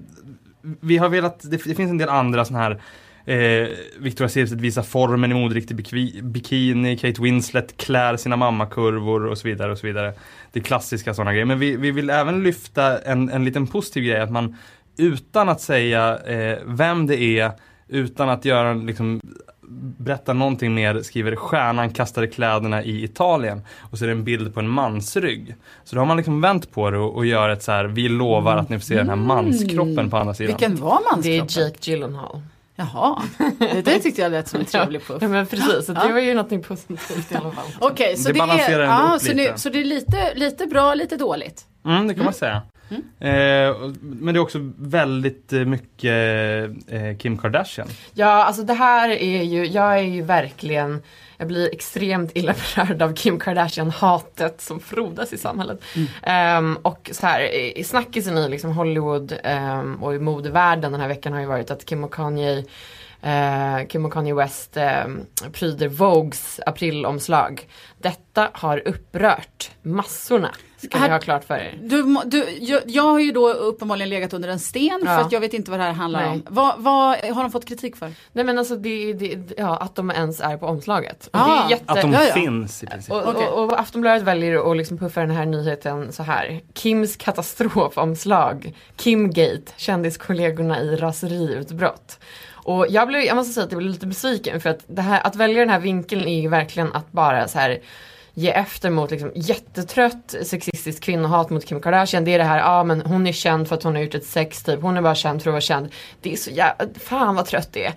vi 0.80 0.96
har 0.98 1.08
velat, 1.08 1.40
det, 1.50 1.56
det 1.64 1.74
finns 1.74 1.90
en 1.90 1.98
del 1.98 2.08
andra 2.08 2.44
sådana 2.44 2.62
här 2.64 2.82
Eh, 3.24 3.68
Victoria 3.98 4.28
Silvstedt 4.28 4.60
visar 4.60 4.82
formen 4.82 5.32
i 5.32 5.34
moderiktig 5.34 5.76
bikini, 6.22 6.96
Kate 6.96 7.22
Winslet 7.22 7.76
klär 7.76 8.16
sina 8.16 8.36
mammakurvor 8.36 9.26
och 9.26 9.38
så 9.38 9.48
vidare 9.48 9.72
och 9.72 9.78
så 9.78 9.86
vidare. 9.86 10.14
Det 10.52 10.58
är 10.58 10.64
klassiska 10.64 11.14
sådana 11.14 11.32
grejer. 11.32 11.46
Men 11.46 11.58
vi, 11.58 11.76
vi 11.76 11.90
vill 11.90 12.10
även 12.10 12.42
lyfta 12.42 12.98
en, 12.98 13.28
en 13.28 13.44
liten 13.44 13.66
positiv 13.66 14.04
grej 14.04 14.20
att 14.20 14.30
man 14.30 14.56
utan 14.96 15.48
att 15.48 15.60
säga 15.60 16.18
eh, 16.18 16.58
vem 16.64 17.06
det 17.06 17.22
är, 17.22 17.50
utan 17.88 18.28
att 18.28 18.44
göra 18.44 18.74
liksom 18.74 19.20
berätta 19.98 20.32
någonting 20.32 20.74
mer 20.74 21.02
skriver 21.02 21.36
stjärnan 21.36 21.90
kastade 21.90 22.26
kläderna 22.26 22.84
i 22.84 23.04
Italien 23.04 23.62
och 23.90 23.98
så 23.98 24.04
är 24.04 24.06
det 24.06 24.12
en 24.12 24.24
bild 24.24 24.54
på 24.54 24.60
en 24.60 24.68
mansrygg. 24.68 25.54
Så 25.84 25.96
då 25.96 26.00
har 26.00 26.06
man 26.06 26.16
liksom 26.16 26.40
vänt 26.40 26.70
på 26.70 26.90
det 26.90 26.98
och, 26.98 27.16
och 27.16 27.26
gör 27.26 27.48
ett 27.48 27.62
så 27.62 27.72
här, 27.72 27.84
vi 27.84 28.08
lovar 28.08 28.56
att 28.56 28.68
ni 28.68 28.78
får 28.78 28.84
se 28.84 28.94
den 28.94 29.08
här 29.08 29.16
manskroppen 29.16 30.10
på 30.10 30.16
andra 30.16 30.34
sidan. 30.34 30.56
Vilken 30.56 30.76
var 30.76 31.00
det 31.22 31.28
är 31.28 31.38
manskroppen? 31.38 31.64
Jake 31.64 31.90
Gyllenhaal. 31.90 32.40
Jaha, 32.80 33.22
det, 33.58 33.82
det 33.84 33.98
tyckte 33.98 34.22
jag 34.22 34.32
lät 34.32 34.48
som 34.48 34.60
en 34.60 34.66
trevlig 34.66 35.06
puff. 35.06 35.22
Ja 35.22 35.28
men 35.28 35.46
precis, 35.46 35.86
det 35.86 36.12
var 36.12 36.20
ju 36.20 36.34
någonting 36.34 36.62
positivt 36.62 37.32
i 37.32 37.34
alla 37.34 37.52
fall. 37.52 37.64
Okej, 37.78 38.16
så 38.16 38.28
Det 38.28 38.34
det, 38.34 38.62
är, 38.62 38.80
ja, 38.80 39.18
så, 39.20 39.32
nu, 39.32 39.52
så 39.56 39.68
det 39.68 39.80
är 39.80 39.84
lite, 39.84 40.34
lite 40.34 40.66
bra, 40.66 40.94
lite 40.94 41.16
dåligt. 41.16 41.64
Mm, 41.86 42.08
det 42.08 42.14
kan 42.14 42.24
man 42.24 42.34
säga. 42.34 42.62
Eh, 43.20 43.68
och- 43.70 43.90
men 44.02 44.34
det 44.34 44.38
är 44.38 44.42
också 44.42 44.58
väldigt 44.78 45.52
eh, 45.52 45.60
mycket 45.64 46.70
eh, 46.88 47.16
Kim 47.18 47.38
Kardashian. 47.38 47.88
Ja, 48.14 48.44
alltså 48.44 48.62
det 48.62 48.74
här 48.74 49.08
är 49.10 49.42
ju, 49.42 49.66
jag 49.66 49.98
är 49.98 50.02
ju 50.02 50.22
verkligen, 50.22 51.02
jag 51.36 51.48
blir 51.48 51.74
extremt 51.74 52.30
illa 52.36 52.54
berörd 52.76 53.02
av 53.02 53.14
Kim 53.14 53.38
Kardashian-hatet 53.38 54.60
som 54.60 54.80
frodas 54.80 55.32
i 55.32 55.38
samhället. 55.38 55.80
Ehm, 56.22 56.76
och 56.82 57.10
så 57.12 57.26
här, 57.26 57.40
i- 57.78 57.84
snackisen 57.84 58.38
i 58.38 58.48
liksom 58.48 58.72
Hollywood 58.72 59.34
ehm, 59.44 60.02
och 60.02 60.14
i 60.14 60.18
modevärlden 60.18 60.92
den 60.92 61.00
här 61.00 61.08
veckan 61.08 61.32
har 61.32 61.40
ju 61.40 61.46
varit 61.46 61.70
att 61.70 61.84
Kim 61.84 62.04
och 62.04 62.14
Kanye 62.14 62.64
eh, 63.22 63.86
Kim 63.88 64.04
och 64.04 64.12
Kanye 64.12 64.34
West 64.34 64.76
eh, 64.76 65.04
pryder 65.52 65.88
Vogues 65.88 66.60
aprilomslag. 66.66 67.68
Detta 67.98 68.48
har 68.52 68.88
upprört 68.88 69.70
massorna, 69.82 70.50
ska 70.78 70.98
ni 70.98 71.02
Här- 71.04 71.10
ha 71.10 71.18
klart 71.18 71.44
för 71.44 71.54
er. 71.54 71.78
Du, 71.82 72.16
du, 72.24 72.46
jag, 72.60 72.82
jag 72.86 73.02
har 73.02 73.18
ju 73.20 73.32
då 73.32 73.52
uppenbarligen 73.52 74.08
legat 74.08 74.32
under 74.32 74.48
en 74.48 74.58
sten 74.58 75.00
Ja. 75.04 75.16
för 75.16 75.20
att 75.20 75.32
jag 75.32 75.40
vet 75.40 75.54
inte 75.54 75.70
vad 75.70 75.80
det 75.80 75.84
här 75.84 75.92
handlar 75.92 76.20
Nej. 76.20 76.30
om. 76.30 76.42
Vad, 76.48 76.74
vad 76.78 77.16
har 77.18 77.42
de 77.42 77.52
fått 77.52 77.64
kritik 77.68 77.96
för? 77.96 78.12
Nej 78.32 78.44
men 78.44 78.58
alltså 78.58 78.76
det, 78.76 79.12
det, 79.12 79.38
ja, 79.56 79.76
att 79.76 79.94
de 79.94 80.10
ens 80.10 80.40
är 80.40 80.56
på 80.56 80.66
omslaget. 80.66 81.26
Och 81.32 81.40
Ah, 81.40 81.46
det 81.46 81.52
är 81.66 81.70
jätte... 81.70 81.92
Att 81.92 82.00
de 82.02 82.12
Ja, 82.12 82.24
ja. 82.24 82.34
finns 82.34 82.82
i 82.82 82.86
princip. 82.86 83.12
Och, 83.12 83.28
Okej. 83.28 83.46
och, 83.46 83.64
och 83.64 83.80
Aftonbladet 83.80 84.22
väljer 84.22 84.70
att 84.70 84.76
liksom 84.76 84.98
puffa 84.98 85.20
den 85.20 85.30
här 85.30 85.46
nyheten 85.46 86.12
så 86.12 86.22
här. 86.22 86.60
Kims 86.74 87.16
katastrofomslag. 87.16 88.74
Kim-gate. 88.96 89.72
Kändiskollegorna 89.76 90.80
i 90.80 90.96
raseriutbrott. 90.96 92.18
Och 92.70 92.86
jag, 92.90 93.08
blev, 93.08 93.20
jag 93.22 93.36
måste 93.36 93.52
säga 93.52 93.64
att 93.64 93.72
jag 93.72 93.78
blev 93.78 93.90
lite 93.92 94.06
besviken 94.06 94.60
för 94.60 94.70
att 94.70 94.84
det 94.86 95.02
här, 95.02 95.26
att 95.26 95.36
välja 95.36 95.60
den 95.60 95.70
här 95.70 95.80
vinkeln 95.80 96.28
är 96.28 96.40
ju 96.40 96.48
verkligen 96.48 96.92
att 96.92 97.12
bara 97.12 97.48
så 97.48 97.58
här 97.58 97.78
ge 98.34 98.50
efter 98.50 98.90
mot 98.90 99.10
liksom 99.10 99.32
jättetrött 99.34 100.34
sexistiskt 100.42 101.04
kvinnohat 101.04 101.50
mot 101.50 101.64
Kim 101.64 101.80
Kardashian. 101.80 102.24
Det 102.24 102.34
är 102.34 102.38
det 102.38 102.44
här, 102.44 102.58
ja 102.58 102.64
ah, 102.80 102.84
men 102.84 103.00
hon 103.00 103.26
är 103.26 103.32
känd 103.32 103.68
för 103.68 103.76
att 103.76 103.82
hon 103.82 103.94
har 103.94 104.02
gjort 104.02 104.14
ett 104.14 104.26
sex 104.26 104.62
typ. 104.62 104.82
Hon 104.82 104.96
är 104.96 105.02
bara 105.02 105.14
känd 105.14 105.42
för 105.42 105.50
att 105.50 105.52
vara 105.52 105.60
känd. 105.60 105.88
Det 106.20 106.32
är 106.32 106.36
så 106.36 106.50
jävla, 106.50 106.86
fan 107.00 107.34
vad 107.34 107.46
trött 107.46 107.68
det 107.72 107.86
är. 107.86 107.92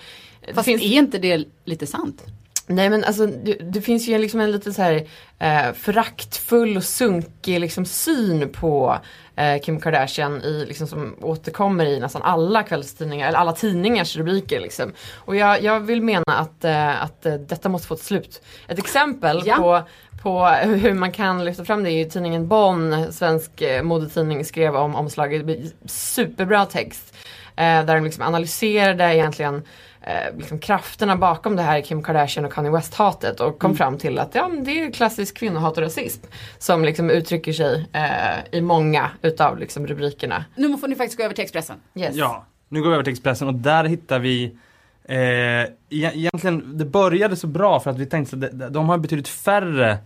Det 0.47 0.53
Fast 0.53 0.65
finns- 0.65 0.81
är 0.81 0.85
inte 0.97 1.17
det 1.17 1.45
lite 1.65 1.87
sant? 1.87 2.23
Nej 2.67 2.89
men 2.89 3.03
alltså 3.03 3.25
det, 3.25 3.53
det 3.53 3.81
finns 3.81 4.07
ju 4.07 4.17
liksom 4.17 4.39
en 4.39 4.51
lite 4.51 4.73
så 4.73 4.81
här 4.81 5.07
eh, 5.39 5.73
föraktfull 5.73 6.77
och 6.77 6.83
sunkig 6.83 7.59
liksom 7.59 7.85
syn 7.85 8.49
på 8.49 8.97
eh, 9.35 9.61
Kim 9.61 9.79
Kardashian 9.79 10.41
i, 10.41 10.65
liksom, 10.67 10.87
som 10.87 11.15
återkommer 11.21 11.85
i 11.85 11.99
nästan 11.99 12.21
alla 12.21 12.63
kvällstidningar, 12.63 13.27
eller 13.27 13.39
alla 13.39 13.51
tidningars 13.51 14.15
rubriker 14.15 14.59
liksom. 14.59 14.91
Och 15.15 15.35
jag, 15.35 15.63
jag 15.63 15.79
vill 15.79 16.01
mena 16.01 16.23
att, 16.25 16.65
eh, 16.65 17.03
att 17.03 17.25
eh, 17.25 17.33
detta 17.33 17.69
måste 17.69 17.87
få 17.87 17.93
ett 17.93 18.01
slut. 18.03 18.41
Ett 18.67 18.79
exempel 18.79 19.41
Ja. 19.45 19.55
på 19.55 19.81
på 20.23 20.45
hur 20.47 20.93
man 20.93 21.11
kan 21.11 21.45
lyfta 21.45 21.65
fram 21.65 21.83
det 21.83 21.91
är 21.91 21.97
ju 21.97 22.05
tidningen 22.05 22.47
Bonn, 22.47 23.13
svensk 23.13 23.61
eh, 23.61 23.83
modetidning, 23.83 24.45
skrev 24.45 24.75
om 24.75 24.95
omslaget. 24.95 25.45
Superbra 25.85 26.65
text. 26.65 27.13
Eh, 27.55 27.85
där 27.85 27.95
de 27.95 28.03
liksom 28.03 28.23
analyserade 28.23 29.03
egentligen 29.03 29.63
eh, 30.03 30.37
liksom 30.37 30.59
krafterna 30.59 31.15
bakom 31.15 31.55
det 31.55 31.61
här 31.61 31.81
Kim 31.81 32.03
Kardashian 32.03 32.45
och 32.45 32.53
Kanye 32.53 32.71
West-hatet 32.71 33.39
och 33.39 33.59
kom 33.59 33.75
fram 33.75 33.97
till 33.97 34.19
att 34.19 34.35
ja, 34.35 34.51
det 34.65 34.83
är 34.83 34.91
klassisk 34.91 35.37
kvinnohat 35.37 35.77
och 35.77 35.83
rasism 35.83 36.25
som 36.57 36.85
liksom 36.85 37.09
uttrycker 37.09 37.53
sig 37.53 37.87
eh, 37.93 38.57
i 38.57 38.61
många 38.61 39.09
utav 39.21 39.57
liksom 39.57 39.87
rubrikerna. 39.87 40.45
Nu 40.55 40.77
får 40.77 40.87
ni 40.87 40.95
faktiskt 40.95 41.17
gå 41.17 41.23
över 41.23 41.35
till 41.35 41.43
Expressen. 41.43 41.77
Yes. 41.95 42.15
Ja, 42.15 42.45
nu 42.69 42.81
går 42.81 42.89
vi 42.89 42.93
över 42.93 43.03
till 43.03 43.13
Expressen 43.13 43.47
och 43.47 43.53
där 43.53 43.83
hittar 43.83 44.19
vi 44.19 44.57
eh, 45.05 45.17
e- 45.17 45.69
egentligen, 45.89 46.77
det 46.77 46.85
började 46.85 47.35
så 47.35 47.47
bra 47.47 47.79
för 47.79 47.91
att 47.91 47.97
vi 47.97 48.05
tänkte 48.05 48.35
att 48.35 48.59
de, 48.59 48.69
de 48.69 48.89
har 48.89 48.97
betydligt 48.97 49.27
färre 49.27 49.97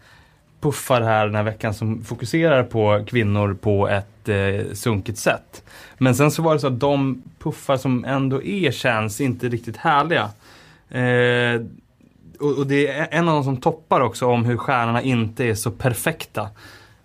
puffar 0.61 1.01
här 1.01 1.25
den 1.25 1.35
här 1.35 1.43
veckan 1.43 1.73
som 1.73 2.03
fokuserar 2.03 2.63
på 2.63 3.05
kvinnor 3.07 3.53
på 3.53 3.87
ett 3.87 4.07
eh, 4.29 4.73
sunkigt 4.73 5.17
sätt. 5.17 5.63
Men 5.97 6.15
sen 6.15 6.31
så 6.31 6.41
var 6.41 6.53
det 6.53 6.59
så 6.59 6.67
att 6.67 6.79
de 6.79 7.23
puffar 7.39 7.77
som 7.77 8.05
ändå 8.05 8.43
är 8.43 8.71
känns 8.71 9.21
inte 9.21 9.49
riktigt 9.49 9.77
härliga. 9.77 10.29
Eh, 10.89 11.61
och, 12.39 12.57
och 12.57 12.67
det 12.67 12.87
är 12.87 13.07
en 13.11 13.27
av 13.27 13.35
de 13.35 13.43
som 13.43 13.57
toppar 13.57 14.01
också 14.01 14.25
om 14.25 14.45
hur 14.45 14.57
stjärnorna 14.57 15.01
inte 15.01 15.45
är 15.45 15.55
så 15.55 15.71
perfekta. 15.71 16.49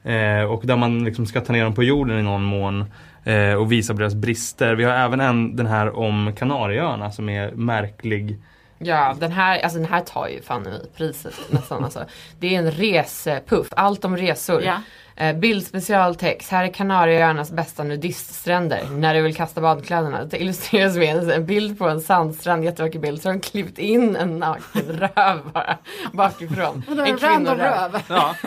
Eh, 0.03 0.43
och 0.43 0.67
där 0.67 0.77
man 0.77 1.05
liksom 1.05 1.27
ska 1.27 1.41
ta 1.41 1.53
ner 1.53 1.65
dem 1.65 1.75
på 1.75 1.83
jorden 1.83 2.19
i 2.19 2.23
någon 2.23 2.43
mån 2.43 2.85
eh, 3.25 3.55
och 3.55 3.73
visa 3.73 3.93
på 3.93 3.99
deras 3.99 4.15
brister. 4.15 4.75
Vi 4.75 4.85
har 4.85 4.93
även 4.93 5.21
en, 5.21 5.57
den 5.57 5.67
här 5.67 5.97
om 5.97 6.33
Kanarieöarna 6.37 7.11
som 7.11 7.29
är 7.29 7.53
märklig. 7.53 8.39
Ja, 8.79 9.17
den 9.21 9.33
här, 9.33 9.61
alltså 9.61 9.79
den 9.79 9.89
här 9.89 10.01
tar 10.01 10.29
ju 10.29 10.43
fan 10.43 10.67
i 10.67 10.97
priset 10.97 11.35
nästan 11.51 11.85
alltså. 11.85 12.05
Det 12.39 12.55
är 12.55 12.59
en 12.59 12.71
resepuff, 12.71 13.67
allt 13.71 14.05
om 14.05 14.17
resor. 14.17 14.63
Ja. 14.63 14.83
Eh, 15.23 15.37
bildspecialtext, 15.37 16.51
här 16.51 16.65
är 16.65 16.69
Kanarieöarnas 16.69 17.51
bästa 17.53 17.85
nudiststränder. 17.85 18.83
När 18.91 19.15
du 19.15 19.23
vill 19.23 19.37
kasta 19.37 19.61
badkläderna. 19.61 20.25
Det 20.25 20.43
illustreras 20.43 20.97
med 20.97 21.31
en 21.31 21.47
bild 21.47 21.79
på 21.79 21.89
en 21.89 22.01
sandstrand, 22.01 22.65
jättevacker 22.65 22.99
bild. 22.99 23.23
Så 23.23 23.29
har 23.29 23.35
de 23.35 23.41
klippt 23.41 23.79
in 23.79 24.17
en 24.17 24.39
naken 24.39 24.83
röv 24.83 25.41
bara 25.53 25.79
bakifrån. 26.13 26.83
Det 26.89 27.03
en 27.03 27.19
random 27.19 27.59
röv. 27.59 28.03
Ja, 28.09 28.35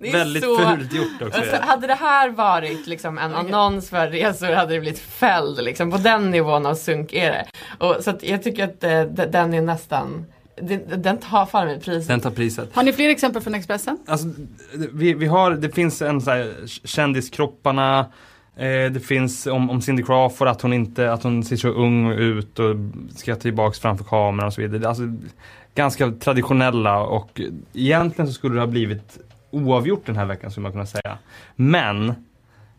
Det 0.00 0.08
är 0.08 0.12
väldigt 0.12 0.44
så- 0.44 0.58
fult 0.58 0.92
gjort 0.92 1.22
också. 1.22 1.40
Alltså, 1.40 1.56
hade 1.60 1.86
det 1.86 1.94
här 1.94 2.28
varit 2.30 2.86
liksom 2.86 3.18
en 3.18 3.34
annons 3.34 3.90
för 3.90 4.08
resor 4.08 4.52
hade 4.52 4.74
det 4.74 4.80
blivit 4.80 4.98
fälld. 5.00 5.64
Liksom. 5.64 5.90
På 5.90 5.96
den 5.96 6.30
nivån 6.30 6.66
av 6.66 6.74
sunk 6.74 7.12
är 7.12 7.30
det. 7.30 7.46
Och, 7.78 8.04
så 8.04 8.10
att 8.10 8.22
jag 8.22 8.42
tycker 8.42 8.64
att 8.64 8.84
eh, 8.84 9.02
den 9.26 9.54
är 9.54 9.60
nästan, 9.60 10.26
den, 10.56 11.02
den 11.02 11.18
tar 11.18 11.46
fan 11.46 11.66
med 11.66 11.82
priset. 11.82 12.08
Den 12.08 12.20
tar 12.20 12.30
priset. 12.30 12.74
Har 12.74 12.82
ni 12.82 12.92
fler 12.92 13.08
exempel 13.08 13.42
från 13.42 13.54
Expressen? 13.54 13.98
Alltså, 14.06 14.28
vi, 14.92 15.14
vi 15.14 15.26
har, 15.26 15.50
det 15.50 15.70
finns 15.70 16.02
en 16.02 16.20
så 16.20 16.30
här 16.30 16.54
kändiskropparna 16.84 17.98
eh, 18.56 18.92
Det 18.92 19.06
finns 19.06 19.46
om, 19.46 19.70
om 19.70 19.80
Cindy 19.80 20.02
Crawford 20.02 20.48
att 20.48 20.62
hon 20.62 20.72
inte, 20.72 21.12
att 21.12 21.22
hon 21.22 21.44
ser 21.44 21.56
så 21.56 21.68
ung 21.68 22.12
ut 22.12 22.58
och 22.58 22.76
ska 23.16 23.36
tillbaks 23.36 23.80
framför 23.80 24.04
kameran 24.04 24.46
och 24.46 24.52
så 24.52 24.60
vidare. 24.60 24.88
Alltså, 24.88 25.02
ganska 25.74 26.10
traditionella 26.10 27.00
och 27.00 27.40
egentligen 27.72 28.26
så 28.26 28.32
skulle 28.32 28.54
det 28.54 28.60
ha 28.60 28.66
blivit 28.66 29.18
oavgjort 29.50 30.06
den 30.06 30.16
här 30.16 30.26
veckan 30.26 30.50
skulle 30.50 30.62
man 30.62 30.72
kunna 30.72 30.86
säga. 30.86 31.18
Men 31.56 32.14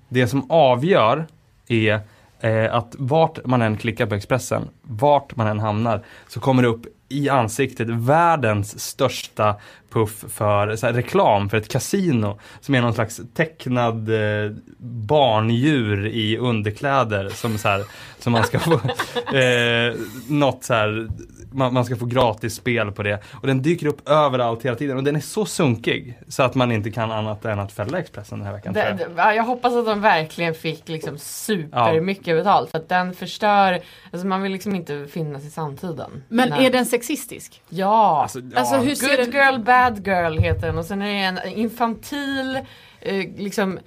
det 0.10 0.28
som 0.28 0.52
avgör 0.52 1.26
är 1.68 2.00
eh, 2.40 2.76
att 2.76 2.96
vart 2.98 3.46
man 3.46 3.62
än 3.62 3.78
klickar 3.78 4.06
på 4.06 4.16
Expressen, 4.16 4.70
vart 4.82 5.36
man 5.36 5.48
än 5.48 5.60
hamnar, 5.60 6.04
så 6.28 6.40
kommer 6.40 6.64
det 6.64 6.70
upp 6.70 6.86
i 7.10 7.30
ansiktet 7.30 7.90
världens 7.90 8.80
största 8.80 9.56
puff 9.90 10.26
för 10.30 10.76
så 10.76 10.86
här, 10.86 10.94
reklam 10.94 11.50
för 11.50 11.58
ett 11.58 11.68
kasino 11.68 12.40
som 12.62 12.76
är 12.76 12.82
någon 12.82 12.94
slags 12.94 13.22
tecknad 13.34 14.10
eh, 14.10 14.52
barndjur 14.78 16.08
i 16.08 16.38
underkläder 16.38 17.30
som, 17.30 17.58
så 17.58 17.68
här, 17.68 17.84
som 18.20 18.34
man 18.34 18.44
ska 18.44 18.60
få 18.60 18.74
eh, 19.38 19.94
något 20.28 20.64
så 20.64 20.74
här, 20.74 21.08
man, 21.56 21.74
man 21.74 21.86
ska 21.86 21.96
få 21.96 22.06
gratis 22.06 22.56
spel 22.56 22.92
på 22.92 23.04
det. 23.04 23.20
Och 23.42 23.48
den 23.48 23.62
dyker 23.62 23.88
upp 23.88 24.10
överallt 24.10 24.66
hela 24.66 24.76
tiden 24.76 24.98
och 24.98 25.04
den 25.04 25.16
är 25.16 25.20
så 25.20 25.46
sunkig 25.46 26.20
så 26.28 26.44
att 26.44 26.56
man 26.56 26.72
inte 26.72 26.92
kan 26.92 27.12
annat 27.12 27.46
än 27.46 27.60
att 27.60 27.72
fälla 27.72 28.00
Expressen 28.00 28.40
den 28.40 28.46
här 28.48 28.54
veckan. 28.54 28.74
Det, 28.74 28.86
jag. 28.90 28.98
det, 28.98 29.08
ja, 29.18 29.34
jag 29.34 29.44
hoppas 29.44 29.74
att 29.74 29.86
de 29.86 30.02
verkligen 30.02 30.54
fick 30.54 30.90
liksom 30.90 31.18
super 31.18 31.94
Ja. 32.26 32.36
betalt 32.36 32.72
för 32.72 32.78
att 32.78 32.90
den 32.90 33.14
förstör, 33.14 33.80
alltså 34.12 34.28
man 34.28 34.42
vill 34.42 34.52
liksom 34.52 34.76
inte 34.76 35.08
finnas 35.08 35.46
i 35.46 35.50
samtiden. 35.50 36.24
Men 36.28 36.50
Nej. 36.50 36.66
är 36.66 36.72
den 36.72 36.86
sexistisk? 36.86 37.62
Ja! 37.70 38.22
Alltså, 38.22 38.40
ja. 38.40 38.60
Alltså 38.60 38.76
hur 38.76 38.96
ser 38.96 39.08
Good 39.08 39.34
den 39.34 39.42
girl, 39.42 39.60
bad 39.60 40.08
girl 40.08 40.38
heter 40.38 40.68
den 40.68 40.78
och 40.78 40.86
sen 40.86 41.02
är 41.02 41.06
det 41.06 41.42
en 41.42 41.54
infantil, 41.54 42.60
eh, 43.02 43.30
liksom 43.38 43.80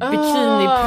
Ah, 0.00 0.10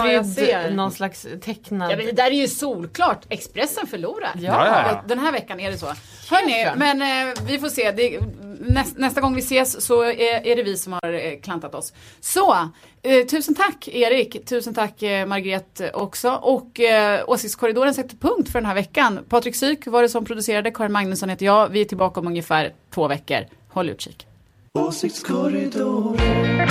bikiniprydd, 0.04 0.76
någon 0.76 0.92
slags 0.92 1.28
tecknad. 1.42 1.92
Ja, 1.92 1.98
men 1.98 2.06
det 2.06 2.12
där 2.12 2.32
är 2.32 2.36
ju 2.36 2.48
solklart. 2.48 3.26
Expressen 3.30 3.88
förlorar. 3.88 4.32
Ja. 4.36 5.04
Den 5.08 5.20
här 5.20 5.32
veckan 5.32 5.60
är 5.60 5.72
det 5.72 5.78
så. 5.78 5.86
Hörni, 6.30 6.68
men 6.76 7.02
eh, 7.02 7.34
vi 7.48 7.60
får 7.60 7.70
se. 7.70 7.92
Det, 7.92 8.20
näst, 8.60 8.98
nästa 8.98 9.22
gång 9.22 9.36
vi 9.36 9.42
ses 9.42 9.86
så 9.86 10.04
är, 10.04 10.48
är 10.48 10.56
det 10.56 10.64
vi 10.64 10.78
som 10.78 10.94
har 10.94 11.14
eh, 11.14 11.40
klantat 11.44 11.76
oss. 11.76 11.94
Så, 12.20 12.54
eh, 13.02 13.26
tusen 13.26 13.56
tack 13.56 13.88
Erik, 13.88 14.46
tusen 14.46 14.74
tack 14.74 15.04
eh, 15.04 15.26
Margret 15.26 15.82
också. 15.94 16.32
Och 16.32 16.80
eh, 16.80 17.24
Åsiktskorridoren 17.28 17.94
sätter 17.94 18.18
punkt 18.18 18.52
för 18.52 18.60
den 18.60 18.66
här 18.66 18.76
veckan. 18.76 19.20
Patrik 19.30 19.56
Syk 19.56 19.88
var 19.88 20.02
det 20.02 20.10
som 20.10 20.26
producerade, 20.26 20.72
Karin 20.72 20.92
Magnusson 20.92 21.30
heter 21.30 21.46
jag. 21.46 21.70
Vi 21.70 21.82
är 21.82 21.86
tillbaka 21.86 22.20
om 22.20 22.28
ungefär 22.28 22.74
två 22.94 23.08
veckor. 23.08 23.46
Håll 23.70 23.90
utkik. 23.90 24.28
Åsiktskorridoren 24.74 26.70